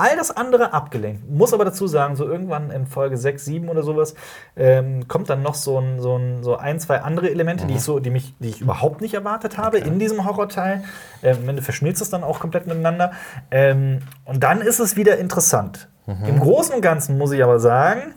[0.00, 1.28] all das andere abgelenkt.
[1.30, 4.14] Muss aber dazu sagen, so irgendwann in Folge 6, 7 oder sowas,
[4.56, 7.68] ähm, kommt dann noch so ein, so, ein, so ein, zwei andere Elemente, Mhm.
[7.68, 10.82] die ich so, die mich, die ich überhaupt nicht erwartet habe in diesem Horrorteil.
[11.22, 13.12] Ähm, am Ende verschmilzt es dann auch komplett miteinander.
[13.50, 15.88] Ähm, und dann ist es wieder interessant.
[16.06, 16.24] Mhm.
[16.24, 18.14] Im Großen und Ganzen muss ich aber sagen,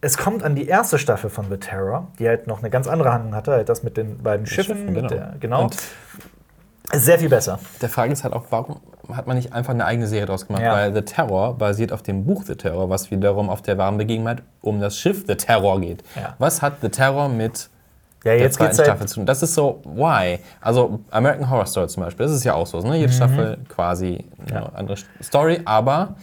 [0.00, 3.12] es kommt an die erste Staffel von The Terror, die halt noch eine ganz andere
[3.12, 4.78] Handlung hatte, halt das mit den beiden Schiffen.
[4.78, 5.06] Schiffen, genau.
[5.08, 5.62] der, genau.
[5.64, 5.76] Und
[6.92, 7.60] ist sehr viel besser.
[7.80, 8.80] der Frage ist halt auch, warum
[9.12, 10.62] hat man nicht einfach eine eigene Serie draus gemacht?
[10.62, 10.72] Ja.
[10.72, 14.42] Weil The Terror basiert auf dem Buch The Terror, was wiederum auf der wahren Begebenheit
[14.60, 16.02] um das Schiff The Terror geht.
[16.16, 16.34] Ja.
[16.38, 17.68] Was hat The Terror mit
[18.24, 19.26] Ja, der jetzt zweiten geht's halt, Staffel zu tun?
[19.26, 20.38] Das ist so, why?
[20.60, 22.80] Also American Horror Story zum Beispiel, das ist ja auch so.
[22.80, 22.96] Ne?
[22.96, 26.14] Jede Staffel quasi eine andere Story, aber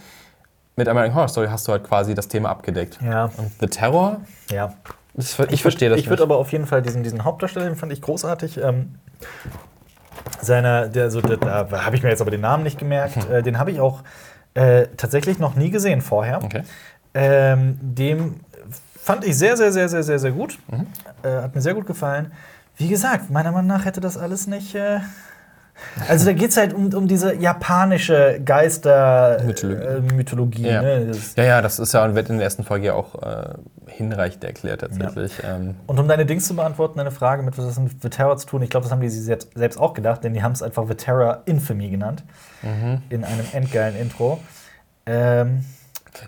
[0.76, 2.98] mit American Horror Story hast du halt quasi das Thema abgedeckt.
[3.04, 4.74] Ja, Und The Terror, ja.
[5.16, 7.92] ich, ich verstehe das Ich würde aber auf jeden Fall diesen, diesen Hauptdarsteller, den fand
[7.92, 8.58] ich großartig.
[8.58, 8.96] Ähm,
[10.42, 13.30] seiner, der, so, der, da habe ich mir jetzt aber den Namen nicht gemerkt.
[13.30, 14.04] Äh, den habe ich auch
[14.54, 16.44] äh, tatsächlich noch nie gesehen vorher.
[16.44, 16.64] Okay.
[17.14, 18.40] Ähm, dem
[19.00, 20.60] fand ich sehr, sehr, sehr, sehr, sehr, sehr gut.
[20.70, 20.88] Mhm.
[21.24, 22.32] Äh, hat mir sehr gut gefallen.
[22.78, 24.76] Wie gesagt, meiner Meinung nach hätte das alles nicht.
[26.08, 30.14] Also da geht es halt um, um diese japanische Geister-Mythologie.
[30.16, 30.66] Mythologie.
[30.68, 30.82] Äh, Ja.
[30.82, 31.06] ne?
[31.08, 33.54] das, Ja, ja, das ist ja wird in der ersten Folge ja auch äh,
[33.88, 35.34] hinreichend erklärt tatsächlich.
[35.44, 38.48] Ähm, Und um deine Dings zu beantworten, deine Frage mit was das mit Viterra zu
[38.48, 40.88] tun, ich glaube, das haben die sich selbst, auch gedacht, denn die haben es einfach
[40.88, 42.24] Viterra Infamy genannt.
[42.62, 43.02] Mhm.
[43.10, 44.40] In einem endgeilen Intro.
[45.06, 45.66] Ähm,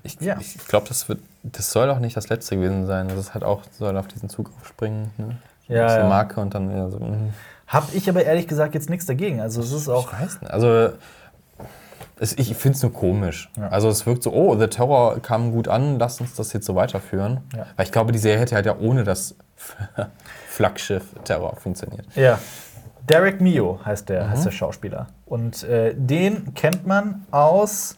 [0.03, 0.37] ich Ja.
[0.39, 3.07] ich glaube, das, wird- das soll auch nicht das letzte gewesen sein.
[3.07, 5.11] Also es hat auch, soll auf diesen Zug aufspringen.
[5.17, 5.37] Ne?
[5.67, 6.09] Ja, der ja.
[6.09, 6.99] Marke und dann wieder so.
[6.99, 7.33] mhm.
[7.73, 9.41] Hab ich aber ehrlich gesagt jetzt nichts dagegen.
[9.41, 10.13] Also es ist auch.
[10.13, 10.51] Ich weiß nicht.
[10.51, 10.89] Also
[12.19, 13.49] es, ich finde es nur komisch.
[13.57, 13.69] Ja.
[13.69, 16.75] Also es wirkt so, oh, The Terror kam gut an, lass uns das jetzt so
[16.75, 17.39] weiterführen.
[17.55, 17.65] Ja.
[17.75, 19.35] Weil ich glaube, die Serie hätte halt ja ohne das
[20.47, 22.05] Flaggschiff Terror funktioniert.
[22.15, 22.39] Ja.
[23.09, 24.29] Derek Mio heißt der, Mhm.
[24.29, 25.07] heißt der Schauspieler.
[25.25, 27.97] Und äh, den kennt man aus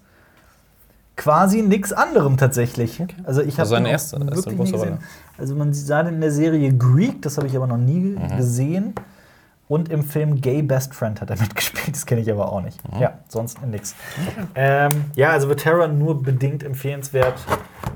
[1.16, 3.02] quasi nichts anderem tatsächlich.
[3.24, 4.98] Also ich habe Also seine erste- nie gesehen.
[5.38, 8.36] Also man sah den in der Serie Greek, das habe ich aber noch nie Mhm.
[8.38, 8.96] gesehen.
[9.68, 12.78] Und im Film Gay Best Friend hat er mitgespielt, das kenne ich aber auch nicht.
[12.94, 13.02] Mhm.
[13.02, 13.96] Ja, sonst nix.
[14.54, 17.34] Ähm, ja, also The Terror nur bedingt empfehlenswert.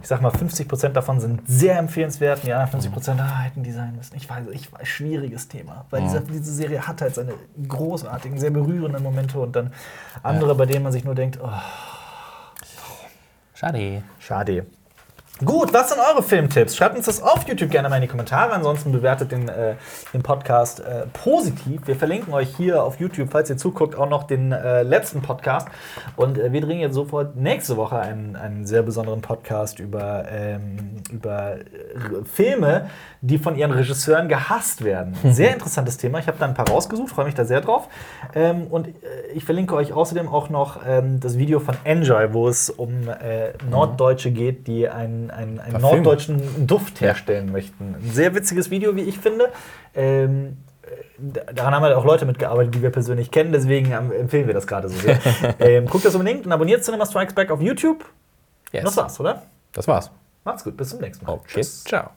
[0.02, 2.44] Ich sag mal, 50% davon sind sehr empfehlenswert.
[2.44, 4.16] Ja, 50% ah, hätten die sein müssen.
[4.16, 5.86] Ich weiß, ich weiß, schwieriges Thema.
[5.90, 7.34] Weil diese, diese Serie hat halt seine
[7.68, 9.74] großartigen, sehr berührenden Momente und dann
[10.24, 11.50] andere, bei denen man sich nur denkt, oh,
[13.60, 14.04] Schade.
[14.20, 14.66] Schade.
[15.46, 16.76] Gut, was sind eure Filmtipps?
[16.76, 18.52] Schreibt uns das auf YouTube gerne mal in die Kommentare.
[18.52, 19.76] Ansonsten bewertet den, äh,
[20.14, 21.80] den Podcast äh, positiv.
[21.86, 25.70] Wir verlinken euch hier auf YouTube, falls ihr zuguckt, auch noch den äh, letzten Podcast.
[26.18, 30.98] Und äh, wir drehen jetzt sofort nächste Woche einen, einen sehr besonderen Podcast über, ähm,
[31.10, 31.64] über äh,
[32.26, 32.90] Filme,
[33.22, 35.16] die von ihren Regisseuren gehasst werden.
[35.24, 36.20] Sehr interessantes Thema.
[36.20, 37.88] Ich habe da ein paar rausgesucht, freue mich da sehr drauf.
[38.36, 38.92] Ähm, und äh,
[39.34, 43.54] ich verlinke euch außerdem auch noch ähm, das Video von Enjoy, wo es um äh,
[43.70, 47.96] Norddeutsche geht, die einen, einen, einen norddeutschen Duft herstellen möchten.
[47.96, 49.50] Ein sehr witziges Video, wie ich finde.
[49.96, 54.54] Ähm, äh, daran haben halt auch Leute mitgearbeitet, die wir persönlich kennen, deswegen empfehlen wir
[54.54, 55.20] das gerade so sehr.
[55.60, 58.06] ähm, guckt das unbedingt und abonniert Cinema Strikes Back auf YouTube.
[58.72, 58.82] Yes.
[58.82, 59.44] Und das war's, oder?
[59.72, 60.12] Das war's.
[60.44, 61.34] Macht's gut, bis zum nächsten Mal.
[61.34, 61.62] Okay.
[61.64, 62.12] Ciao.